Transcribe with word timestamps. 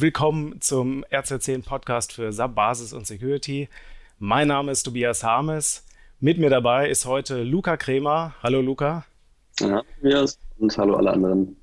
willkommen 0.00 0.60
zum 0.60 1.04
RZ10 1.04 1.64
Podcast 1.64 2.12
für 2.12 2.32
SAP 2.32 2.54
Basis 2.54 2.92
und 2.92 3.06
Security. 3.06 3.68
Mein 4.18 4.48
Name 4.48 4.72
ist 4.72 4.82
Tobias 4.82 5.22
Harmes. 5.22 5.86
Mit 6.20 6.38
mir 6.38 6.50
dabei 6.50 6.88
ist 6.88 7.06
heute 7.06 7.42
Luca 7.42 7.76
Kremer. 7.76 8.34
Hallo 8.42 8.60
Luca. 8.60 9.04
Ja, 9.60 9.82
Tobias 10.00 10.38
und 10.58 10.76
hallo 10.76 10.96
alle 10.96 11.12
anderen. 11.12 11.56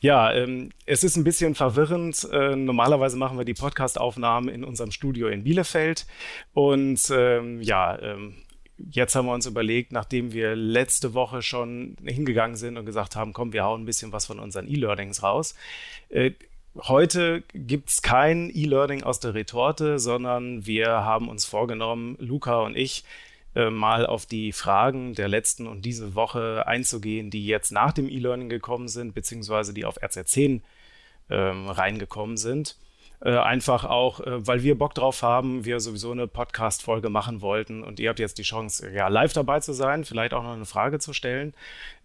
Ja, 0.00 0.32
ähm, 0.32 0.70
es 0.86 1.04
ist 1.04 1.16
ein 1.16 1.24
bisschen 1.24 1.54
verwirrend. 1.54 2.28
Äh, 2.32 2.56
normalerweise 2.56 3.16
machen 3.16 3.38
wir 3.38 3.44
die 3.44 3.54
Podcastaufnahmen 3.54 4.52
in 4.52 4.64
unserem 4.64 4.90
Studio 4.90 5.28
in 5.28 5.44
Bielefeld. 5.44 6.06
Und 6.54 7.00
ähm, 7.10 7.60
ja, 7.60 8.00
ähm, 8.00 8.34
jetzt 8.90 9.14
haben 9.14 9.26
wir 9.26 9.34
uns 9.34 9.46
überlegt, 9.46 9.92
nachdem 9.92 10.32
wir 10.32 10.54
letzte 10.56 11.14
Woche 11.14 11.42
schon 11.42 11.96
hingegangen 12.04 12.56
sind 12.56 12.76
und 12.76 12.86
gesagt 12.86 13.16
haben, 13.16 13.32
komm, 13.32 13.52
wir 13.52 13.64
hauen 13.64 13.82
ein 13.82 13.86
bisschen 13.86 14.12
was 14.12 14.26
von 14.26 14.38
unseren 14.38 14.68
E-Learnings 14.68 15.22
raus. 15.22 15.54
Äh, 16.08 16.32
heute 16.76 17.42
gibt 17.54 17.90
es 17.90 18.02
kein 18.02 18.50
E-Learning 18.50 19.02
aus 19.02 19.20
der 19.20 19.34
Retorte, 19.34 19.98
sondern 19.98 20.66
wir 20.66 20.88
haben 20.88 21.28
uns 21.28 21.44
vorgenommen, 21.44 22.16
Luca 22.18 22.60
und 22.60 22.76
ich, 22.76 23.04
äh, 23.54 23.70
mal 23.70 24.06
auf 24.06 24.26
die 24.26 24.52
Fragen 24.52 25.14
der 25.14 25.28
letzten 25.28 25.66
und 25.66 25.84
diese 25.84 26.14
Woche 26.14 26.66
einzugehen, 26.66 27.30
die 27.30 27.46
jetzt 27.46 27.72
nach 27.72 27.92
dem 27.92 28.08
E-Learning 28.08 28.48
gekommen 28.48 28.88
sind, 28.88 29.14
beziehungsweise 29.14 29.72
die 29.74 29.84
auf 29.84 30.02
RZ10 30.02 30.60
ähm, 31.30 31.68
reingekommen 31.68 32.36
sind. 32.36 32.76
Äh, 33.20 33.36
einfach 33.36 33.84
auch, 33.84 34.20
äh, 34.20 34.46
weil 34.46 34.62
wir 34.62 34.78
Bock 34.78 34.94
drauf 34.94 35.22
haben, 35.22 35.64
wir 35.64 35.80
sowieso 35.80 36.12
eine 36.12 36.28
Podcast-Folge 36.28 37.10
machen 37.10 37.40
wollten 37.40 37.82
und 37.82 37.98
ihr 37.98 38.10
habt 38.10 38.20
jetzt 38.20 38.38
die 38.38 38.42
Chance, 38.42 38.90
ja, 38.92 39.08
live 39.08 39.32
dabei 39.32 39.58
zu 39.58 39.72
sein, 39.72 40.04
vielleicht 40.04 40.32
auch 40.34 40.44
noch 40.44 40.52
eine 40.52 40.66
Frage 40.66 41.00
zu 41.00 41.12
stellen 41.12 41.52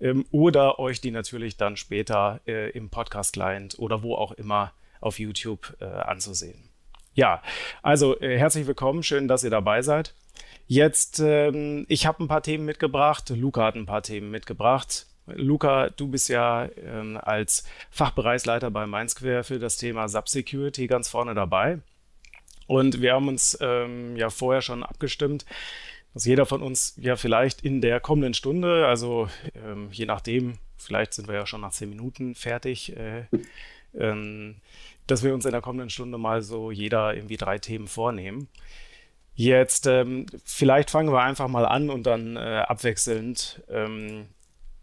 ähm, 0.01 0.25
oder 0.31 0.79
euch 0.79 1.01
die 1.01 1.11
natürlich 1.11 1.55
dann 1.55 1.77
später 1.77 2.39
äh, 2.47 2.71
im 2.71 2.89
Podcast-Client 2.89 3.77
oder 3.77 4.01
wo 4.01 4.15
auch 4.15 4.31
immer 4.31 4.73
auf 5.01 5.19
YouTube 5.19 5.77
äh, 5.79 5.85
anzusehen. 5.85 6.69
Ja, 7.13 7.43
also 7.83 8.19
äh, 8.19 8.39
herzlich 8.39 8.65
willkommen, 8.65 9.03
schön, 9.03 9.27
dass 9.27 9.43
ihr 9.43 9.51
dabei 9.51 9.83
seid. 9.83 10.15
Jetzt, 10.65 11.19
ähm, 11.19 11.85
ich 11.89 12.07
habe 12.07 12.23
ein 12.23 12.27
paar 12.27 12.41
Themen 12.41 12.65
mitgebracht, 12.65 13.29
Luca 13.29 13.65
hat 13.65 13.75
ein 13.75 13.85
paar 13.85 14.01
Themen 14.01 14.31
mitgebracht. 14.31 15.05
Luca, 15.27 15.89
du 15.89 16.07
bist 16.07 16.29
ja 16.29 16.67
ähm, 16.77 17.19
als 17.21 17.65
Fachbereichsleiter 17.91 18.71
bei 18.71 18.85
Mainsquare 18.85 19.43
für 19.43 19.59
das 19.59 19.77
Thema 19.77 20.09
Subsecurity 20.09 20.87
ganz 20.87 21.07
vorne 21.07 21.33
dabei. 21.33 21.79
Und 22.67 23.01
wir 23.01 23.13
haben 23.13 23.27
uns 23.27 23.57
ähm, 23.61 24.15
ja 24.15 24.29
vorher 24.29 24.61
schon 24.61 24.83
abgestimmt, 24.83 25.45
dass 26.13 26.25
jeder 26.25 26.45
von 26.45 26.61
uns 26.61 26.93
ja 26.97 27.15
vielleicht 27.15 27.61
in 27.61 27.81
der 27.81 27.99
kommenden 27.99 28.33
Stunde, 28.33 28.87
also 28.87 29.27
ähm, 29.55 29.89
je 29.91 30.05
nachdem, 30.05 30.53
vielleicht 30.77 31.13
sind 31.13 31.27
wir 31.27 31.35
ja 31.35 31.45
schon 31.45 31.61
nach 31.61 31.71
zehn 31.71 31.89
Minuten 31.89 32.35
fertig, 32.35 32.95
äh, 32.95 33.25
ähm, 33.97 34.55
dass 35.07 35.23
wir 35.23 35.33
uns 35.33 35.45
in 35.45 35.51
der 35.51 35.61
kommenden 35.61 35.89
Stunde 35.89 36.17
mal 36.17 36.41
so 36.41 36.71
jeder 36.71 37.15
irgendwie 37.15 37.37
drei 37.37 37.57
Themen 37.59 37.87
vornehmen. 37.87 38.47
Jetzt, 39.35 39.87
ähm, 39.87 40.27
vielleicht 40.45 40.91
fangen 40.91 41.11
wir 41.11 41.21
einfach 41.21 41.47
mal 41.47 41.65
an 41.65 41.89
und 41.89 42.03
dann 42.03 42.35
äh, 42.37 42.63
abwechselnd 42.67 43.63
ähm, 43.69 44.27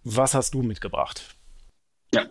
was 0.05 0.35
hast 0.35 0.55
du 0.55 0.63
mitgebracht? 0.63 1.37
Ja, 2.13 2.27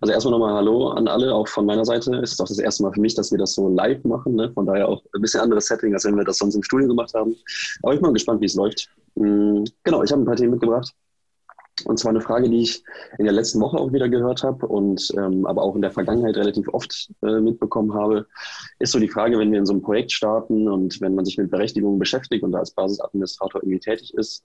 also 0.00 0.12
erstmal 0.12 0.32
nochmal 0.32 0.54
Hallo 0.54 0.90
an 0.90 1.08
alle, 1.08 1.34
auch 1.34 1.48
von 1.48 1.66
meiner 1.66 1.84
Seite. 1.84 2.14
Es 2.16 2.32
ist 2.32 2.40
auch 2.40 2.46
das 2.46 2.58
erste 2.58 2.84
Mal 2.84 2.92
für 2.92 3.00
mich, 3.00 3.16
dass 3.16 3.32
wir 3.32 3.38
das 3.38 3.54
so 3.54 3.68
live 3.68 4.04
machen. 4.04 4.36
Ne? 4.36 4.52
Von 4.52 4.64
daher 4.66 4.88
auch 4.88 5.02
ein 5.12 5.20
bisschen 5.20 5.40
anderes 5.40 5.66
Setting, 5.66 5.92
als 5.92 6.04
wenn 6.04 6.16
wir 6.16 6.24
das 6.24 6.38
sonst 6.38 6.54
im 6.54 6.62
Studio 6.62 6.86
gemacht 6.86 7.12
haben. 7.14 7.34
Aber 7.82 7.94
ich 7.94 8.00
bin 8.00 8.08
mal 8.08 8.12
gespannt, 8.12 8.40
wie 8.40 8.46
es 8.46 8.54
läuft. 8.54 8.88
Mhm, 9.16 9.64
genau, 9.82 10.04
ich 10.04 10.12
habe 10.12 10.22
ein 10.22 10.24
paar 10.24 10.36
Themen 10.36 10.52
mitgebracht. 10.52 10.94
Und 11.84 11.98
zwar 11.98 12.10
eine 12.10 12.20
Frage, 12.20 12.48
die 12.48 12.62
ich 12.62 12.84
in 13.18 13.24
der 13.24 13.34
letzten 13.34 13.60
Woche 13.60 13.78
auch 13.78 13.92
wieder 13.92 14.08
gehört 14.08 14.44
habe 14.44 14.66
und 14.66 15.12
ähm, 15.16 15.44
aber 15.44 15.62
auch 15.62 15.74
in 15.74 15.82
der 15.82 15.90
Vergangenheit 15.90 16.36
relativ 16.36 16.68
oft 16.68 17.10
äh, 17.22 17.40
mitbekommen 17.40 17.94
habe, 17.94 18.26
ist 18.78 18.92
so 18.92 19.00
die 19.00 19.08
Frage, 19.08 19.38
wenn 19.38 19.50
wir 19.50 19.58
in 19.58 19.66
so 19.66 19.72
einem 19.72 19.82
Projekt 19.82 20.12
starten 20.12 20.68
und 20.68 21.00
wenn 21.00 21.16
man 21.16 21.24
sich 21.24 21.36
mit 21.36 21.50
Berechtigungen 21.50 21.98
beschäftigt 21.98 22.44
und 22.44 22.52
da 22.52 22.60
als 22.60 22.70
Basisadministrator 22.70 23.62
irgendwie 23.62 23.80
tätig 23.80 24.14
ist, 24.14 24.44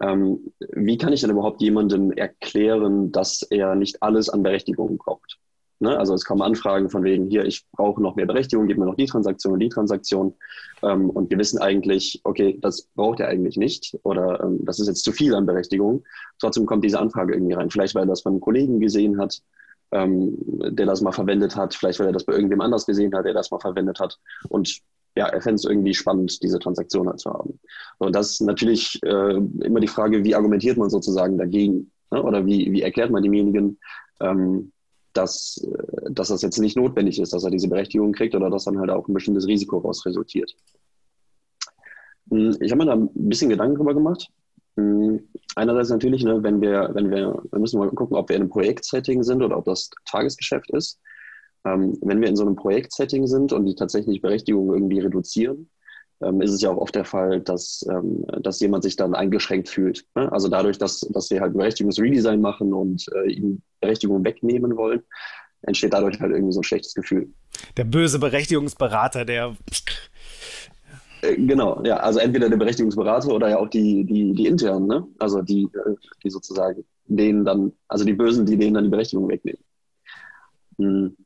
ähm, 0.00 0.52
wie 0.72 0.96
kann 0.96 1.12
ich 1.12 1.20
denn 1.20 1.30
überhaupt 1.30 1.60
jemandem 1.60 2.12
erklären, 2.12 3.12
dass 3.12 3.42
er 3.42 3.74
nicht 3.74 4.02
alles 4.02 4.30
an 4.30 4.42
Berechtigungen 4.42 4.96
braucht? 4.96 5.38
Ne? 5.80 5.98
Also 5.98 6.14
es 6.14 6.24
kommen 6.24 6.42
Anfragen 6.42 6.90
von 6.90 7.02
wegen, 7.04 7.26
hier, 7.26 7.44
ich 7.46 7.66
brauche 7.72 8.02
noch 8.02 8.14
mehr 8.14 8.26
Berechtigung, 8.26 8.66
gib 8.66 8.76
mir 8.78 8.84
noch 8.84 8.96
die 8.96 9.06
Transaktion 9.06 9.54
und 9.54 9.60
die 9.60 9.70
Transaktion. 9.70 10.34
Ähm, 10.82 11.08
und 11.10 11.30
wir 11.30 11.38
wissen 11.38 11.58
eigentlich, 11.58 12.20
okay, 12.24 12.58
das 12.60 12.82
braucht 12.94 13.20
er 13.20 13.28
eigentlich 13.28 13.56
nicht 13.56 13.98
oder 14.02 14.42
ähm, 14.42 14.64
das 14.64 14.78
ist 14.78 14.88
jetzt 14.88 15.04
zu 15.04 15.12
viel 15.12 15.34
an 15.34 15.46
Berechtigung. 15.46 16.04
Trotzdem 16.38 16.66
kommt 16.66 16.84
diese 16.84 17.00
Anfrage 17.00 17.34
irgendwie 17.34 17.54
rein. 17.54 17.70
Vielleicht, 17.70 17.94
weil 17.94 18.04
er 18.04 18.08
das 18.08 18.20
von 18.22 18.32
einem 18.32 18.40
Kollegen 18.40 18.78
gesehen 18.78 19.18
hat, 19.18 19.40
ähm, 19.92 20.36
der 20.38 20.84
das 20.86 21.00
mal 21.00 21.12
verwendet 21.12 21.56
hat. 21.56 21.74
Vielleicht, 21.74 21.98
weil 21.98 22.08
er 22.08 22.12
das 22.12 22.24
bei 22.24 22.34
irgendwem 22.34 22.60
anders 22.60 22.84
gesehen 22.84 23.14
hat, 23.14 23.24
der 23.24 23.34
das 23.34 23.50
mal 23.50 23.60
verwendet 23.60 24.00
hat. 24.00 24.18
Und 24.50 24.80
ja, 25.16 25.26
er 25.26 25.40
fände 25.40 25.56
es 25.56 25.64
irgendwie 25.64 25.94
spannend, 25.94 26.42
diese 26.42 26.58
Transaktion 26.58 27.08
halt 27.08 27.20
zu 27.20 27.30
haben. 27.30 27.58
Und 27.98 28.14
das 28.14 28.32
ist 28.32 28.40
natürlich 28.42 29.00
äh, 29.02 29.34
immer 29.34 29.80
die 29.80 29.88
Frage, 29.88 30.24
wie 30.24 30.34
argumentiert 30.34 30.76
man 30.76 30.90
sozusagen 30.90 31.38
dagegen? 31.38 31.90
Ne? 32.10 32.22
Oder 32.22 32.44
wie, 32.46 32.70
wie 32.70 32.82
erklärt 32.82 33.10
man 33.10 33.22
demjenigen, 33.22 33.78
ähm, 34.20 34.72
dass, 35.12 35.62
äh, 35.64 36.12
dass 36.12 36.28
das 36.28 36.42
jetzt 36.42 36.58
nicht 36.58 36.76
notwendig 36.76 37.18
ist, 37.20 37.32
dass 37.32 37.44
er 37.44 37.50
diese 37.50 37.68
Berechtigung 37.68 38.12
kriegt 38.12 38.34
oder 38.34 38.50
dass 38.50 38.64
dann 38.64 38.78
halt 38.78 38.90
auch 38.90 39.08
ein 39.08 39.14
bestimmtes 39.14 39.46
Risiko 39.46 39.80
daraus 39.80 40.04
resultiert. 40.06 40.54
Hm, 42.30 42.56
ich 42.60 42.70
habe 42.72 42.84
mir 42.84 42.90
da 42.90 42.94
ein 42.94 43.10
bisschen 43.14 43.50
Gedanken 43.50 43.76
drüber 43.76 43.94
gemacht. 43.94 44.28
Hm, 44.76 45.28
einerseits 45.56 45.90
natürlich, 45.90 46.24
ne, 46.24 46.42
wenn 46.42 46.60
wir, 46.60 46.90
wenn 46.94 47.10
wir, 47.10 47.42
wir 47.50 47.58
müssen 47.58 47.78
mal 47.78 47.90
gucken, 47.90 48.16
ob 48.16 48.28
wir 48.28 48.36
in 48.36 48.42
einem 48.42 48.50
Projektsetting 48.50 49.22
sind 49.22 49.42
oder 49.42 49.58
ob 49.58 49.64
das 49.64 49.90
Tagesgeschäft 50.06 50.70
ist. 50.70 51.00
Ähm, 51.64 51.98
wenn 52.00 52.20
wir 52.20 52.28
in 52.28 52.36
so 52.36 52.44
einem 52.44 52.56
Projektsetting 52.56 53.26
sind 53.26 53.52
und 53.52 53.66
die 53.66 53.74
tatsächlich 53.74 54.22
Berechtigung 54.22 54.72
irgendwie 54.72 55.00
reduzieren, 55.00 55.68
ähm, 56.22 56.40
ist 56.40 56.52
es 56.52 56.60
ja 56.60 56.70
auch 56.70 56.76
oft 56.76 56.94
der 56.94 57.04
Fall, 57.04 57.40
dass, 57.40 57.84
ähm, 57.90 58.24
dass 58.42 58.60
jemand 58.60 58.84
sich 58.84 58.96
dann 58.96 59.14
eingeschränkt 59.14 59.68
fühlt. 59.68 60.04
Ne? 60.14 60.30
Also 60.32 60.48
dadurch, 60.48 60.78
dass, 60.78 61.00
dass 61.00 61.30
wir 61.30 61.40
halt 61.40 61.54
Berechtigungsredesign 61.54 62.40
machen 62.40 62.72
und 62.72 63.06
äh, 63.14 63.30
ihm 63.30 63.62
Berechtigung 63.80 64.24
wegnehmen 64.24 64.76
wollen, 64.76 65.02
entsteht 65.62 65.92
dadurch 65.92 66.20
halt 66.20 66.32
irgendwie 66.32 66.52
so 66.52 66.60
ein 66.60 66.64
schlechtes 66.64 66.94
Gefühl. 66.94 67.30
Der 67.76 67.84
böse 67.84 68.18
Berechtigungsberater, 68.18 69.24
der 69.24 69.56
äh, 71.22 71.36
Genau, 71.36 71.82
ja, 71.84 71.96
also 71.98 72.18
entweder 72.18 72.48
der 72.48 72.56
Berechtigungsberater 72.56 73.32
oder 73.32 73.50
ja 73.50 73.58
auch 73.58 73.68
die, 73.68 74.04
die, 74.04 74.32
die 74.32 74.46
internen, 74.46 74.86
ne? 74.86 75.06
Also 75.18 75.42
die, 75.42 75.64
äh, 75.64 75.94
die 76.22 76.30
sozusagen 76.30 76.84
denen 77.06 77.44
dann, 77.44 77.72
also 77.88 78.04
die 78.04 78.12
Bösen, 78.12 78.46
die 78.46 78.56
denen 78.56 78.74
dann 78.74 78.84
die 78.84 78.90
Berechtigung 78.90 79.28
wegnehmen. 79.28 79.62
Hm 80.78 81.16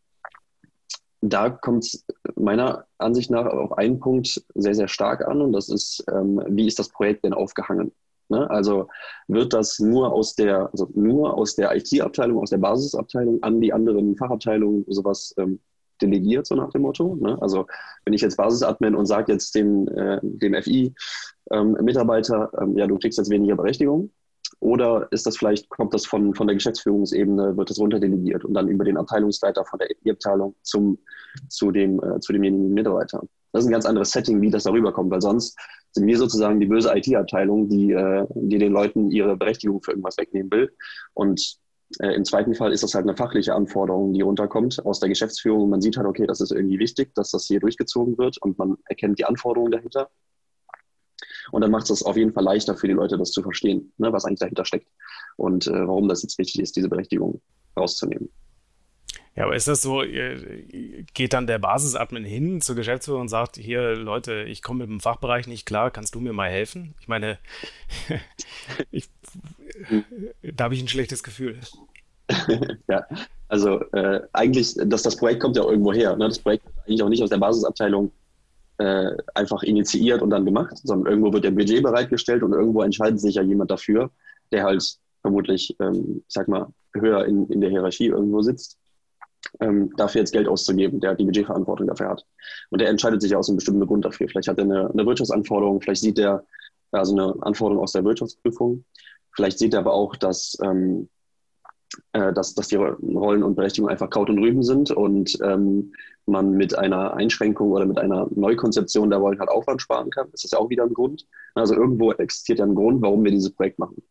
da 1.29 1.51
kommt 1.51 1.85
es 1.85 2.05
meiner 2.37 2.87
Ansicht 2.99 3.31
nach 3.31 3.47
auf 3.47 3.79
einen 3.79 3.99
Punkt 3.99 4.45
sehr, 4.55 4.75
sehr 4.75 4.89
stark 4.89 5.27
an 5.27 5.41
und 5.41 5.53
das 5.53 5.69
ist, 5.69 6.05
ähm, 6.12 6.43
wie 6.49 6.67
ist 6.67 6.79
das 6.79 6.89
Projekt 6.91 7.25
denn 7.25 7.33
aufgehangen? 7.33 7.93
Ne? 8.29 8.49
Also 8.51 8.89
wird 9.29 9.53
das 9.53 9.79
nur 9.79 10.12
aus 10.12 10.35
der, 10.35 10.71
also 10.73 10.89
nur 10.95 11.35
aus 11.35 11.55
der 11.55 11.75
IT-Abteilung, 11.77 12.43
aus 12.43 12.51
der 12.51 12.59
Basisabteilung 12.59 13.43
an 13.43 13.61
die 13.61 13.73
anderen 13.73 14.17
Fachabteilungen 14.17 14.85
sowas 14.89 15.35
ähm, 15.39 15.61
delegiert, 16.01 16.47
so 16.47 16.55
nach 16.55 16.71
dem 16.71 16.83
Motto? 16.83 17.17
Ne? 17.17 17.41
Also 17.41 17.67
wenn 18.05 18.12
ich 18.15 18.21
jetzt 18.21 18.37
Basisadmin 18.37 18.95
und 18.95 19.06
sage 19.06 19.33
jetzt 19.33 19.55
dem, 19.55 19.89
äh, 19.89 20.21
dem 20.23 20.55
FI-Mitarbeiter, 20.55 22.51
ähm, 22.61 22.71
ähm, 22.71 22.79
ja, 22.79 22.87
du 22.87 22.99
kriegst 22.99 23.19
jetzt 23.19 23.31
weniger 23.31 23.56
Berechtigung, 23.56 24.11
oder 24.64 25.08
ist 25.10 25.26
das 25.26 25.36
vielleicht, 25.36 25.69
kommt 25.69 25.92
das 25.92 26.06
von, 26.06 26.34
von 26.34 26.47
der 26.47 26.54
Geschäftsführungsebene, 26.56 27.54
wird 27.54 27.69
das 27.69 27.78
runterdelegiert 27.78 28.47
und 28.47 28.54
dann 28.54 28.66
über 28.69 28.82
den 28.82 28.97
Abteilungsleiter 28.97 29.62
von 29.66 29.78
der 29.78 29.91
E-Abteilung 30.04 30.54
zum, 30.62 30.98
zu, 31.48 31.70
dem, 31.70 32.02
äh, 32.02 32.19
zu 32.20 32.32
demjenigen 32.32 32.72
Mitarbeiter? 32.72 33.22
Das 33.52 33.62
ist 33.62 33.69
ein 33.69 33.72
ganz 33.72 33.84
anderes 33.84 34.10
Setting, 34.10 34.41
wie 34.41 34.50
das 34.50 34.62
darüber 34.62 34.91
kommt, 34.91 35.10
weil 35.10 35.20
sonst 35.20 35.54
sind 35.92 36.06
wir 36.06 36.16
sozusagen 36.16 36.60
die 36.60 36.66
böse 36.66 36.91
IT-Abteilung, 36.97 37.69
die, 37.69 37.92
äh, 37.92 38.26
die 38.34 38.56
den 38.56 38.72
Leuten 38.72 39.10
ihre 39.10 39.36
Berechtigung 39.36 39.82
für 39.82 39.91
irgendwas 39.91 40.16
wegnehmen 40.16 40.50
will. 40.50 40.72
Und 41.12 41.58
äh, 42.00 42.14
im 42.14 42.25
zweiten 42.25 42.54
Fall 42.54 42.72
ist 42.72 42.82
das 42.82 42.94
halt 42.94 43.04
eine 43.04 43.19
fachliche 43.19 43.54
Anforderung, 43.54 44.14
die 44.14 44.22
runterkommt 44.22 44.82
aus 44.86 44.98
der 44.98 45.10
Geschäftsführung. 45.10 45.69
Man 45.69 45.82
sieht 45.82 45.98
halt, 45.98 46.06
okay, 46.06 46.26
das 46.26 46.41
ist 46.41 46.52
irgendwie 46.52 46.78
wichtig, 46.78 47.14
dass 47.14 47.32
das 47.32 47.44
hier 47.44 47.60
durchgezogen 47.60 48.17
wird 48.17 48.38
und 48.40 48.56
man 48.56 48.78
erkennt 48.87 49.19
die 49.19 49.26
Anforderungen 49.26 49.72
dahinter. 49.72 50.08
Und 51.50 51.61
dann 51.61 51.70
macht 51.70 51.91
es 51.91 52.02
auf 52.02 52.17
jeden 52.17 52.32
Fall 52.32 52.44
leichter 52.44 52.76
für 52.76 52.87
die 52.87 52.94
Leute, 52.94 53.19
das 53.19 53.32
zu 53.32 53.43
verstehen, 53.43 53.93
ne, 53.99 54.12
was 54.12 54.25
eigentlich 54.25 54.41
dahinter 54.41 54.64
steckt 54.64 54.88
und 55.37 55.67
äh, 55.67 55.87
warum 55.87 56.08
das 56.08 56.23
jetzt 56.23 56.38
wichtig 56.38 56.61
ist, 56.61 56.76
diese 56.76 56.88
Berechtigung 56.88 57.41
rauszunehmen. 57.76 58.31
Ja, 59.37 59.44
aber 59.44 59.56
ist 59.56 59.67
das 59.67 59.82
so, 59.82 60.02
geht 61.12 61.32
dann 61.32 61.49
der 61.49 61.58
Basisadmin 61.58 62.25
hin 62.25 62.61
zur 62.61 62.76
Geschäftsführung 62.76 63.23
und 63.23 63.29
sagt, 63.29 63.56
hier 63.56 63.96
Leute, 63.96 64.44
ich 64.44 64.62
komme 64.62 64.81
mit 64.81 64.91
dem 64.91 65.00
Fachbereich 65.00 65.49
nicht 65.49 65.67
klar, 65.67 65.91
kannst 65.91 66.14
du 66.14 66.20
mir 66.20 66.32
mal 66.32 66.49
helfen? 66.49 66.94
Ich 67.00 67.08
meine, 67.08 67.38
ich, 68.93 69.08
da 70.43 70.64
habe 70.64 70.75
ich 70.75 70.82
ein 70.82 70.88
schlechtes 70.88 71.25
Gefühl. 71.25 71.58
ja, 72.88 73.06
also 73.49 73.81
äh, 73.93 74.20
eigentlich, 74.32 74.76
dass 74.87 75.02
das 75.02 75.17
Projekt 75.17 75.41
kommt 75.41 75.56
ja 75.56 75.64
irgendwo 75.64 75.93
her. 75.93 76.17
Ne? 76.17 76.29
Das 76.29 76.38
Projekt 76.38 76.67
ist 76.67 76.79
eigentlich 76.87 77.02
auch 77.02 77.08
nicht 77.08 77.23
aus 77.23 77.31
der 77.31 77.38
Basisabteilung 77.38 78.12
äh, 78.79 79.11
einfach 79.35 79.62
initiiert 79.62 80.23
und 80.23 80.31
dann 80.31 80.44
gemacht, 80.44 80.79
sondern 80.82 81.12
irgendwo 81.12 81.32
wird 81.32 81.44
der 81.44 81.50
Budget 81.50 81.82
bereitgestellt 81.82 82.43
und 82.43 82.53
irgendwo 82.53 82.82
entscheidet 82.82 83.21
sich 83.21 83.37
ja 83.37 83.43
jemand 83.43 83.71
dafür, 83.71 84.11
der 84.53 84.65
halt 84.65 84.99
vermutlich, 85.23 85.76
ähm, 85.81 86.23
ich 86.26 86.35
sag 86.35 86.49
mal, 86.49 86.69
höher 86.94 87.25
in, 87.26 87.47
in 87.49 87.61
der 87.61 87.71
Hierarchie 87.71 88.06
irgendwo 88.06 88.43
sitzt 88.43 88.79
ähm, 89.61 89.93
dafür 89.97 90.21
jetzt 90.21 90.32
Geld 90.32 90.49
auszugeben, 90.49 91.00
der 91.00 91.15
die 91.15 91.25
Budgetverantwortung 91.25 91.87
dafür 91.87 92.09
hat. 92.09 92.25
Und 92.71 92.81
der 92.81 92.88
entscheidet 92.88 93.23
sich 93.23 93.35
aus 93.35 93.49
einem 93.49 93.56
bestimmten 93.56 93.87
Grund 93.87 94.05
dafür. 94.05 94.29
Vielleicht 94.29 94.49
hat 94.49 94.59
er 94.59 94.65
eine, 94.65 94.91
eine 94.91 95.06
Wirtschaftsanforderung, 95.06 95.81
vielleicht 95.81 96.03
sieht 96.03 96.19
er 96.19 96.44
also 96.93 97.12
eine 97.12 97.35
Anforderung 97.43 97.82
aus 97.82 97.93
der 97.93 98.05
Wirtschaftsprüfung. 98.05 98.85
Vielleicht 99.35 99.59
sieht 99.59 99.75
er 99.75 99.81
aber 99.81 99.93
auch, 99.93 100.17
dass, 100.17 100.56
ähm, 100.62 101.09
äh, 102.12 102.32
dass, 102.32 102.55
dass 102.55 102.69
die 102.69 102.77
Rollen 102.77 103.43
und 103.43 103.56
Berechtigungen 103.56 103.93
einfach 103.93 104.11
Kraut 104.11 104.31
und 104.31 104.38
Rüben 104.38 104.62
sind 104.62 104.91
und 104.91 105.37
ähm, 105.43 105.93
man 106.26 106.53
mit 106.53 106.76
einer 106.76 107.15
Einschränkung 107.15 107.71
oder 107.73 107.87
mit 107.87 107.99
einer 107.99 108.29
Neukonzeption 108.35 109.11
der 109.11 109.19
Rollen 109.19 109.38
halt 109.38 109.50
Aufwand 109.50 109.82
sparen 109.82 110.11
kann. 110.11 110.29
Das 110.32 110.44
ist 110.44 110.53
ja 110.53 110.59
auch 110.59 110.71
wieder 110.71 110.85
ein 110.85 110.94
Grund. 110.94 111.26
Also 111.55 111.75
irgendwo 111.75 112.12
existiert 112.12 112.59
ja 112.59 112.65
ein 112.65 112.75
Grund, 112.75 113.03
warum 113.03 113.25
wir 113.25 113.31
dieses 113.31 113.50
Projekt 113.50 113.79
machen. 113.79 114.03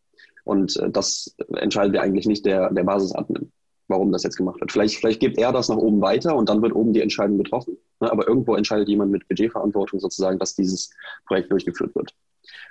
Und 0.44 0.78
äh, 0.78 0.90
das 0.90 1.36
entscheidet 1.56 1.96
ja 1.96 2.02
eigentlich 2.02 2.28
nicht 2.28 2.46
der, 2.46 2.72
der 2.72 2.84
Basisadmin 2.84 3.52
warum 3.88 4.12
das 4.12 4.24
jetzt 4.24 4.38
gemacht 4.38 4.60
wird. 4.60 4.72
Vielleicht, 4.72 4.98
vielleicht 4.98 5.20
gibt 5.20 5.38
er 5.38 5.52
das 5.52 5.70
nach 5.70 5.78
oben 5.78 6.02
weiter 6.02 6.36
und 6.36 6.50
dann 6.50 6.62
wird 6.62 6.74
oben 6.74 6.94
die 6.94 7.02
Entscheidung 7.02 7.38
getroffen. 7.38 7.78
Ne? 8.00 8.12
Aber 8.12 8.28
irgendwo 8.28 8.56
entscheidet 8.56 8.88
jemand 8.88 9.12
mit 9.12 9.28
Budgetverantwortung 9.28 10.00
sozusagen, 10.00 10.40
dass 10.40 10.56
dieses 10.56 10.90
Projekt 11.28 11.52
durchgeführt 11.52 11.94
wird. 11.96 12.14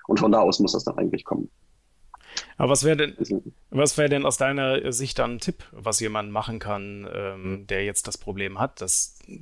Und 0.07 0.21
von 0.21 0.33
da 0.33 0.41
aus 0.41 0.59
muss 0.59 0.73
das 0.73 0.85
dann 0.85 0.99
eigentlich 0.99 1.25
kommen. 1.25 1.51
Aber 2.57 2.71
was 2.71 2.85
wäre 2.85 2.97
denn, 2.97 3.17
was 3.71 3.99
wäre 3.99 4.09
denn 4.09 4.27
aus 4.27 4.37
deiner 4.37 4.93
Sicht 4.93 5.19
dann 5.19 5.35
ein 5.35 5.39
Tipp, 5.39 5.65
was 5.73 6.01
jemand 6.01 6.31
machen 6.31 6.59
kann, 6.59 7.09
ähm, 7.13 7.67
der 7.67 7.85
jetzt 7.85 8.07
das 8.07 8.19
Problem 8.19 8.59
hat, 8.59 8.81
dass 8.81 9.19
äh, 9.29 9.35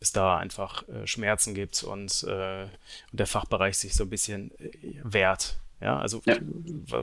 es 0.00 0.12
da 0.12 0.36
einfach 0.36 0.88
äh, 0.88 1.06
Schmerzen 1.06 1.54
gibt 1.54 1.82
und, 1.82 2.24
äh, 2.28 2.62
und, 2.64 2.70
der 3.12 3.26
Fachbereich 3.26 3.78
sich 3.78 3.94
so 3.94 4.04
ein 4.04 4.10
bisschen 4.10 4.50
äh, 4.58 5.00
wehrt? 5.02 5.58
Ja, 5.80 5.98
also 5.98 6.22
ja. 6.24 6.36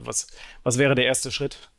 Was, 0.04 0.28
was 0.64 0.78
wäre 0.78 0.96
der 0.96 1.06
erste 1.06 1.32
Schritt? 1.32 1.70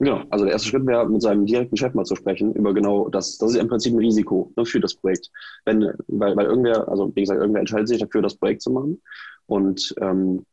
Genau, 0.00 0.22
also 0.30 0.44
der 0.44 0.52
erste 0.52 0.68
Schritt 0.68 0.86
wäre, 0.86 1.08
mit 1.08 1.22
seinem 1.22 1.44
direkten 1.44 1.76
Chef 1.76 1.92
mal 1.94 2.04
zu 2.04 2.14
sprechen 2.14 2.54
über 2.54 2.72
genau 2.72 3.08
das. 3.08 3.36
Das 3.38 3.50
ist 3.50 3.56
im 3.56 3.68
Prinzip 3.68 3.92
ein 3.92 3.98
Risiko 3.98 4.52
ne, 4.56 4.64
für 4.64 4.78
das 4.78 4.94
Projekt. 4.94 5.30
Wenn, 5.64 5.92
weil, 6.06 6.36
weil 6.36 6.46
irgendwer, 6.46 6.88
also 6.88 7.10
wie 7.16 7.20
gesagt, 7.20 7.40
irgendwer 7.40 7.60
entscheidet 7.60 7.88
sich 7.88 7.98
dafür, 7.98 8.22
das 8.22 8.36
Projekt 8.36 8.62
zu 8.62 8.70
machen. 8.70 9.02
Und 9.46 9.94
ähm, 10.00 10.44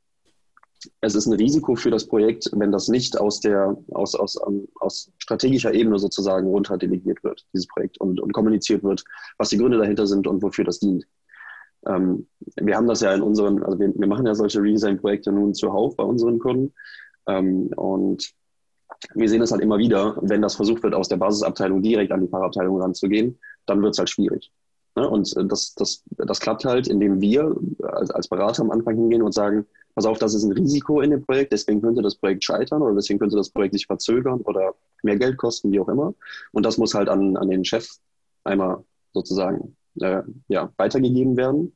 es 1.02 1.16
ist 1.16 1.26
ein 1.26 1.34
Risiko 1.34 1.76
für 1.76 1.92
das 1.92 2.06
Projekt, 2.08 2.50
wenn 2.54 2.72
das 2.72 2.88
nicht 2.88 3.20
aus 3.20 3.40
der, 3.40 3.78
aus, 3.92 4.16
aus, 4.16 4.36
um, 4.36 4.68
aus 4.80 5.12
strategischer 5.18 5.74
Ebene 5.74 6.00
sozusagen 6.00 6.48
runter 6.48 6.78
delegiert 6.78 7.24
wird, 7.24 7.46
dieses 7.54 7.68
Projekt, 7.68 8.00
und, 8.00 8.20
und 8.20 8.32
kommuniziert 8.34 8.84
wird, 8.84 9.04
was 9.38 9.50
die 9.50 9.58
Gründe 9.58 9.78
dahinter 9.78 10.08
sind 10.08 10.28
und 10.28 10.42
wofür 10.42 10.66
das 10.66 10.80
dient. 10.80 11.06
Ähm, 11.88 12.28
wir 12.56 12.76
haben 12.76 12.88
das 12.88 13.02
ja 13.02 13.14
in 13.14 13.22
unseren, 13.22 13.64
also 13.64 13.80
wir, 13.80 13.94
wir 13.96 14.08
machen 14.08 14.26
ja 14.26 14.36
solche 14.36 14.62
Redesign-Projekte 14.62 15.32
nun 15.32 15.54
zuhauf 15.54 15.96
bei 15.96 16.04
unseren 16.04 16.40
Kunden. 16.40 16.74
Ähm, 17.28 17.68
und 17.76 18.34
wir 19.14 19.30
sehen 19.30 19.42
es 19.42 19.52
halt 19.52 19.62
immer 19.62 19.78
wieder, 19.78 20.18
wenn 20.22 20.42
das 20.42 20.56
versucht 20.56 20.84
wird, 20.84 20.96
aus 20.96 21.10
der 21.10 21.18
Basisabteilung 21.18 21.82
direkt 21.82 22.12
an 22.12 22.22
die 22.22 22.28
Fachabteilung 22.28 22.82
ranzugehen, 22.82 23.40
dann 23.66 23.82
wird 23.82 23.94
es 23.94 24.00
halt 24.00 24.10
schwierig. 24.10 24.52
Ne? 24.96 25.10
Und 25.10 25.36
äh, 25.38 25.46
das, 25.46 25.76
das, 25.76 26.04
das 26.12 26.40
klappt 26.40 26.66
halt, 26.66 26.88
indem 26.88 27.22
wir 27.22 27.56
als, 27.84 28.12
als 28.12 28.28
Berater 28.28 28.62
am 28.62 28.72
Anfang 28.72 28.96
hingehen 28.96 29.22
und 29.22 29.34
sagen, 29.34 29.66
pass 29.94 30.06
auf, 30.06 30.20
das 30.20 30.34
ist 30.34 30.44
ein 30.44 30.52
Risiko 30.52 31.02
in 31.02 31.12
dem 31.12 31.24
Projekt, 31.24 31.54
deswegen 31.54 31.82
könnte 31.82 32.02
das 32.02 32.16
Projekt 32.16 32.44
scheitern 32.44 32.82
oder 32.82 32.96
deswegen 32.96 33.20
könnte 33.20 33.38
das 33.38 33.50
Projekt 33.50 33.74
sich 33.74 33.86
verzögern 33.86 34.42
oder 34.42 34.76
mehr 35.04 35.18
Geld 35.18 35.38
kosten, 35.38 35.72
wie 35.72 35.80
auch 35.80 35.90
immer. 35.90 36.14
Und 36.52 36.66
das 36.66 36.78
muss 36.78 36.94
halt 36.94 37.10
an, 37.10 37.38
an 37.38 37.50
den 37.50 37.64
Chef 37.64 37.88
einmal 38.44 38.84
sozusagen 39.14 39.76
äh, 40.02 40.22
ja, 40.48 40.72
weitergegeben 40.78 41.38
werden 41.38 41.74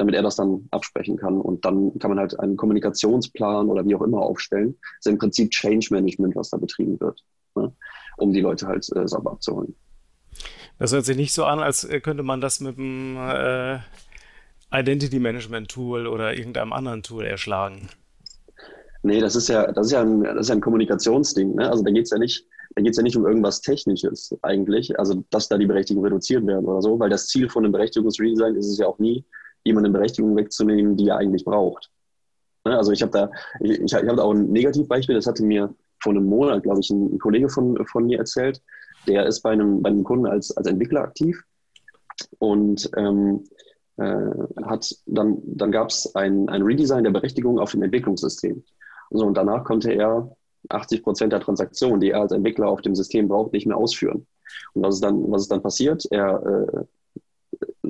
damit 0.00 0.14
er 0.14 0.22
das 0.22 0.36
dann 0.36 0.66
absprechen 0.70 1.18
kann. 1.18 1.40
Und 1.40 1.64
dann 1.64 1.98
kann 1.98 2.10
man 2.10 2.18
halt 2.18 2.38
einen 2.40 2.56
Kommunikationsplan 2.56 3.68
oder 3.68 3.84
wie 3.84 3.94
auch 3.94 4.00
immer 4.00 4.22
aufstellen. 4.22 4.76
Das 4.80 5.06
ist 5.06 5.12
im 5.12 5.18
Prinzip 5.18 5.50
Change 5.50 5.88
Management, 5.90 6.34
was 6.36 6.48
da 6.48 6.56
betrieben 6.56 6.98
wird, 7.00 7.22
ne? 7.54 7.70
um 8.16 8.32
die 8.32 8.40
Leute 8.40 8.66
halt 8.66 8.88
äh, 8.96 9.06
sauber 9.06 9.32
abzuholen. 9.32 9.76
Das 10.80 10.94
hört 10.94 11.04
sich 11.04 11.16
nicht 11.16 11.34
so 11.34 11.44
an, 11.44 11.60
als 11.60 11.86
könnte 12.02 12.22
man 12.22 12.40
das 12.40 12.60
mit 12.60 12.78
einem 12.78 13.18
äh, 13.18 13.78
Identity 14.72 15.18
Management 15.18 15.68
Tool 15.68 16.06
oder 16.06 16.34
irgendeinem 16.34 16.72
anderen 16.72 17.02
Tool 17.02 17.26
erschlagen. 17.26 17.90
Nee, 19.02 19.20
das 19.20 19.36
ist 19.36 19.48
ja, 19.48 19.70
das 19.72 19.88
ist 19.88 19.92
ja 19.92 20.00
ein, 20.00 20.24
das 20.24 20.46
ist 20.46 20.48
ja 20.48 20.54
ein 20.54 20.62
Kommunikationsding. 20.62 21.56
Ne? 21.56 21.68
Also 21.68 21.84
da 21.84 21.90
geht 21.90 22.04
es 22.04 22.10
ja 22.10 22.18
nicht, 22.18 22.46
da 22.74 22.82
geht 22.82 22.96
ja 22.96 23.02
nicht 23.02 23.14
um 23.14 23.26
irgendwas 23.26 23.60
Technisches 23.60 24.34
eigentlich, 24.40 24.98
also 24.98 25.22
dass 25.28 25.50
da 25.50 25.58
die 25.58 25.66
Berechtigungen 25.66 26.10
reduziert 26.10 26.46
werden 26.46 26.64
oder 26.64 26.80
so, 26.80 26.98
weil 26.98 27.10
das 27.10 27.26
Ziel 27.26 27.50
von 27.50 27.64
einem 27.64 27.72
Berechtigungsredesign 27.72 28.56
ist 28.56 28.68
es 28.68 28.78
ja 28.78 28.86
auch 28.86 28.98
nie, 28.98 29.22
jemandem 29.64 29.92
Berechtigung 29.92 30.34
wegzunehmen, 30.34 30.96
die 30.96 31.08
er 31.08 31.18
eigentlich 31.18 31.44
braucht. 31.44 31.90
Ne, 32.64 32.74
also 32.76 32.92
ich 32.92 33.02
habe 33.02 33.12
da, 33.12 33.30
ich, 33.60 33.80
ich 33.80 33.92
habe 33.92 34.06
da 34.06 34.22
auch 34.22 34.32
ein 34.32 34.50
Negativbeispiel, 34.50 35.14
das 35.14 35.26
hatte 35.26 35.44
mir 35.44 35.74
vor 36.02 36.12
einem 36.12 36.24
Monat, 36.24 36.62
glaube 36.62 36.80
ich, 36.80 36.88
ein, 36.88 37.18
Kollege 37.18 37.50
von, 37.50 37.84
von 37.86 38.06
mir 38.06 38.18
erzählt. 38.18 38.62
Der 39.06 39.26
ist 39.26 39.40
bei 39.40 39.50
einem, 39.50 39.82
bei 39.82 39.90
einem 39.90 40.04
Kunden 40.04 40.26
als, 40.26 40.56
als 40.56 40.66
Entwickler 40.66 41.02
aktiv 41.02 41.42
und 42.38 42.90
ähm, 42.96 43.44
äh, 43.96 44.64
hat 44.64 44.94
dann, 45.06 45.38
dann 45.44 45.72
gab 45.72 45.90
es 45.90 46.14
ein, 46.14 46.48
ein 46.48 46.62
Redesign 46.62 47.04
der 47.04 47.10
Berechtigung 47.10 47.58
auf 47.58 47.72
dem 47.72 47.82
Entwicklungssystem. 47.82 48.62
So, 49.10 49.26
und 49.26 49.36
danach 49.36 49.64
konnte 49.64 49.92
er 49.92 50.36
80 50.68 51.02
Prozent 51.02 51.32
der 51.32 51.40
Transaktionen, 51.40 52.00
die 52.00 52.10
er 52.10 52.20
als 52.20 52.32
Entwickler 52.32 52.68
auf 52.68 52.82
dem 52.82 52.94
System 52.94 53.28
braucht, 53.28 53.52
nicht 53.52 53.66
mehr 53.66 53.76
ausführen. 53.76 54.26
Und 54.74 54.82
was 54.82 54.96
ist 54.96 55.04
dann, 55.04 55.30
was 55.30 55.42
ist 55.42 55.52
dann 55.52 55.62
passiert? 55.62 56.04
Er 56.10 56.42
äh, 56.42 56.84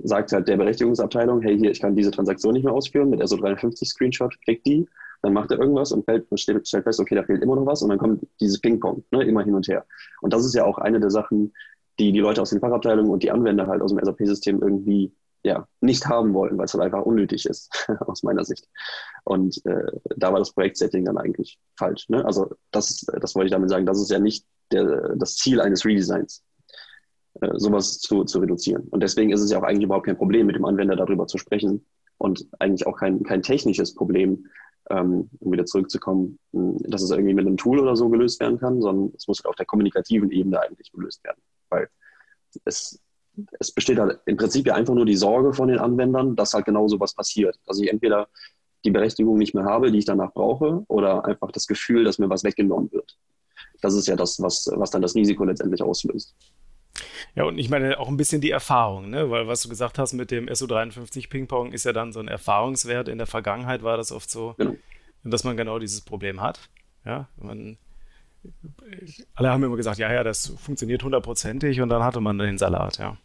sagt 0.02 0.32
halt 0.32 0.48
der 0.48 0.56
Berechtigungsabteilung, 0.56 1.42
hey, 1.42 1.58
hier, 1.58 1.70
ich 1.70 1.80
kann 1.80 1.96
diese 1.96 2.10
Transaktion 2.10 2.54
nicht 2.54 2.64
mehr 2.64 2.72
ausführen, 2.72 3.10
mit 3.10 3.20
SO350 3.20 3.84
Screenshot, 3.86 4.34
kriegt 4.44 4.66
die, 4.66 4.86
dann 5.22 5.32
macht 5.32 5.50
er 5.50 5.58
irgendwas 5.58 5.92
und 5.92 6.04
fällt, 6.04 6.26
stellt, 6.38 6.66
stellt 6.66 6.84
fest, 6.84 7.00
okay, 7.00 7.14
da 7.14 7.22
fehlt 7.22 7.42
immer 7.42 7.56
noch 7.56 7.66
was 7.66 7.82
und 7.82 7.90
dann 7.90 7.98
kommt 7.98 8.26
dieses 8.40 8.60
Ping-Pong, 8.60 9.04
ne, 9.10 9.24
immer 9.24 9.42
hin 9.42 9.54
und 9.54 9.68
her. 9.68 9.86
Und 10.20 10.32
das 10.32 10.44
ist 10.44 10.54
ja 10.54 10.64
auch 10.64 10.78
eine 10.78 11.00
der 11.00 11.10
Sachen, 11.10 11.52
die 11.98 12.12
die 12.12 12.20
Leute 12.20 12.40
aus 12.40 12.50
den 12.50 12.60
Fachabteilungen 12.60 13.10
und 13.10 13.22
die 13.22 13.30
Anwender 13.30 13.66
halt 13.66 13.82
aus 13.82 13.92
dem 13.92 14.02
SAP-System 14.02 14.62
irgendwie 14.62 15.12
ja, 15.42 15.66
nicht 15.80 16.06
haben 16.06 16.34
wollen, 16.34 16.58
weil 16.58 16.66
es 16.66 16.74
halt 16.74 16.84
einfach 16.84 17.02
unnötig 17.02 17.46
ist, 17.46 17.88
aus 18.06 18.22
meiner 18.22 18.44
Sicht. 18.44 18.68
Und 19.24 19.64
äh, 19.64 19.86
da 20.16 20.32
war 20.32 20.38
das 20.38 20.52
Projektsetting 20.52 21.04
dann 21.04 21.18
eigentlich 21.18 21.58
falsch. 21.76 22.08
Ne? 22.08 22.24
Also 22.24 22.50
das, 22.70 23.06
das 23.20 23.34
wollte 23.34 23.46
ich 23.46 23.52
damit 23.52 23.70
sagen, 23.70 23.86
das 23.86 24.00
ist 24.00 24.10
ja 24.10 24.18
nicht 24.18 24.44
der, 24.70 25.16
das 25.16 25.36
Ziel 25.36 25.60
eines 25.60 25.84
Redesigns. 25.84 26.42
Äh, 27.40 27.58
sowas 27.58 28.00
zu, 28.00 28.24
zu 28.24 28.40
reduzieren. 28.40 28.88
Und 28.90 29.02
deswegen 29.02 29.30
ist 29.30 29.40
es 29.40 29.50
ja 29.50 29.58
auch 29.58 29.62
eigentlich 29.62 29.84
überhaupt 29.84 30.06
kein 30.06 30.16
Problem, 30.16 30.46
mit 30.46 30.56
dem 30.56 30.64
Anwender 30.64 30.96
darüber 30.96 31.26
zu 31.26 31.38
sprechen 31.38 31.86
und 32.18 32.46
eigentlich 32.58 32.86
auch 32.86 32.98
kein, 32.98 33.22
kein 33.22 33.42
technisches 33.42 33.94
Problem, 33.94 34.46
um 34.88 35.28
wieder 35.40 35.66
zurückzukommen, 35.66 36.38
dass 36.52 37.02
es 37.02 37.10
irgendwie 37.10 37.34
mit 37.34 37.46
einem 37.46 37.56
Tool 37.56 37.78
oder 37.78 37.94
so 37.96 38.08
gelöst 38.08 38.40
werden 38.40 38.58
kann, 38.58 38.80
sondern 38.80 39.12
es 39.16 39.28
muss 39.28 39.44
auf 39.44 39.54
der 39.54 39.66
kommunikativen 39.66 40.30
Ebene 40.30 40.60
eigentlich 40.60 40.90
gelöst 40.90 41.22
werden. 41.22 41.40
Weil 41.68 41.88
es, 42.64 43.00
es 43.58 43.72
besteht 43.72 43.98
halt 43.98 44.18
im 44.26 44.36
Prinzip 44.36 44.66
ja 44.66 44.74
einfach 44.74 44.94
nur 44.94 45.06
die 45.06 45.16
Sorge 45.16 45.52
von 45.52 45.68
den 45.68 45.78
Anwendern, 45.78 46.34
dass 46.34 46.54
halt 46.54 46.64
genau 46.64 46.88
sowas 46.88 47.14
passiert. 47.14 47.56
Dass 47.66 47.78
ich 47.78 47.88
entweder 47.88 48.28
die 48.84 48.90
Berechtigung 48.90 49.38
nicht 49.38 49.54
mehr 49.54 49.64
habe, 49.64 49.92
die 49.92 49.98
ich 49.98 50.06
danach 50.06 50.32
brauche, 50.32 50.84
oder 50.88 51.24
einfach 51.24 51.52
das 51.52 51.66
Gefühl, 51.66 52.04
dass 52.04 52.18
mir 52.18 52.30
was 52.30 52.44
weggenommen 52.44 52.90
wird. 52.92 53.16
Das 53.82 53.94
ist 53.94 54.08
ja 54.08 54.16
das, 54.16 54.40
was, 54.42 54.68
was 54.74 54.90
dann 54.90 55.02
das 55.02 55.14
Risiko 55.14 55.44
letztendlich 55.44 55.82
auslöst. 55.82 56.34
Ja, 57.34 57.44
und 57.44 57.58
ich 57.58 57.70
meine 57.70 57.98
auch 57.98 58.08
ein 58.08 58.16
bisschen 58.16 58.40
die 58.40 58.50
Erfahrung, 58.50 59.10
ne? 59.10 59.30
weil 59.30 59.46
was 59.46 59.62
du 59.62 59.68
gesagt 59.68 59.98
hast 59.98 60.12
mit 60.12 60.30
dem 60.30 60.46
SO53 60.46 61.28
Ping-Pong 61.28 61.72
ist 61.72 61.84
ja 61.84 61.92
dann 61.92 62.12
so 62.12 62.20
ein 62.20 62.28
Erfahrungswert. 62.28 63.08
In 63.08 63.18
der 63.18 63.26
Vergangenheit 63.26 63.82
war 63.82 63.96
das 63.96 64.12
oft 64.12 64.30
so, 64.30 64.54
genau. 64.58 64.74
dass 65.24 65.44
man 65.44 65.56
genau 65.56 65.78
dieses 65.78 66.00
Problem 66.00 66.40
hat. 66.40 66.60
Ja, 67.04 67.28
man, 67.36 67.78
alle 69.34 69.50
haben 69.50 69.62
immer 69.62 69.76
gesagt, 69.76 69.98
ja, 69.98 70.12
ja, 70.12 70.22
das 70.22 70.48
funktioniert 70.58 71.02
hundertprozentig 71.02 71.80
und 71.80 71.88
dann 71.88 72.02
hatte 72.02 72.20
man 72.20 72.38
den 72.38 72.58
Salat, 72.58 72.98
ja. 72.98 73.16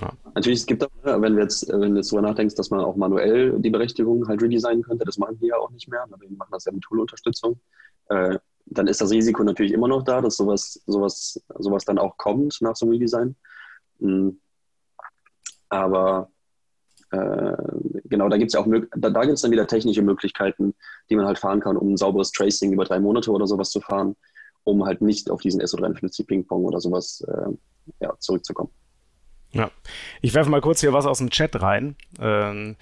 ja. 0.00 0.12
Natürlich, 0.34 0.60
es 0.60 0.66
gibt 0.66 0.84
auch, 0.84 0.90
ne, 1.04 1.20
wenn 1.20 1.36
du 1.36 1.42
jetzt, 1.42 1.68
wenn 1.68 1.92
du 1.92 1.96
jetzt 1.96 2.10
drüber 2.10 2.22
nachdenkst, 2.22 2.54
dass 2.54 2.70
man 2.70 2.80
auch 2.80 2.96
manuell 2.96 3.58
die 3.60 3.70
Berechtigung 3.70 4.26
halt 4.28 4.42
redesignen 4.42 4.82
könnte, 4.82 5.04
das 5.04 5.18
machen 5.18 5.40
wir 5.40 5.48
ja 5.48 5.56
auch 5.56 5.70
nicht 5.70 5.88
mehr, 5.88 6.04
wir 6.06 6.30
machen 6.36 6.50
das 6.50 6.64
ja 6.64 6.72
mit 6.72 6.82
Tool-Unterstützung. 6.82 7.58
Äh, 8.08 8.38
dann 8.70 8.86
ist 8.86 9.00
das 9.00 9.10
Risiko 9.10 9.42
natürlich 9.42 9.72
immer 9.72 9.88
noch 9.88 10.02
da, 10.02 10.20
dass 10.20 10.36
sowas, 10.36 10.80
sowas, 10.86 11.40
sowas 11.58 11.84
dann 11.84 11.98
auch 11.98 12.16
kommt 12.16 12.58
nach 12.60 12.76
so 12.76 12.86
einem 12.86 12.92
Redesign. 12.92 13.36
Mhm. 13.98 14.40
Aber 15.68 16.30
äh, 17.10 17.56
genau, 18.04 18.28
da 18.28 18.36
gibt 18.36 18.48
es 18.48 18.54
ja 18.54 18.60
auch 18.60 18.66
da, 18.96 19.10
da 19.10 19.20
gibt 19.22 19.34
es 19.34 19.42
dann 19.42 19.50
wieder 19.50 19.66
technische 19.66 20.02
Möglichkeiten, 20.02 20.74
die 21.08 21.16
man 21.16 21.26
halt 21.26 21.38
fahren 21.38 21.60
kann, 21.60 21.76
um 21.76 21.92
ein 21.92 21.96
sauberes 21.96 22.32
Tracing 22.32 22.72
über 22.72 22.84
drei 22.84 23.00
Monate 23.00 23.30
oder 23.30 23.46
sowas 23.46 23.70
zu 23.70 23.80
fahren, 23.80 24.16
um 24.64 24.84
halt 24.84 25.00
nicht 25.00 25.30
auf 25.30 25.40
diesen 25.40 25.60
SO53 25.62 26.26
Ping-Pong 26.26 26.64
oder 26.64 26.80
sowas 26.80 27.24
äh, 27.26 27.50
ja, 28.00 28.14
zurückzukommen. 28.18 28.70
Ja, 29.52 29.70
ich 30.20 30.34
werfe 30.34 30.50
mal 30.50 30.60
kurz 30.60 30.80
hier 30.80 30.92
was 30.92 31.06
aus 31.06 31.18
dem 31.18 31.30
Chat 31.30 31.60
rein. 31.62 31.96
Ähm, 32.20 32.72
äh, 32.72 32.74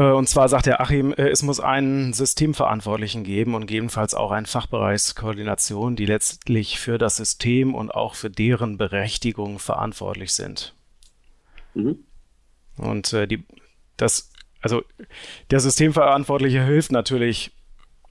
und 0.00 0.28
zwar 0.28 0.48
sagt 0.48 0.66
der 0.66 0.80
Achim, 0.80 1.12
äh, 1.12 1.28
es 1.28 1.42
muss 1.42 1.60
einen 1.60 2.12
Systemverantwortlichen 2.12 3.22
geben 3.22 3.54
und 3.54 3.66
gegebenenfalls 3.66 4.14
auch 4.14 4.32
eine 4.32 4.46
Fachbereichskoordination, 4.46 5.94
die 5.94 6.06
letztlich 6.06 6.80
für 6.80 6.98
das 6.98 7.16
System 7.16 7.74
und 7.74 7.94
auch 7.94 8.14
für 8.14 8.30
deren 8.30 8.76
Berechtigung 8.76 9.58
verantwortlich 9.58 10.32
sind. 10.32 10.74
Mhm. 11.74 11.98
Und 12.76 13.12
äh, 13.12 13.28
die, 13.28 13.44
das, 13.96 14.32
also 14.60 14.82
der 15.50 15.60
Systemverantwortliche 15.60 16.64
hilft 16.64 16.90
natürlich 16.90 17.52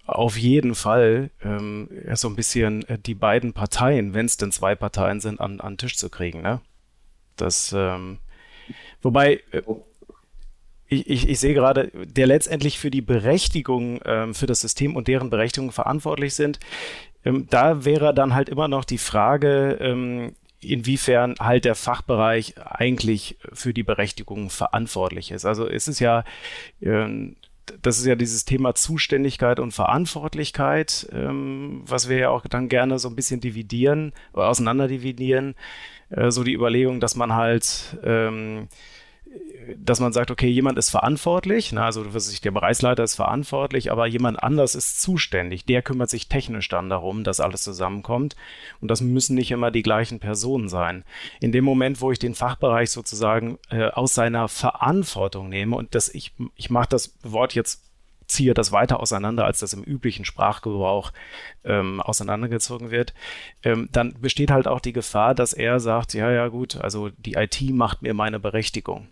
auf 0.05 0.37
jeden 0.37 0.75
Fall 0.75 1.31
ähm, 1.43 1.89
so 2.13 2.27
ein 2.27 2.35
bisschen 2.35 2.87
äh, 2.87 2.97
die 2.97 3.15
beiden 3.15 3.53
Parteien, 3.53 4.13
wenn 4.13 4.25
es 4.25 4.37
denn 4.37 4.51
zwei 4.51 4.75
Parteien 4.75 5.19
sind, 5.19 5.39
an, 5.39 5.59
an 5.59 5.73
den 5.73 5.77
Tisch 5.79 5.97
zu 5.97 6.09
kriegen. 6.09 6.41
Ne? 6.41 6.61
Das, 7.35 7.73
ähm, 7.75 8.19
wobei, 9.01 9.41
äh, 9.51 9.61
ich, 10.93 11.09
ich, 11.09 11.29
ich, 11.29 11.39
sehe 11.39 11.53
gerade, 11.53 11.91
der 11.93 12.27
letztendlich 12.27 12.79
für 12.79 12.91
die 12.91 13.01
Berechtigung 13.01 13.99
ähm, 14.05 14.33
für 14.33 14.45
das 14.45 14.61
System 14.61 14.95
und 14.95 15.07
deren 15.07 15.29
Berechtigung 15.29 15.71
verantwortlich 15.71 16.33
sind, 16.35 16.59
ähm, 17.25 17.47
da 17.49 17.85
wäre 17.85 18.13
dann 18.13 18.33
halt 18.33 18.49
immer 18.49 18.67
noch 18.67 18.85
die 18.85 18.97
Frage, 18.97 19.77
ähm, 19.79 20.33
inwiefern 20.61 21.35
halt 21.39 21.65
der 21.65 21.75
Fachbereich 21.75 22.55
eigentlich 22.57 23.37
für 23.51 23.73
die 23.73 23.83
Berechtigung 23.83 24.49
verantwortlich 24.49 25.31
ist. 25.31 25.45
Also 25.45 25.67
es 25.67 25.87
ist 25.87 25.99
ja, 25.99 26.23
ähm, 26.81 27.35
das 27.81 27.99
ist 27.99 28.05
ja 28.05 28.15
dieses 28.15 28.45
Thema 28.45 28.75
Zuständigkeit 28.75 29.59
und 29.59 29.71
Verantwortlichkeit, 29.71 31.07
ähm, 31.11 31.81
was 31.85 32.09
wir 32.09 32.17
ja 32.17 32.29
auch 32.29 32.45
dann 32.47 32.69
gerne 32.69 32.99
so 32.99 33.09
ein 33.09 33.15
bisschen 33.15 33.39
dividieren 33.39 34.13
oder 34.33 34.49
auseinander 34.49 34.87
dividieren. 34.87 35.55
Äh, 36.09 36.31
so 36.31 36.43
die 36.43 36.53
Überlegung, 36.53 36.99
dass 36.99 37.15
man 37.15 37.33
halt 37.33 37.97
ähm, 38.03 38.67
dass 39.77 39.99
man 39.99 40.13
sagt, 40.13 40.31
okay, 40.31 40.47
jemand 40.47 40.77
ist 40.77 40.89
verantwortlich, 40.89 41.71
na, 41.71 41.85
also 41.85 42.13
was 42.13 42.31
ich, 42.31 42.41
der 42.41 42.51
Bereichsleiter 42.51 43.03
ist 43.03 43.15
verantwortlich, 43.15 43.91
aber 43.91 44.07
jemand 44.07 44.41
anders 44.41 44.75
ist 44.75 45.01
zuständig. 45.01 45.65
Der 45.65 45.81
kümmert 45.81 46.09
sich 46.09 46.27
technisch 46.27 46.69
dann 46.69 46.89
darum, 46.89 47.23
dass 47.23 47.39
alles 47.39 47.63
zusammenkommt. 47.63 48.35
Und 48.81 48.91
das 48.91 49.01
müssen 49.01 49.35
nicht 49.35 49.51
immer 49.51 49.71
die 49.71 49.83
gleichen 49.83 50.19
Personen 50.19 50.69
sein. 50.69 51.03
In 51.39 51.51
dem 51.51 51.63
Moment, 51.63 52.01
wo 52.01 52.11
ich 52.11 52.19
den 52.19 52.35
Fachbereich 52.35 52.91
sozusagen 52.91 53.57
äh, 53.69 53.85
aus 53.87 54.13
seiner 54.13 54.47
Verantwortung 54.47 55.49
nehme 55.49 55.75
und 55.75 55.95
das, 55.95 56.09
ich, 56.09 56.33
ich 56.55 56.69
mache 56.69 56.89
das 56.89 57.17
Wort 57.23 57.55
jetzt 57.55 57.89
ziehe 58.25 58.53
das 58.53 58.71
weiter 58.71 59.01
auseinander, 59.01 59.45
als 59.45 59.59
das 59.59 59.73
im 59.73 59.83
üblichen 59.83 60.23
Sprachgebrauch 60.23 61.11
ähm, 61.65 61.99
auseinandergezogen 61.99 62.89
wird, 62.89 63.13
ähm, 63.63 63.89
dann 63.91 64.13
besteht 64.21 64.49
halt 64.49 64.65
auch 64.65 64.79
die 64.79 64.93
Gefahr, 64.93 65.35
dass 65.35 65.51
er 65.51 65.81
sagt, 65.81 66.13
ja, 66.13 66.31
ja 66.31 66.47
gut, 66.47 66.77
also 66.77 67.09
die 67.09 67.33
IT 67.33 67.61
macht 67.73 68.01
mir 68.01 68.13
meine 68.13 68.39
Berechtigung. 68.39 69.09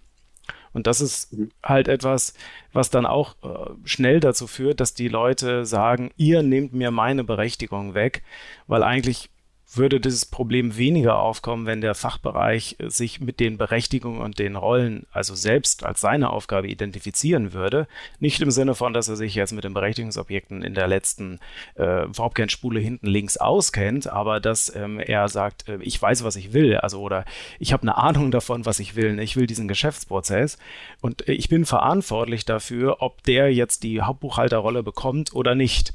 Und 0.74 0.88
das 0.88 1.02
ist 1.02 1.34
mhm. 1.34 1.50
halt 1.64 1.88
etwas, 1.88 2.34
was 2.74 2.90
dann 2.90 3.06
auch 3.06 3.36
äh, 3.44 3.72
schnell 3.86 4.20
dazu 4.20 4.48
führt, 4.48 4.80
dass 4.80 4.94
die 4.94 5.08
Leute 5.08 5.66
sagen, 5.66 6.12
ihr 6.18 6.44
nehmt 6.44 6.74
mir 6.74 6.92
meine 6.92 7.24
Berechtigung 7.24 7.94
weg, 7.94 8.24
weil 8.68 8.84
eigentlich 8.84 9.30
würde 9.74 10.00
dieses 10.00 10.26
Problem 10.26 10.78
weniger 10.78 11.20
aufkommen, 11.20 11.66
wenn 11.66 11.82
der 11.82 11.96
Fachbereich 11.96 12.76
sich 12.88 13.22
mit 13.22 13.40
den 13.40 13.58
Berechtigungen 13.58 14.22
und 14.22 14.38
den 14.38 14.56
Rollen, 14.56 15.06
also 15.12 15.34
selbst 15.34 15.86
als 15.86 16.02
seine 16.02 16.30
Aufgabe 16.30 16.68
identifizieren 16.68 17.54
würde. 17.54 17.88
Nicht 18.20 18.42
im 18.42 18.52
Sinne 18.52 18.76
von, 18.76 18.94
dass 18.94 19.08
er 19.08 19.16
sich 19.16 19.36
jetzt 19.36 19.54
mit 19.54 19.64
den 19.64 19.74
Berechtigungsobjekten 19.74 20.62
in 20.62 20.74
der 20.74 20.88
letzten 20.88 21.40
äh, 21.76 22.06
Worpcan-Spule 22.08 22.80
hinten 22.80 23.08
links 23.08 23.38
auskennt, 23.38 24.08
aber 24.08 24.40
dass 24.40 24.76
ähm, 24.76 25.00
er 25.00 25.30
sagt, 25.30 25.70
äh, 25.70 25.78
ich 25.82 26.02
weiß, 26.02 26.24
was 26.24 26.36
ich 26.36 26.54
will, 26.54 26.78
also 26.78 27.02
oder 27.02 27.24
ich 27.60 27.72
habe 27.72 27.84
eine 27.84 27.98
Ahnung 27.98 28.32
davon, 28.32 28.66
was 28.66 28.80
ich 28.80 28.96
will. 28.96 29.20
Ich 29.20 29.38
will 29.38 29.48
diesen 29.48 29.68
Geschäftsprozess 29.68 30.58
und 31.00 31.28
äh, 31.28 31.34
ich 31.34 31.48
bin 31.48 31.66
verantwortlich 31.66 32.46
dafür, 32.46 32.98
ob 33.00 33.24
der 33.24 33.54
jetzt 33.54 33.84
die 33.84 34.02
Hauptbuchhalterrolle 34.02 34.84
bekommt 34.84 35.34
oder 35.34 35.56
nicht. 35.56 35.94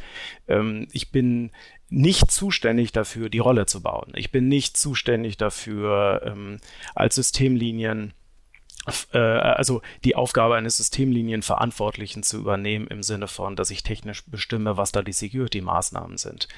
Ähm, 0.49 0.89
ich 0.93 1.11
bin 1.11 1.51
nicht 1.89 2.31
zuständig 2.31 2.93
dafür, 2.93 3.29
die 3.29 3.39
Rolle 3.39 3.67
zu 3.67 3.83
bauen. 3.83 4.13
Ich 4.15 4.33
bin 4.33 4.49
nicht 4.49 4.77
zuständig 4.77 5.37
dafür, 5.37 6.23
ähm, 6.25 6.59
als 6.95 7.15
Systemlinien 7.15 8.13
äh, 9.13 9.19
also 9.19 9.83
die 10.05 10.17
Aufgabe 10.17 10.57
eines 10.57 10.77
Systemlinienverantwortlichen 10.77 12.23
zu 12.23 12.39
übernehmen 12.39 12.87
im 12.89 13.03
Sinne 13.03 13.29
von, 13.29 13.57
dass 13.57 13.71
ich 13.71 13.83
technisch 13.83 14.25
bestimme, 14.27 14.77
was 14.77 14.93
da 14.93 15.03
die 15.03 15.13
Security-Maßnahmen 15.13 16.17
sind. 16.17 16.49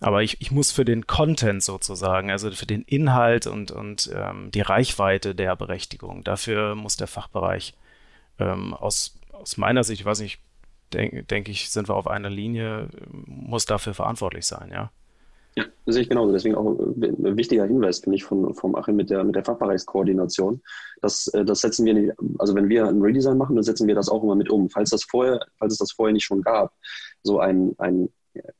Aber 0.00 0.22
ich, 0.22 0.40
ich 0.40 0.50
muss 0.50 0.72
für 0.72 0.86
den 0.86 1.06
Content 1.06 1.62
sozusagen, 1.62 2.30
also 2.30 2.50
für 2.52 2.66
den 2.66 2.82
Inhalt 2.82 3.46
und, 3.46 3.70
und 3.70 4.10
ähm, 4.14 4.50
die 4.50 4.62
Reichweite 4.62 5.34
der 5.34 5.54
Berechtigung, 5.56 6.24
dafür 6.24 6.74
muss 6.74 6.96
der 6.96 7.06
Fachbereich 7.06 7.74
ähm, 8.38 8.72
aus, 8.72 9.18
aus 9.32 9.58
meiner 9.58 9.84
Sicht, 9.84 10.00
ich 10.00 10.06
weiß 10.06 10.20
nicht, 10.20 10.40
denke 10.92 11.24
denk 11.24 11.48
ich, 11.48 11.70
sind 11.70 11.88
wir 11.88 11.96
auf 11.96 12.06
einer 12.06 12.30
Linie, 12.30 12.88
muss 13.26 13.66
dafür 13.66 13.94
verantwortlich 13.94 14.46
sein, 14.46 14.70
ja. 14.72 14.90
Ja, 15.56 15.64
das 15.84 15.94
sehe 15.94 16.02
ich 16.02 16.08
genauso. 16.08 16.32
Deswegen 16.32 16.54
auch 16.54 16.78
ein 16.78 17.36
wichtiger 17.36 17.66
Hinweis, 17.66 17.98
finde 17.98 18.16
ich, 18.16 18.24
von, 18.24 18.54
vom 18.54 18.76
Achim 18.76 18.94
mit 18.94 19.10
der, 19.10 19.24
mit 19.24 19.34
der 19.34 19.44
Fachbereichskoordination. 19.44 20.62
Das, 21.02 21.26
äh, 21.28 21.44
das 21.44 21.60
setzen 21.60 21.84
wir 21.86 21.94
nicht, 21.94 22.12
also 22.38 22.54
wenn 22.54 22.68
wir 22.68 22.86
ein 22.86 23.02
Redesign 23.02 23.36
machen, 23.36 23.56
dann 23.56 23.64
setzen 23.64 23.88
wir 23.88 23.96
das 23.96 24.08
auch 24.08 24.22
immer 24.22 24.36
mit 24.36 24.48
um. 24.48 24.70
Falls 24.70 24.90
das 24.90 25.02
vorher, 25.02 25.44
falls 25.58 25.72
es 25.72 25.78
das 25.78 25.92
vorher 25.92 26.12
nicht 26.12 26.24
schon 26.24 26.42
gab, 26.42 26.72
so 27.24 27.40
ein, 27.40 27.74
ein 27.78 28.08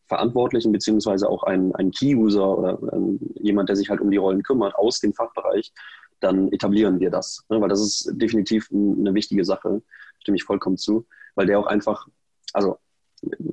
Verantwortlichen 0.08 0.72
beziehungsweise 0.72 1.28
auch 1.28 1.44
ein, 1.44 1.74
ein 1.76 1.92
Key-User 1.92 2.58
oder 2.58 2.78
ähm, 2.92 3.20
jemand, 3.36 3.68
der 3.68 3.76
sich 3.76 3.88
halt 3.88 4.00
um 4.00 4.10
die 4.10 4.16
Rollen 4.16 4.42
kümmert 4.42 4.74
aus 4.74 4.98
dem 4.98 5.12
Fachbereich, 5.12 5.72
dann 6.18 6.52
etablieren 6.52 6.98
wir 7.00 7.10
das. 7.10 7.44
Ne? 7.48 7.60
Weil 7.60 7.68
das 7.68 7.80
ist 7.80 8.10
definitiv 8.14 8.68
eine 8.72 9.14
wichtige 9.14 9.44
Sache, 9.44 9.80
stimme 10.20 10.36
ich 10.36 10.44
vollkommen 10.44 10.76
zu, 10.76 11.06
weil 11.34 11.46
der 11.46 11.58
auch 11.60 11.66
einfach 11.66 12.08
also 12.52 12.78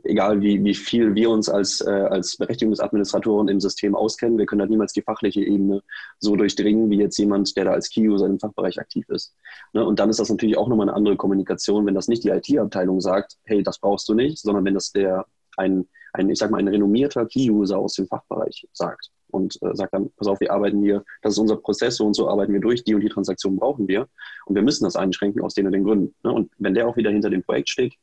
egal 0.03 0.41
wie, 0.41 0.63
wie 0.63 0.73
viel 0.73 1.13
wir 1.15 1.29
uns 1.29 1.49
als, 1.49 1.81
äh, 1.81 1.89
als 1.89 2.37
Berechtigungsadministratoren 2.37 3.49
im 3.49 3.59
System 3.59 3.95
auskennen, 3.95 4.37
wir 4.37 4.45
können 4.45 4.61
halt 4.61 4.71
niemals 4.71 4.93
die 4.93 5.01
fachliche 5.01 5.41
Ebene 5.41 5.81
so 6.19 6.35
durchdringen, 6.35 6.89
wie 6.89 6.99
jetzt 6.99 7.17
jemand, 7.17 7.55
der 7.57 7.65
da 7.65 7.71
als 7.71 7.89
Key-User 7.89 8.25
im 8.25 8.39
Fachbereich 8.39 8.79
aktiv 8.79 9.07
ist. 9.09 9.35
Ne? 9.73 9.85
Und 9.85 9.99
dann 9.99 10.09
ist 10.09 10.19
das 10.19 10.29
natürlich 10.29 10.57
auch 10.57 10.67
nochmal 10.67 10.87
eine 10.87 10.95
andere 10.95 11.17
Kommunikation, 11.17 11.85
wenn 11.85 11.95
das 11.95 12.07
nicht 12.07 12.23
die 12.23 12.29
IT-Abteilung 12.29 13.01
sagt, 13.01 13.37
hey, 13.43 13.63
das 13.63 13.79
brauchst 13.79 14.07
du 14.07 14.13
nicht, 14.13 14.39
sondern 14.39 14.63
wenn 14.65 14.73
das 14.73 14.91
der 14.91 15.25
ein, 15.57 15.87
ein 16.13 16.29
ich 16.29 16.39
sag 16.39 16.51
mal, 16.51 16.59
ein 16.59 16.67
renommierter 16.67 17.25
Key-User 17.25 17.77
aus 17.77 17.95
dem 17.95 18.07
Fachbereich 18.07 18.67
sagt 18.71 19.11
und 19.29 19.61
äh, 19.61 19.75
sagt 19.75 19.93
dann, 19.93 20.11
pass 20.15 20.27
auf, 20.27 20.39
wir 20.39 20.51
arbeiten 20.51 20.81
hier, 20.81 21.03
das 21.21 21.33
ist 21.33 21.39
unser 21.39 21.57
Prozess, 21.57 21.97
so 21.97 22.05
und 22.05 22.13
so 22.13 22.29
arbeiten 22.29 22.53
wir 22.53 22.61
durch, 22.61 22.83
die 22.83 22.95
und 22.95 23.01
die 23.01 23.09
Transaktion 23.09 23.57
brauchen 23.57 23.87
wir 23.87 24.07
und 24.45 24.55
wir 24.55 24.61
müssen 24.61 24.85
das 24.85 24.95
einschränken 24.95 25.41
aus 25.41 25.53
den 25.53 25.65
und 25.65 25.73
den 25.73 25.83
Gründen. 25.83 26.15
Ne? 26.23 26.31
Und 26.31 26.51
wenn 26.57 26.73
der 26.73 26.87
auch 26.87 26.95
wieder 26.95 27.11
hinter 27.11 27.29
dem 27.29 27.43
Projekt 27.43 27.69
steht, 27.69 27.93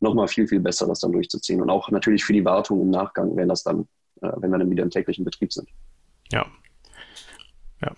nochmal 0.00 0.28
viel, 0.28 0.46
viel 0.46 0.60
besser, 0.60 0.86
das 0.86 1.00
dann 1.00 1.12
durchzuziehen. 1.12 1.60
Und 1.60 1.70
auch 1.70 1.90
natürlich 1.90 2.24
für 2.24 2.32
die 2.32 2.44
Wartung 2.44 2.80
im 2.82 2.90
Nachgang, 2.90 3.36
wenn 3.36 3.48
das 3.48 3.62
dann, 3.62 3.88
äh, 4.22 4.30
wenn 4.36 4.50
wir 4.50 4.58
dann 4.58 4.70
wieder 4.70 4.82
im 4.82 4.90
täglichen 4.90 5.24
Betrieb 5.24 5.52
sind. 5.52 5.68
Ja. 6.30 6.46
Ja. 7.82 7.92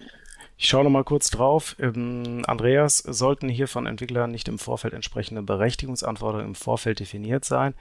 Ich 0.60 0.66
schaue 0.66 0.82
noch 0.82 0.90
mal 0.90 1.04
kurz 1.04 1.30
drauf. 1.30 1.76
Ähm, 1.78 2.42
Andreas, 2.46 2.98
sollten 2.98 3.48
hier 3.48 3.68
von 3.68 3.86
Entwicklern 3.86 4.32
nicht 4.32 4.48
im 4.48 4.58
Vorfeld 4.58 4.92
entsprechende 4.92 5.40
Berechtigungsanforderungen 5.42 6.48
im 6.48 6.54
Vorfeld 6.56 6.98
definiert 6.98 7.44
sein? 7.44 7.74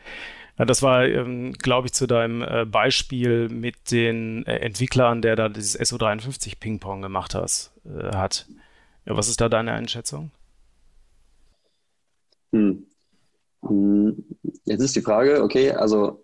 Ja, 0.59 0.65
das 0.65 0.83
war, 0.83 1.05
ähm, 1.07 1.53
glaube 1.53 1.87
ich, 1.87 1.93
zu 1.93 2.05
deinem 2.05 2.43
äh, 2.43 2.65
Beispiel 2.65 3.49
mit 3.49 3.91
den 3.91 4.45
äh, 4.45 4.57
Entwicklern, 4.57 5.23
der 5.23 5.35
da 5.35 5.49
dieses 5.49 5.79
SO53 5.79 6.59
Ping-Pong 6.59 7.01
gemacht 7.01 7.33
äh, 7.33 7.39
hat. 8.15 8.47
Ja, 9.05 9.17
was 9.17 9.27
ist 9.27 9.41
da 9.41 9.49
deine 9.49 9.73
Einschätzung? 9.73 10.29
Hm. 12.51 12.85
Hm, 13.61 14.23
jetzt 14.65 14.81
ist 14.81 14.95
die 14.95 15.01
Frage, 15.01 15.43
okay, 15.43 15.71
also 15.71 16.21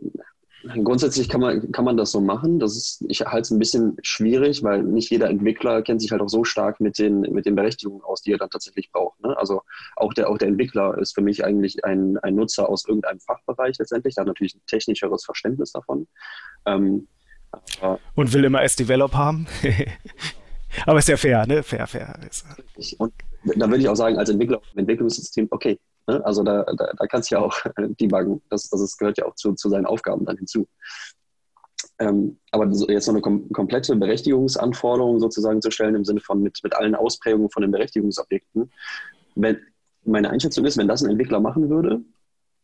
grundsätzlich 0.83 1.27
kann 1.27 1.41
man, 1.41 1.71
kann 1.71 1.85
man 1.85 1.97
das 1.97 2.11
so 2.11 2.21
machen. 2.21 2.59
Das 2.59 2.75
ist, 2.75 3.03
ich 3.07 3.21
halte 3.21 3.41
es 3.41 3.51
ein 3.51 3.59
bisschen 3.59 3.97
schwierig, 4.01 4.63
weil 4.63 4.83
nicht 4.83 5.09
jeder 5.09 5.29
Entwickler 5.29 5.81
kennt 5.81 6.01
sich 6.01 6.11
halt 6.11 6.21
auch 6.21 6.29
so 6.29 6.43
stark 6.43 6.79
mit 6.79 6.97
den, 6.99 7.21
mit 7.21 7.45
den 7.45 7.55
Berechtigungen 7.55 8.01
aus, 8.03 8.21
die 8.21 8.31
er 8.31 8.37
dann 8.37 8.49
tatsächlich 8.49 8.91
braucht. 8.91 9.21
Ne? 9.23 9.37
Also 9.37 9.61
auch 9.95 10.13
der, 10.13 10.29
auch 10.29 10.37
der 10.37 10.47
Entwickler 10.47 10.97
ist 10.97 11.15
für 11.15 11.21
mich 11.21 11.43
eigentlich 11.43 11.83
ein, 11.83 12.17
ein 12.19 12.35
Nutzer 12.35 12.69
aus 12.69 12.87
irgendeinem 12.87 13.19
Fachbereich 13.19 13.77
letztendlich. 13.77 14.15
Der 14.15 14.21
hat 14.21 14.27
natürlich 14.27 14.55
ein 14.55 14.61
technischeres 14.67 15.25
Verständnis 15.25 15.71
davon. 15.73 16.07
Ähm, 16.65 17.07
Und 18.15 18.33
will 18.33 18.45
immer 18.45 18.63
S-Develop 18.63 19.13
haben. 19.13 19.47
aber 20.85 20.99
ist 20.99 21.09
ja 21.09 21.17
fair, 21.17 21.45
ne? 21.45 21.61
Fair, 21.61 21.85
fair. 21.87 22.17
Und 22.97 23.13
da 23.55 23.67
würde 23.67 23.79
ich 23.79 23.89
auch 23.89 23.95
sagen, 23.95 24.17
als 24.17 24.29
Entwickler 24.29 24.61
im 24.73 24.79
Entwicklungssystem, 24.79 25.47
okay, 25.51 25.77
Ne? 26.07 26.23
Also 26.25 26.43
da, 26.43 26.63
da, 26.63 26.91
da 26.97 27.07
kannst 27.07 27.31
du 27.31 27.35
ja 27.35 27.41
auch 27.41 27.57
debuggen. 27.99 28.41
Das, 28.49 28.69
das 28.69 28.97
gehört 28.97 29.17
ja 29.17 29.25
auch 29.25 29.35
zu, 29.35 29.53
zu 29.53 29.69
seinen 29.69 29.85
Aufgaben 29.85 30.25
dann 30.25 30.37
hinzu. 30.37 30.67
Ähm, 31.99 32.37
aber 32.51 32.65
jetzt 32.65 33.07
noch 33.07 33.13
eine 33.13 33.21
kom 33.21 33.51
komplette 33.51 33.95
Berechtigungsanforderung 33.95 35.19
sozusagen 35.19 35.61
zu 35.61 35.69
stellen 35.69 35.95
im 35.95 36.05
Sinne 36.05 36.21
von 36.21 36.41
mit, 36.41 36.59
mit 36.63 36.75
allen 36.75 36.95
Ausprägungen 36.95 37.49
von 37.49 37.61
den 37.61 37.71
Berechtigungsobjekten. 37.71 38.71
Wenn, 39.35 39.59
meine 40.03 40.29
Einschätzung 40.29 40.65
ist, 40.65 40.77
wenn 40.77 40.87
das 40.87 41.03
ein 41.03 41.11
Entwickler 41.11 41.39
machen 41.39 41.69
würde, 41.69 42.01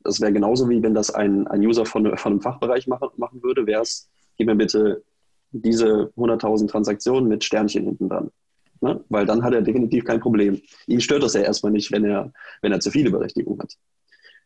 das 0.03 0.19
wäre 0.21 0.33
genauso 0.33 0.69
wie 0.69 0.81
wenn 0.81 0.93
das 0.93 1.11
ein, 1.11 1.47
ein 1.47 1.61
User 1.61 1.85
von, 1.85 2.17
von 2.17 2.33
einem 2.33 2.41
Fachbereich 2.41 2.87
machen, 2.87 3.09
machen 3.17 3.43
würde, 3.43 3.67
wäre 3.67 3.81
es, 3.81 4.09
gib 4.37 4.47
mir 4.47 4.55
bitte 4.55 5.03
diese 5.51 6.11
100.000 6.15 6.69
Transaktionen 6.69 7.27
mit 7.27 7.43
Sternchen 7.43 7.85
hinten 7.85 8.09
dran. 8.09 8.31
Ne? 8.81 9.03
Weil 9.09 9.25
dann 9.25 9.43
hat 9.43 9.53
er 9.53 9.61
definitiv 9.61 10.05
kein 10.05 10.19
Problem. 10.19 10.61
Ihn 10.87 11.01
stört 11.01 11.23
das 11.23 11.33
ja 11.33 11.41
erstmal 11.41 11.71
nicht, 11.71 11.91
wenn 11.91 12.05
er, 12.05 12.31
wenn 12.61 12.71
er 12.71 12.79
zu 12.79 12.91
viele 12.91 13.11
Berechtigungen 13.11 13.61
hat. 13.61 13.75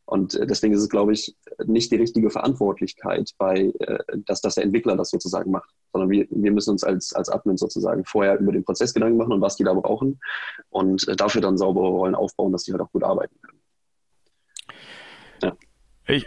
Und 0.06 0.36
äh, 0.36 0.46
deswegen 0.46 0.74
ist 0.74 0.82
es, 0.82 0.90
glaube 0.90 1.14
ich, 1.14 1.36
nicht 1.66 1.92
die 1.92 1.96
richtige 1.96 2.30
Verantwortlichkeit, 2.30 3.32
bei, 3.38 3.74
äh, 3.80 3.98
dass, 4.26 4.42
dass 4.42 4.56
der 4.56 4.66
Entwickler 4.66 4.98
das 4.98 5.10
sozusagen 5.10 5.52
macht, 5.52 5.70
sondern 5.92 6.10
wir, 6.10 6.28
wir 6.30 6.52
müssen 6.52 6.72
uns 6.72 6.84
als, 6.84 7.14
als 7.14 7.30
Admin 7.30 7.58
sozusagen 7.58 8.04
vorher 8.06 8.38
über 8.40 8.52
den 8.52 8.66
Prozess 8.66 8.94
Gedanken 8.94 9.18
machen 9.18 9.32
und 9.32 9.42
was 9.42 9.56
die 9.56 9.64
da 9.64 9.74
brauchen 9.74 10.20
und 10.70 11.08
äh, 11.08 11.16
dafür 11.16 11.42
dann 11.42 11.58
saubere 11.58 11.88
Rollen 11.88 12.16
aufbauen, 12.16 12.52
dass 12.52 12.64
die 12.64 12.74
halt 12.74 12.82
auch 12.82 12.92
gut 12.92 13.04
arbeiten 13.04 13.36
können. 13.42 13.60
Ja. 15.42 15.56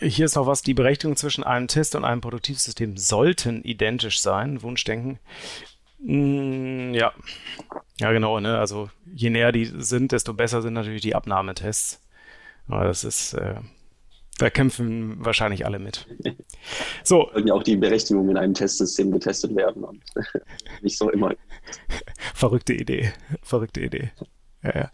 hier 0.00 0.24
ist 0.24 0.36
noch 0.36 0.46
was, 0.46 0.62
die 0.62 0.74
Berechtigung 0.74 1.16
zwischen 1.16 1.44
einem 1.44 1.68
Test 1.68 1.94
und 1.96 2.04
einem 2.04 2.22
Produktivsystem 2.22 2.96
sollten 2.96 3.62
identisch 3.62 4.20
sein, 4.20 4.62
Wunschdenken. 4.62 5.18
Mm, 5.98 6.94
ja, 6.94 7.12
ja 7.98 8.12
genau, 8.12 8.40
ne? 8.40 8.58
also 8.58 8.90
je 9.14 9.30
näher 9.30 9.52
die 9.52 9.64
sind, 9.64 10.12
desto 10.12 10.34
besser 10.34 10.62
sind 10.62 10.74
natürlich 10.74 11.02
die 11.02 11.14
Abnahmetests. 11.14 12.02
Aber 12.68 12.84
das 12.84 13.04
ist, 13.04 13.34
äh, 13.34 13.56
da 14.38 14.50
kämpfen 14.50 15.24
wahrscheinlich 15.24 15.64
alle 15.64 15.78
mit. 15.78 16.06
So. 17.04 17.28
Sollten 17.32 17.46
ja 17.46 17.54
auch 17.54 17.62
die 17.62 17.76
Berechtigungen 17.76 18.30
in 18.30 18.36
einem 18.36 18.54
Testsystem 18.54 19.12
getestet 19.12 19.54
werden 19.54 19.84
und 19.84 20.02
nicht 20.82 20.98
so 20.98 21.08
immer. 21.10 21.32
Verrückte 22.34 22.72
Idee. 22.72 23.12
Verrückte 23.42 23.80
Idee. 23.80 24.10
Ja, 24.64 24.74
ja. 24.74 24.90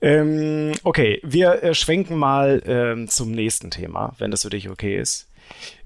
Ähm, 0.00 0.72
okay, 0.82 1.20
wir 1.22 1.62
äh, 1.62 1.74
schwenken 1.74 2.16
mal 2.16 2.62
ähm, 2.64 3.08
zum 3.08 3.32
nächsten 3.32 3.70
Thema, 3.70 4.14
wenn 4.18 4.30
das 4.30 4.42
für 4.42 4.50
dich 4.50 4.70
okay 4.70 4.98
ist. 4.98 5.28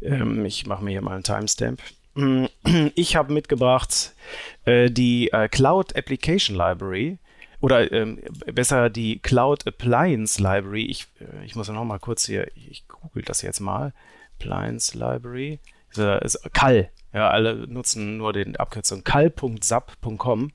Ähm, 0.00 0.44
ich 0.44 0.66
mache 0.66 0.84
mir 0.84 0.90
hier 0.90 1.02
mal 1.02 1.14
einen 1.14 1.24
Timestamp. 1.24 1.80
Ich 2.94 3.16
habe 3.16 3.32
mitgebracht 3.32 4.14
äh, 4.64 4.90
die 4.90 5.30
äh, 5.32 5.48
Cloud 5.48 5.96
Application 5.96 6.56
Library 6.56 7.18
oder 7.60 7.90
ähm, 7.92 8.20
besser 8.52 8.90
die 8.90 9.18
Cloud 9.18 9.66
Appliance 9.66 10.40
Library. 10.40 10.86
Ich, 10.86 11.06
äh, 11.20 11.44
ich 11.44 11.54
muss 11.54 11.68
noch 11.68 11.84
mal 11.84 11.98
kurz 11.98 12.26
hier, 12.26 12.48
ich 12.54 12.86
google 12.88 13.22
das 13.22 13.42
jetzt 13.42 13.60
mal. 13.60 13.92
Appliance 14.38 14.96
Library. 14.96 15.58
CAL. 16.52 16.90
Ja, 17.12 17.30
alle 17.30 17.66
nutzen 17.66 18.16
nur 18.16 18.32
den 18.32 18.54
Abkürzung 18.54 19.02
cal.sap.com. 19.02 20.52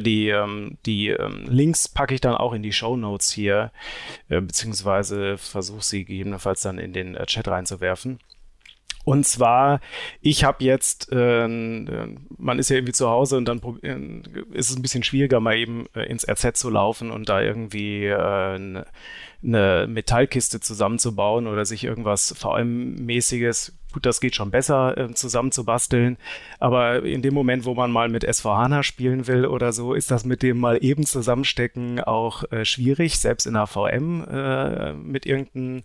Die 0.00 0.28
ähm, 0.30 0.78
die 0.86 1.08
ähm, 1.08 1.44
Links 1.46 1.86
packe 1.86 2.14
ich 2.14 2.22
dann 2.22 2.34
auch 2.34 2.54
in 2.54 2.62
die 2.62 2.72
Show 2.72 2.96
Notes 2.96 3.30
hier, 3.30 3.70
beziehungsweise 4.28 5.36
versuche 5.36 5.84
sie 5.84 6.06
gegebenenfalls 6.06 6.62
dann 6.62 6.78
in 6.78 6.94
den 6.94 7.14
Chat 7.26 7.46
reinzuwerfen. 7.46 8.18
Und 9.04 9.26
zwar, 9.26 9.80
ich 10.20 10.44
habe 10.44 10.62
jetzt, 10.62 11.08
äh, 11.10 11.48
man 11.48 12.58
ist 12.58 12.68
ja 12.68 12.76
irgendwie 12.76 12.92
zu 12.92 13.08
Hause 13.08 13.38
und 13.38 13.46
dann 13.46 13.60
äh, 13.82 14.56
ist 14.56 14.70
es 14.70 14.76
ein 14.76 14.82
bisschen 14.82 15.02
schwieriger, 15.02 15.40
mal 15.40 15.56
eben 15.56 15.86
äh, 15.94 16.02
ins 16.02 16.28
RZ 16.28 16.56
zu 16.56 16.68
laufen 16.68 17.10
und 17.10 17.28
da 17.28 17.40
irgendwie 17.40 18.04
äh, 18.04 18.84
eine 19.42 19.86
Metallkiste 19.88 20.60
zusammenzubauen 20.60 21.46
oder 21.46 21.64
sich 21.64 21.84
irgendwas 21.84 22.34
VM-mäßiges, 22.38 23.72
gut, 23.94 24.04
das 24.04 24.20
geht 24.20 24.34
schon 24.34 24.50
besser, 24.50 24.98
äh, 24.98 25.14
zusammenzubasteln. 25.14 26.18
Aber 26.58 27.02
in 27.02 27.22
dem 27.22 27.32
Moment, 27.32 27.64
wo 27.64 27.74
man 27.74 27.90
mal 27.90 28.10
mit 28.10 28.22
SVHANA 28.30 28.82
spielen 28.82 29.26
will 29.26 29.46
oder 29.46 29.72
so, 29.72 29.94
ist 29.94 30.10
das 30.10 30.26
mit 30.26 30.42
dem 30.42 30.58
mal 30.58 30.84
eben 30.84 31.06
zusammenstecken 31.06 32.00
auch 32.00 32.44
äh, 32.52 32.66
schwierig, 32.66 33.18
selbst 33.18 33.46
in 33.46 33.56
einer 33.56 33.66
VM 33.66 34.24
äh, 34.30 34.92
mit 34.92 35.24
irgendeinem 35.24 35.82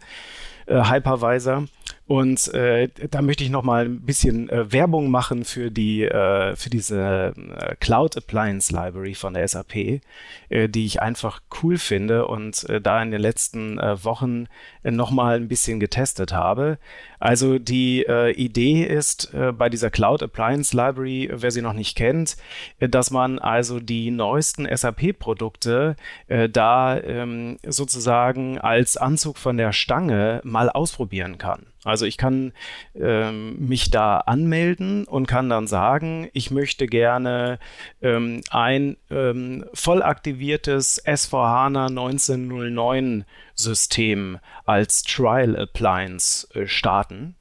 Hypervisor. 0.68 1.66
Und 2.08 2.54
äh, 2.54 2.88
da 3.10 3.24
möchte 3.24 3.44
ich 3.44 3.50
noch 3.50 3.64
mal 3.64 3.86
ein 3.86 4.02
bisschen 4.02 4.48
äh, 4.50 4.72
Werbung 4.72 5.10
machen 5.10 5.44
für 5.44 5.72
die 5.72 6.04
äh, 6.04 6.56
für 6.56 6.70
diese 6.70 7.34
äh, 7.36 7.76
Cloud 7.80 8.16
Appliance 8.16 8.72
Library 8.72 9.16
von 9.16 9.34
der 9.34 9.48
SAP, 9.48 9.76
äh, 9.76 10.70
die 10.70 10.86
ich 10.86 11.02
einfach 11.02 11.42
cool 11.64 11.80
finde 11.80 12.28
und 12.28 12.70
äh, 12.70 12.80
da 12.80 13.02
in 13.02 13.10
den 13.10 13.22
letzten 13.22 13.80
äh, 13.80 14.04
Wochen 14.04 14.46
äh, 14.84 14.92
noch 14.92 15.10
mal 15.10 15.38
ein 15.38 15.48
bisschen 15.48 15.80
getestet 15.80 16.32
habe. 16.32 16.78
Also 17.18 17.58
die 17.58 18.06
äh, 18.08 18.34
Idee 18.34 18.84
ist 18.84 19.34
äh, 19.34 19.52
bei 19.52 19.70
dieser 19.70 19.90
Cloud 19.90 20.22
Appliance 20.22 20.78
Library, 20.78 21.32
wer 21.34 21.50
sie 21.50 21.64
noch 21.64 21.74
nicht 21.74 21.98
kennt, 21.98 22.38
äh, 22.80 22.88
dass 22.88 23.10
man 23.10 23.40
also 23.40 23.80
die 23.80 24.12
neuesten 24.12 24.68
SAP-Produkte 24.72 25.96
äh, 26.28 26.50
da 26.50 27.00
ähm, 27.02 27.58
sozusagen 27.66 28.60
als 28.60 28.96
Anzug 28.96 29.40
von 29.40 29.58
der 29.58 29.72
Stange 29.72 30.42
mal 30.44 30.70
ausprobieren 30.70 31.40
kann. 31.40 31.66
Also 31.86 32.06
ich 32.06 32.18
kann 32.18 32.52
ähm, 32.96 33.68
mich 33.68 33.92
da 33.92 34.18
anmelden 34.18 35.06
und 35.06 35.28
kann 35.28 35.50
dann 35.50 35.68
sagen, 35.68 36.30
ich 36.34 36.50
möchte 36.50 36.88
gerne 36.88 37.60
ähm, 38.02 38.42
ein 38.50 38.98
ähm, 39.12 39.66
voll 39.74 40.02
aktiviertes 40.02 41.06
S4HANA 41.06 41.90
1909 41.90 43.24
System 43.54 44.40
als 44.66 45.04
Trial 45.04 45.56
Appliance 45.56 46.48
äh, 46.56 46.68
starten. 46.68 47.36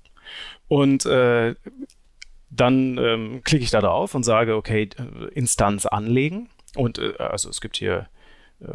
Und 0.68 1.06
äh, 1.06 1.54
dann 2.50 2.98
ähm, 2.98 3.40
klicke 3.44 3.64
ich 3.64 3.70
da 3.70 3.80
drauf 3.80 4.14
und 4.14 4.24
sage, 4.24 4.56
okay, 4.56 4.90
äh, 4.98 5.28
Instanz 5.32 5.86
anlegen. 5.86 6.50
Und 6.76 6.98
äh, 6.98 7.14
also 7.18 7.48
es 7.48 7.62
gibt 7.62 7.78
hier 7.78 8.08
äh, 8.60 8.66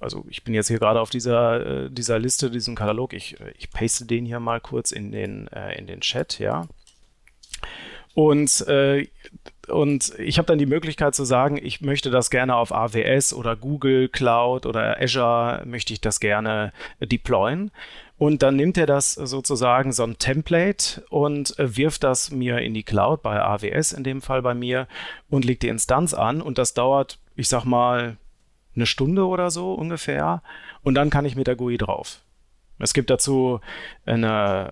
also 0.00 0.24
ich 0.28 0.44
bin 0.44 0.54
jetzt 0.54 0.68
hier 0.68 0.78
gerade 0.78 1.00
auf 1.00 1.10
dieser, 1.10 1.84
äh, 1.84 1.90
dieser 1.90 2.18
Liste, 2.18 2.50
diesem 2.50 2.74
Katalog. 2.74 3.12
Ich, 3.12 3.40
äh, 3.40 3.52
ich 3.58 3.70
paste 3.70 4.04
den 4.04 4.26
hier 4.26 4.40
mal 4.40 4.60
kurz 4.60 4.90
in 4.90 5.12
den, 5.12 5.48
äh, 5.48 5.78
in 5.78 5.86
den 5.86 6.00
Chat, 6.00 6.38
ja. 6.38 6.66
Und, 8.14 8.64
und 9.68 10.18
ich 10.18 10.38
habe 10.38 10.46
dann 10.46 10.56
die 10.56 10.64
Möglichkeit 10.64 11.14
zu 11.14 11.26
sagen, 11.26 11.58
ich 11.62 11.82
möchte 11.82 12.08
das 12.08 12.30
gerne 12.30 12.56
auf 12.56 12.72
AWS 12.72 13.34
oder 13.34 13.56
Google 13.56 14.08
Cloud 14.08 14.64
oder 14.64 14.98
Azure, 15.02 15.62
möchte 15.66 15.92
ich 15.92 16.00
das 16.00 16.18
gerne 16.18 16.72
deployen. 16.98 17.70
Und 18.16 18.42
dann 18.42 18.56
nimmt 18.56 18.78
er 18.78 18.86
das 18.86 19.12
sozusagen 19.12 19.92
so 19.92 20.02
ein 20.02 20.16
Template 20.16 21.04
und 21.10 21.54
wirft 21.58 22.04
das 22.04 22.30
mir 22.30 22.60
in 22.60 22.72
die 22.72 22.84
Cloud, 22.84 23.20
bei 23.20 23.42
AWS 23.42 23.92
in 23.92 24.02
dem 24.02 24.22
Fall 24.22 24.40
bei 24.40 24.54
mir, 24.54 24.88
und 25.28 25.44
legt 25.44 25.62
die 25.62 25.68
Instanz 25.68 26.14
an. 26.14 26.40
Und 26.40 26.56
das 26.56 26.72
dauert, 26.72 27.18
ich 27.34 27.48
sag 27.48 27.66
mal, 27.66 28.16
eine 28.76 28.86
Stunde 28.86 29.26
oder 29.26 29.50
so 29.50 29.74
ungefähr 29.74 30.42
und 30.82 30.94
dann 30.94 31.10
kann 31.10 31.24
ich 31.24 31.36
mit 31.36 31.46
der 31.46 31.56
GUI 31.56 31.78
drauf. 31.78 32.22
Es 32.78 32.92
gibt 32.92 33.08
dazu 33.08 33.60
eine, 34.04 34.70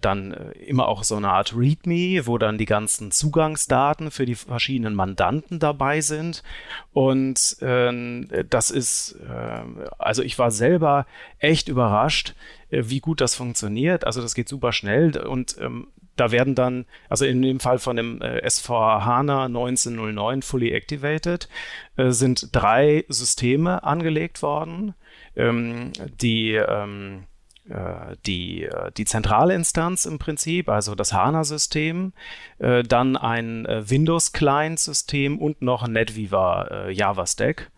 dann 0.00 0.52
immer 0.66 0.86
auch 0.86 1.02
so 1.02 1.16
eine 1.16 1.30
Art 1.30 1.54
README, 1.56 2.26
wo 2.26 2.38
dann 2.38 2.58
die 2.58 2.66
ganzen 2.66 3.10
Zugangsdaten 3.10 4.12
für 4.12 4.24
die 4.24 4.36
verschiedenen 4.36 4.94
Mandanten 4.94 5.58
dabei 5.58 6.00
sind. 6.00 6.44
Und 6.92 7.60
äh, 7.60 8.44
das 8.48 8.70
ist, 8.70 9.18
äh, 9.28 9.62
also 9.98 10.22
ich 10.22 10.38
war 10.38 10.52
selber 10.52 11.06
echt 11.38 11.68
überrascht, 11.68 12.34
äh, 12.70 12.84
wie 12.86 13.00
gut 13.00 13.20
das 13.20 13.34
funktioniert. 13.34 14.06
Also 14.06 14.22
das 14.22 14.34
geht 14.34 14.48
super 14.48 14.72
schnell 14.72 15.16
und 15.18 15.56
ähm, 15.60 15.88
da 16.16 16.30
werden 16.30 16.54
dann, 16.54 16.86
also 17.08 17.24
in 17.24 17.40
dem 17.42 17.60
Fall 17.60 17.78
von 17.78 17.96
dem 17.96 18.20
äh, 18.20 18.40
SV 18.40 18.74
HANA 19.04 19.46
1909 19.46 20.42
Fully 20.42 20.72
Activated, 20.72 21.48
äh, 21.96 22.10
sind 22.10 22.48
drei 22.52 23.04
Systeme 23.08 23.82
angelegt 23.84 24.42
worden. 24.42 24.94
Ähm, 25.36 25.92
die 26.20 26.54
ähm, 26.54 27.26
äh, 27.70 28.16
die, 28.26 28.64
äh, 28.64 28.90
die 28.96 29.04
zentrale 29.04 29.54
Instanz 29.54 30.04
im 30.04 30.18
Prinzip, 30.18 30.68
also 30.68 30.96
das 30.96 31.12
HANA-System, 31.12 32.12
äh, 32.58 32.82
dann 32.82 33.16
ein 33.16 33.64
Windows-Client-System 33.68 35.38
und 35.38 35.62
noch 35.62 35.84
ein 35.84 35.92
NetWeaver 35.92 36.90
Java-Stack. 36.90 37.70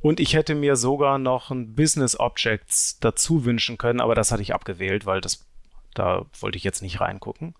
Und 0.00 0.20
ich 0.20 0.34
hätte 0.34 0.54
mir 0.54 0.76
sogar 0.76 1.18
noch 1.18 1.50
ein 1.50 1.74
Business 1.74 2.18
Objects 2.18 2.98
dazu 3.00 3.44
wünschen 3.44 3.78
können, 3.78 4.00
aber 4.00 4.14
das 4.14 4.32
hatte 4.32 4.42
ich 4.42 4.54
abgewählt, 4.54 5.06
weil 5.06 5.20
das 5.20 5.46
da 5.94 6.26
wollte 6.40 6.56
ich 6.56 6.64
jetzt 6.64 6.82
nicht 6.82 7.00
reingucken. 7.00 7.54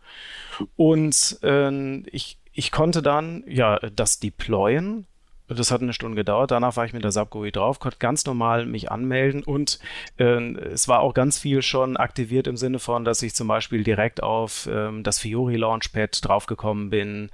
Und 0.77 1.39
äh, 1.43 1.99
ich, 2.11 2.39
ich 2.53 2.71
konnte 2.71 3.03
dann 3.03 3.45
ja 3.47 3.79
das 3.79 4.21
deployen. 4.21 5.07
Das 5.47 5.71
hat 5.71 5.83
eine 5.83 5.93
Stunde 5.93 6.17
gedauert. 6.17 6.53
Danach 6.53 6.77
war 6.77 6.87
ich 6.87 6.95
mit 6.95 7.05
der 7.05 7.13
SAP-GUI 7.13 7.53
drauf, 7.53 7.79
konnte 7.79 7.99
ganz 7.99 8.25
normal 8.25 8.65
mich 8.65 8.91
anmelden 8.91 9.43
und 9.43 9.79
äh, 10.17 10.55
es 10.55 10.89
war 10.89 11.01
auch 11.01 11.13
ganz 11.13 11.39
viel 11.39 11.61
schon 11.61 11.99
aktiviert 11.99 12.47
im 12.47 12.57
Sinne 12.57 12.79
von, 12.79 13.05
dass 13.05 13.21
ich 13.23 13.35
zum 13.35 13.47
Beispiel 13.47 13.85
direkt 13.85 14.23
auf 14.23 14.67
ähm, 14.73 15.03
das 15.03 15.19
Fiori 15.19 15.57
Launchpad 15.57 16.27
draufgekommen 16.27 16.89
bin. 16.89 17.31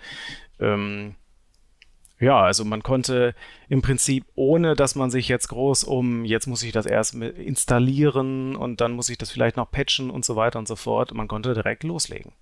Ähm, 0.59 1.15
ja, 2.21 2.39
also 2.39 2.65
man 2.65 2.83
konnte 2.83 3.35
im 3.69 3.81
Prinzip, 3.81 4.25
ohne 4.35 4.77
dass 4.77 4.95
man 4.95 5.11
sich 5.11 5.29
jetzt 5.29 5.49
groß 5.49 5.85
um, 5.85 6.25
jetzt 6.25 6.47
muss 6.47 6.63
ich 6.63 6.73
das 6.73 6.85
erst 6.85 7.15
installieren 7.15 8.57
und 8.57 8.81
dann 8.83 8.93
muss 8.93 9.09
ich 9.09 9.17
das 9.19 9.31
vielleicht 9.31 9.57
noch 9.57 9.71
patchen 9.71 10.11
und 10.11 10.25
so 10.25 10.37
weiter 10.37 10.59
und 10.59 10.69
so 10.69 10.77
fort, 10.77 11.15
man 11.15 11.29
konnte 11.29 11.55
direkt 11.55 11.83
loslegen. 11.83 12.33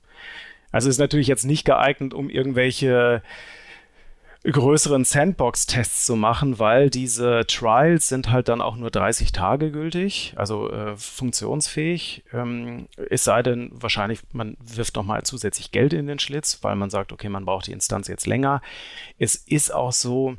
Also 0.72 0.88
ist 0.88 0.98
natürlich 0.98 1.28
jetzt 1.28 1.44
nicht 1.44 1.64
geeignet, 1.64 2.12
um 2.12 2.28
irgendwelche 2.28 3.22
größeren 4.52 5.04
Sandbox-Tests 5.04 6.06
zu 6.06 6.16
machen, 6.16 6.58
weil 6.58 6.90
diese 6.90 7.44
Trials 7.46 8.08
sind 8.08 8.30
halt 8.30 8.48
dann 8.48 8.60
auch 8.60 8.76
nur 8.76 8.90
30 8.90 9.32
Tage 9.32 9.70
gültig, 9.70 10.34
also 10.36 10.70
äh, 10.70 10.96
funktionsfähig. 10.96 12.24
Ähm, 12.32 12.88
es 13.10 13.24
sei 13.24 13.42
denn, 13.42 13.70
wahrscheinlich, 13.72 14.20
man 14.32 14.56
wirft 14.60 14.96
nochmal 14.96 15.22
zusätzlich 15.24 15.72
Geld 15.72 15.92
in 15.92 16.06
den 16.06 16.18
Schlitz, 16.18 16.58
weil 16.62 16.76
man 16.76 16.90
sagt, 16.90 17.12
okay, 17.12 17.28
man 17.28 17.44
braucht 17.44 17.66
die 17.66 17.72
Instanz 17.72 18.08
jetzt 18.08 18.26
länger. 18.26 18.62
Es 19.18 19.34
ist 19.34 19.74
auch 19.74 19.92
so, 19.92 20.36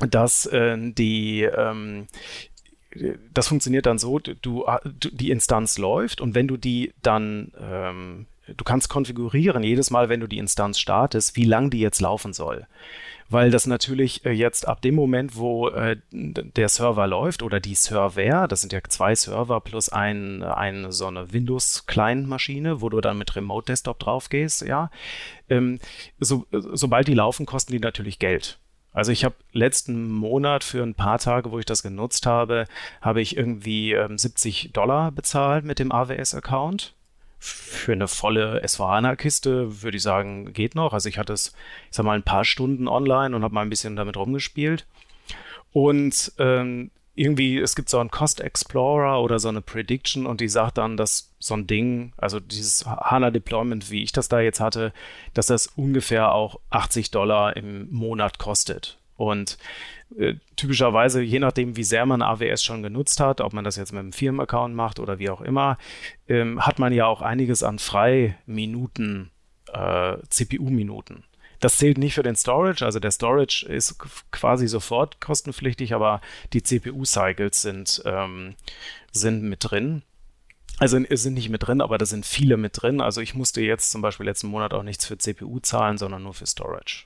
dass 0.00 0.46
äh, 0.46 0.76
die 0.78 1.42
ähm, 1.42 2.08
das 3.32 3.48
funktioniert 3.48 3.86
dann 3.86 3.98
so, 3.98 4.18
du, 4.18 4.34
du, 4.42 4.66
die 4.84 5.30
Instanz 5.30 5.78
läuft 5.78 6.20
und 6.20 6.34
wenn 6.34 6.46
du 6.46 6.58
die 6.58 6.92
dann 7.00 7.52
ähm, 7.58 8.26
du 8.54 8.64
kannst 8.64 8.90
konfigurieren 8.90 9.62
jedes 9.62 9.90
Mal, 9.90 10.10
wenn 10.10 10.20
du 10.20 10.26
die 10.26 10.36
Instanz 10.36 10.78
startest, 10.78 11.36
wie 11.36 11.44
lang 11.44 11.70
die 11.70 11.80
jetzt 11.80 12.00
laufen 12.00 12.34
soll 12.34 12.66
weil 13.32 13.50
das 13.50 13.66
natürlich 13.66 14.24
äh, 14.24 14.32
jetzt 14.32 14.68
ab 14.68 14.82
dem 14.82 14.94
Moment, 14.94 15.36
wo 15.36 15.68
äh, 15.68 15.96
der 16.10 16.68
Server 16.68 17.06
läuft 17.06 17.42
oder 17.42 17.60
die 17.60 17.74
Server, 17.74 18.46
das 18.46 18.60
sind 18.60 18.72
ja 18.72 18.80
zwei 18.88 19.14
Server 19.14 19.60
plus 19.60 19.88
ein, 19.88 20.42
eine 20.42 20.92
so 20.92 21.06
eine 21.06 21.32
Windows-Client-Maschine, 21.32 22.80
wo 22.80 22.88
du 22.88 23.00
dann 23.00 23.18
mit 23.18 23.34
Remote 23.34 23.66
Desktop 23.66 23.98
drauf 23.98 24.28
gehst, 24.28 24.62
ja, 24.62 24.90
ähm, 25.48 25.78
so, 26.20 26.46
sobald 26.50 27.08
die 27.08 27.14
laufen, 27.14 27.46
kosten 27.46 27.72
die 27.72 27.80
natürlich 27.80 28.18
Geld. 28.18 28.58
Also 28.92 29.10
ich 29.10 29.24
habe 29.24 29.36
letzten 29.52 30.10
Monat 30.10 30.64
für 30.64 30.82
ein 30.82 30.94
paar 30.94 31.18
Tage, 31.18 31.50
wo 31.50 31.58
ich 31.58 31.64
das 31.64 31.82
genutzt 31.82 32.26
habe, 32.26 32.66
habe 33.00 33.22
ich 33.22 33.36
irgendwie 33.36 33.92
ähm, 33.92 34.18
70 34.18 34.72
Dollar 34.72 35.10
bezahlt 35.10 35.64
mit 35.64 35.78
dem 35.78 35.92
AWS-Account 35.92 36.94
für 37.44 37.90
eine 37.90 38.06
volle 38.06 38.62
S4HANA-Kiste 38.64 39.82
würde 39.82 39.96
ich 39.96 40.02
sagen, 40.04 40.52
geht 40.52 40.76
noch. 40.76 40.92
Also 40.92 41.08
ich 41.08 41.18
hatte 41.18 41.32
es, 41.32 41.48
ich 41.90 41.96
sag 41.96 42.06
mal, 42.06 42.14
ein 42.14 42.22
paar 42.22 42.44
Stunden 42.44 42.86
online 42.86 43.34
und 43.34 43.42
habe 43.42 43.52
mal 43.52 43.62
ein 43.62 43.68
bisschen 43.68 43.96
damit 43.96 44.16
rumgespielt. 44.16 44.86
Und 45.72 46.30
ähm, 46.38 46.92
irgendwie, 47.16 47.58
es 47.58 47.74
gibt 47.74 47.88
so 47.88 47.98
einen 47.98 48.12
Cost 48.12 48.40
Explorer 48.40 49.20
oder 49.20 49.40
so 49.40 49.48
eine 49.48 49.60
Prediction 49.60 50.24
und 50.24 50.40
die 50.40 50.48
sagt 50.48 50.78
dann, 50.78 50.96
dass 50.96 51.32
so 51.40 51.54
ein 51.54 51.66
Ding, 51.66 52.12
also 52.16 52.38
dieses 52.38 52.86
HANA 52.86 53.32
Deployment, 53.32 53.90
wie 53.90 54.04
ich 54.04 54.12
das 54.12 54.28
da 54.28 54.38
jetzt 54.38 54.60
hatte, 54.60 54.92
dass 55.34 55.46
das 55.46 55.66
ungefähr 55.66 56.30
auch 56.32 56.60
80 56.70 57.10
Dollar 57.10 57.56
im 57.56 57.90
Monat 57.90 58.38
kostet. 58.38 58.98
Und 59.16 59.58
äh, 60.18 60.34
typischerweise, 60.56 61.22
je 61.22 61.38
nachdem, 61.38 61.76
wie 61.76 61.84
sehr 61.84 62.06
man 62.06 62.22
AWS 62.22 62.62
schon 62.62 62.82
genutzt 62.82 63.20
hat, 63.20 63.40
ob 63.40 63.52
man 63.52 63.64
das 63.64 63.76
jetzt 63.76 63.92
mit 63.92 64.00
einem 64.00 64.12
Firmenaccount 64.12 64.74
macht 64.74 64.98
oder 64.98 65.18
wie 65.18 65.30
auch 65.30 65.40
immer, 65.40 65.78
ähm, 66.28 66.64
hat 66.64 66.78
man 66.78 66.92
ja 66.92 67.06
auch 67.06 67.22
einiges 67.22 67.62
an 67.62 67.78
Freiminuten, 67.78 69.30
äh, 69.72 70.16
CPU-Minuten. 70.28 71.24
Das 71.60 71.78
zählt 71.78 71.96
nicht 71.96 72.14
für 72.14 72.24
den 72.24 72.34
Storage, 72.34 72.84
also 72.84 72.98
der 72.98 73.12
Storage 73.12 73.64
ist 73.68 73.96
quasi 74.32 74.66
sofort 74.66 75.20
kostenpflichtig, 75.20 75.94
aber 75.94 76.20
die 76.52 76.62
CPU-Cycles 76.62 77.62
sind, 77.62 78.02
ähm, 78.04 78.56
sind 79.12 79.44
mit 79.44 79.70
drin. 79.70 80.02
Also 80.78 80.98
sind 81.08 81.34
nicht 81.34 81.50
mit 81.50 81.64
drin, 81.64 81.80
aber 81.80 81.98
da 81.98 82.06
sind 82.06 82.26
viele 82.26 82.56
mit 82.56 82.82
drin. 82.82 83.00
Also 83.00 83.20
ich 83.20 83.34
musste 83.34 83.60
jetzt 83.60 83.92
zum 83.92 84.02
Beispiel 84.02 84.26
letzten 84.26 84.48
Monat 84.48 84.74
auch 84.74 84.82
nichts 84.82 85.06
für 85.06 85.16
CPU 85.16 85.60
zahlen, 85.60 85.98
sondern 85.98 86.24
nur 86.24 86.34
für 86.34 86.46
Storage. 86.46 87.04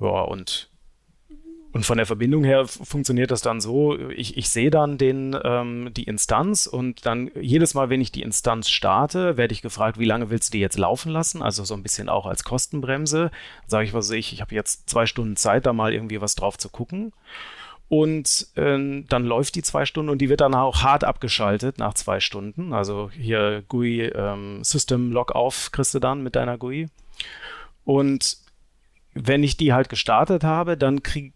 Ja, 0.00 0.22
und 0.22 0.71
und 1.72 1.86
von 1.86 1.96
der 1.96 2.06
Verbindung 2.06 2.44
her 2.44 2.66
funktioniert 2.66 3.30
das 3.30 3.40
dann 3.40 3.62
so, 3.62 3.98
ich, 4.10 4.36
ich 4.36 4.50
sehe 4.50 4.70
dann 4.70 4.98
den, 4.98 5.34
ähm, 5.42 5.90
die 5.94 6.04
Instanz 6.04 6.66
und 6.66 7.06
dann 7.06 7.30
jedes 7.40 7.72
Mal, 7.72 7.88
wenn 7.88 8.02
ich 8.02 8.12
die 8.12 8.20
Instanz 8.20 8.68
starte, 8.68 9.38
werde 9.38 9.54
ich 9.54 9.62
gefragt, 9.62 9.98
wie 9.98 10.04
lange 10.04 10.28
willst 10.28 10.50
du 10.50 10.58
die 10.58 10.60
jetzt 10.60 10.78
laufen 10.78 11.10
lassen? 11.10 11.40
Also 11.40 11.64
so 11.64 11.72
ein 11.74 11.82
bisschen 11.82 12.10
auch 12.10 12.26
als 12.26 12.44
Kostenbremse. 12.44 13.30
Sage 13.66 13.86
ich, 13.86 13.94
was 13.94 14.06
sehe 14.06 14.18
ich, 14.18 14.34
ich 14.34 14.42
habe 14.42 14.54
jetzt 14.54 14.90
zwei 14.90 15.06
Stunden 15.06 15.36
Zeit, 15.36 15.64
da 15.64 15.72
mal 15.72 15.94
irgendwie 15.94 16.20
was 16.20 16.34
drauf 16.34 16.58
zu 16.58 16.68
gucken. 16.68 17.12
Und 17.88 18.48
äh, 18.54 19.04
dann 19.08 19.24
läuft 19.24 19.54
die 19.54 19.62
zwei 19.62 19.86
Stunden 19.86 20.10
und 20.10 20.18
die 20.18 20.28
wird 20.28 20.42
dann 20.42 20.54
auch 20.54 20.82
hart 20.82 21.04
abgeschaltet 21.04 21.78
nach 21.78 21.94
zwei 21.94 22.20
Stunden. 22.20 22.74
Also 22.74 23.10
hier 23.10 23.64
GUI 23.68 24.02
ähm, 24.14 24.62
System 24.62 25.10
Log 25.10 25.32
auf 25.32 25.70
kriegst 25.72 25.94
du 25.94 26.00
dann 26.00 26.22
mit 26.22 26.36
deiner 26.36 26.58
GUI. 26.58 26.88
Und 27.84 28.36
wenn 29.14 29.42
ich 29.42 29.56
die 29.56 29.72
halt 29.72 29.88
gestartet 29.88 30.44
habe, 30.44 30.76
dann 30.76 31.02
krieg, 31.02 31.32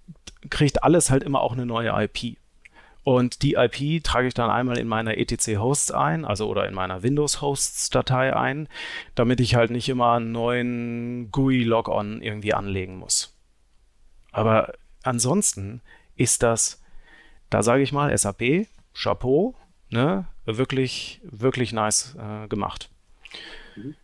kriegt 0.51 0.83
alles 0.83 1.11
halt 1.11 1.23
immer 1.23 1.41
auch 1.41 1.53
eine 1.53 1.67
neue 1.67 1.91
IP. 1.91 2.39
Und 3.07 3.43
die 3.43 3.55
IP 3.55 4.03
trage 4.03 4.27
ich 4.27 4.35
dann 4.35 4.51
einmal 4.51 4.79
in 4.79 4.89
meiner 4.89 5.17
etc 5.17 5.59
Hosts 5.59 5.93
ein, 5.93 6.25
also 6.25 6.49
oder 6.49 6.67
in 6.67 6.75
meiner 6.75 7.05
Windows 7.05 7.41
Hosts 7.41 7.89
Datei 7.91 8.35
ein, 8.35 8.69
damit 9.15 9.39
ich 9.39 9.55
halt 9.55 9.71
nicht 9.71 9.89
immer 9.89 10.15
einen 10.15 10.33
neuen 10.33 11.31
GUI 11.31 11.63
Logon 11.63 12.21
irgendwie 12.21 12.53
anlegen 12.53 12.97
muss. 12.97 13.33
Aber 14.33 14.73
ansonsten 15.05 15.83
ist 16.17 16.43
das, 16.43 16.83
da 17.49 17.63
sage 17.63 17.85
ich 17.85 17.93
mal, 17.93 18.17
SAP, 18.17 18.67
Chapeau, 18.93 19.55
ne, 19.89 20.27
wirklich, 20.45 21.21
wirklich 21.23 21.73
nice 21.73 22.17
äh, 22.19 22.49
gemacht. 22.49 22.91
Mhm. 23.77 23.95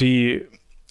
Die, 0.00 0.46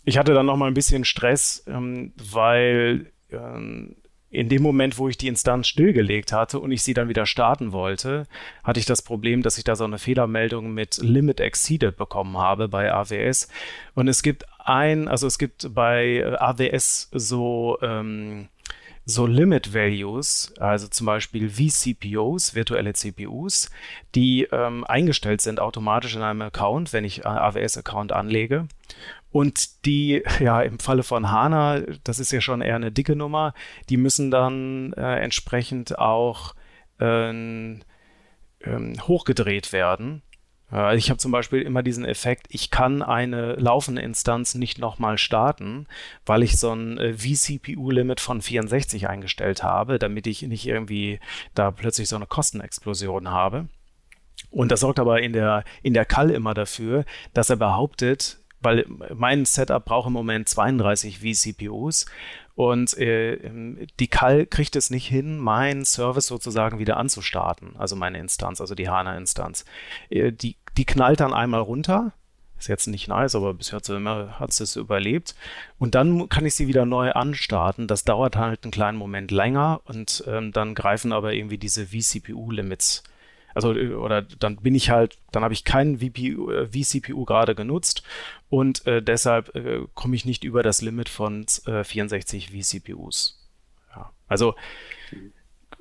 ich 0.05 0.17
hatte 0.17 0.33
dann 0.33 0.45
noch 0.45 0.55
mal 0.55 0.67
ein 0.67 0.73
bisschen 0.73 1.03
Stress, 1.03 1.65
ähm, 1.67 2.13
weil 2.15 3.11
ähm, 3.29 3.97
in 4.31 4.47
dem 4.47 4.61
Moment, 4.61 4.97
wo 4.97 5.09
ich 5.09 5.17
die 5.17 5.27
Instanz 5.27 5.67
stillgelegt 5.67 6.31
hatte 6.31 6.59
und 6.59 6.71
ich 6.71 6.83
sie 6.83 6.93
dann 6.93 7.09
wieder 7.09 7.25
starten 7.25 7.71
wollte, 7.71 8.27
hatte 8.63 8.79
ich 8.79 8.85
das 8.85 9.01
Problem, 9.01 9.41
dass 9.41 9.57
ich 9.57 9.63
da 9.63 9.75
so 9.75 9.85
eine 9.85 9.97
Fehlermeldung 9.97 10.73
mit 10.73 10.97
Limit 10.97 11.39
Exceeded 11.39 11.97
bekommen 11.97 12.37
habe 12.37 12.67
bei 12.67 12.93
AWS. 12.93 13.49
Und 13.95 14.07
es 14.07 14.21
gibt 14.21 14.45
ein, 14.59 15.07
also 15.07 15.25
es 15.25 15.39
gibt 15.39 15.73
bei 15.73 16.23
AWS 16.39 17.09
so, 17.11 17.79
ähm, 17.81 18.49
so 19.05 19.25
Limit 19.25 19.73
Values, 19.73 20.53
also 20.59 20.87
zum 20.87 21.07
Beispiel 21.07 21.49
vCPUs, 21.49 22.53
virtuelle 22.53 22.93
CPUs, 22.93 23.71
die 24.13 24.47
ähm, 24.51 24.83
eingestellt 24.83 25.41
sind 25.41 25.59
automatisch 25.59 26.15
in 26.15 26.21
einem 26.21 26.43
Account, 26.43 26.93
wenn 26.93 27.03
ich 27.03 27.25
AWS-Account 27.25 28.11
anlege. 28.11 28.67
Und 29.31 29.85
die, 29.85 30.23
ja, 30.39 30.61
im 30.61 30.79
Falle 30.79 31.03
von 31.03 31.31
HANA, 31.31 31.81
das 32.03 32.19
ist 32.19 32.31
ja 32.31 32.41
schon 32.41 32.61
eher 32.61 32.75
eine 32.75 32.91
dicke 32.91 33.15
Nummer, 33.15 33.53
die 33.89 33.97
müssen 33.97 34.31
dann 34.31 34.93
äh, 34.93 35.19
entsprechend 35.19 35.99
auch 35.99 36.55
äh, 36.99 37.29
ähm, 37.29 37.83
hochgedreht 39.07 39.71
werden. 39.71 40.23
Äh, 40.71 40.97
ich 40.97 41.09
habe 41.09 41.17
zum 41.17 41.31
Beispiel 41.31 41.61
immer 41.61 41.83
diesen 41.83 42.05
Effekt, 42.05 42.47
ich 42.49 42.71
kann 42.71 43.01
eine 43.01 43.53
laufende 43.55 44.01
Instanz 44.01 44.55
nicht 44.55 44.79
nochmal 44.79 45.17
starten, 45.17 45.87
weil 46.25 46.43
ich 46.43 46.59
so 46.59 46.73
ein 46.73 46.97
äh, 46.97 47.13
vCPU-Limit 47.13 48.19
von 48.19 48.41
64 48.41 49.07
eingestellt 49.07 49.63
habe, 49.63 49.99
damit 49.99 50.27
ich 50.27 50.41
nicht 50.43 50.67
irgendwie 50.67 51.19
da 51.53 51.71
plötzlich 51.71 52.09
so 52.09 52.15
eine 52.15 52.27
Kostenexplosion 52.27 53.29
habe. 53.29 53.67
Und 54.51 54.71
das 54.71 54.79
sorgt 54.79 54.99
aber 54.99 55.21
in 55.21 55.33
der, 55.33 55.63
in 55.83 55.93
der 55.93 56.05
Call 56.05 56.31
immer 56.31 56.53
dafür, 56.53 57.05
dass 57.33 57.49
er 57.49 57.57
behauptet, 57.57 58.38
weil 58.61 58.85
mein 59.13 59.45
Setup 59.45 59.83
braucht 59.83 60.07
im 60.07 60.13
Moment 60.13 60.49
32 60.49 61.19
vCPUs 61.19 62.05
und 62.55 62.97
äh, 62.97 63.37
die 63.99 64.07
Cal 64.07 64.45
kriegt 64.45 64.75
es 64.75 64.89
nicht 64.89 65.07
hin, 65.07 65.37
meinen 65.37 65.85
Service 65.85 66.27
sozusagen 66.27 66.77
wieder 66.77 66.97
anzustarten, 66.97 67.75
also 67.77 67.95
meine 67.95 68.19
Instanz, 68.19 68.59
also 68.59 68.75
die 68.75 68.89
HANA-Instanz. 68.89 69.63
Äh, 70.09 70.33
die, 70.33 70.57
die 70.77 70.85
knallt 70.85 71.21
dann 71.21 71.33
einmal 71.33 71.61
runter, 71.61 72.11
ist 72.59 72.67
jetzt 72.67 72.87
nicht 72.87 73.07
nice, 73.07 73.35
aber 73.35 73.53
bisher 73.53 73.79
hat 73.79 74.49
es 74.49 74.75
überlebt. 74.75 75.35
Und 75.77 75.95
dann 75.95 76.27
kann 76.27 76.45
ich 76.45 76.55
sie 76.55 76.67
wieder 76.67 76.85
neu 76.85 77.11
anstarten. 77.11 77.87
Das 77.87 78.03
dauert 78.03 78.35
halt 78.35 78.63
einen 78.63 78.71
kleinen 78.71 78.97
Moment 78.97 79.31
länger 79.31 79.79
und 79.85 80.25
ähm, 80.27 80.51
dann 80.51 80.75
greifen 80.75 81.13
aber 81.13 81.33
irgendwie 81.33 81.57
diese 81.57 81.87
vCPU-Limits 81.87 83.03
also 83.53 83.73
äh, 83.73 83.93
oder 83.93 84.21
dann 84.21 84.57
bin 84.57 84.75
ich 84.75 84.89
halt, 84.89 85.17
dann 85.31 85.43
habe 85.43 85.53
ich 85.53 85.63
keinen 85.63 85.99
VPU, 85.99 86.51
äh, 86.51 86.67
vCPU 86.67 87.25
gerade 87.25 87.55
genutzt 87.55 88.03
und 88.49 88.85
äh, 88.87 89.01
deshalb 89.01 89.55
äh, 89.55 89.81
komme 89.93 90.15
ich 90.15 90.25
nicht 90.25 90.43
über 90.43 90.63
das 90.63 90.81
Limit 90.81 91.09
von 91.09 91.45
äh, 91.65 91.83
64 91.83 92.51
vCPUs. 92.51 93.47
Ja. 93.95 94.11
Also 94.27 94.55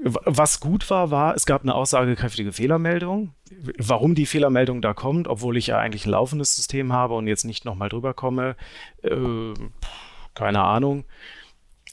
was 0.00 0.61
gut 0.61 0.88
war, 0.90 1.11
war, 1.11 1.35
es 1.35 1.44
gab 1.44 1.62
eine 1.62 1.74
aussagekräftige 1.74 2.52
Fehlermeldung. 2.52 3.35
Warum 3.78 4.14
die 4.14 4.26
Fehlermeldung 4.26 4.81
da 4.81 4.94
kommt, 4.94 5.26
obwohl 5.26 5.57
ich 5.57 5.68
ja 5.68 5.78
eigentlich 5.78 6.07
ein 6.07 6.11
laufendes 6.11 6.54
System 6.54 6.92
habe 6.92 7.14
und 7.14 7.26
jetzt 7.26 7.44
nicht 7.44 7.64
nochmal 7.64 7.88
drüber 7.88 8.14
komme, 8.14 8.54
äh, 9.02 9.54
keine 10.35 10.62
Ahnung. 10.62 11.04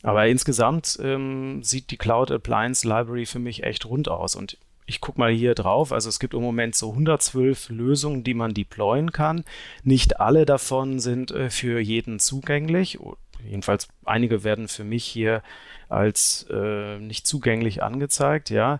Aber 0.03 0.27
insgesamt 0.27 0.99
ähm, 1.01 1.63
sieht 1.63 1.89
die 1.89 1.97
Cloud 1.97 2.29
Appliance 2.29 2.87
Library 2.87 3.25
für 3.25 3.39
mich 3.39 3.63
echt 3.63 3.85
rund 3.87 4.07
aus. 4.07 4.35
Und 4.35 4.59
ich 4.85 5.01
gucke 5.01 5.19
mal 5.19 5.31
hier 5.31 5.55
drauf, 5.55 5.91
also 5.91 6.09
es 6.09 6.19
gibt 6.19 6.33
im 6.33 6.41
Moment 6.41 6.75
so 6.75 6.91
112 6.91 7.69
Lösungen, 7.69 8.23
die 8.23 8.33
man 8.33 8.53
deployen 8.53 9.11
kann. 9.11 9.43
Nicht 9.83 10.19
alle 10.19 10.45
davon 10.45 10.99
sind 10.99 11.31
äh, 11.31 11.49
für 11.49 11.79
jeden 11.79 12.19
zugänglich. 12.19 12.99
Jedenfalls 13.47 13.87
einige 14.05 14.43
werden 14.43 14.67
für 14.67 14.83
mich 14.83 15.05
hier 15.05 15.41
als 15.89 16.47
äh, 16.49 16.99
nicht 16.99 17.27
zugänglich 17.27 17.83
angezeigt, 17.83 18.49
ja. 18.49 18.79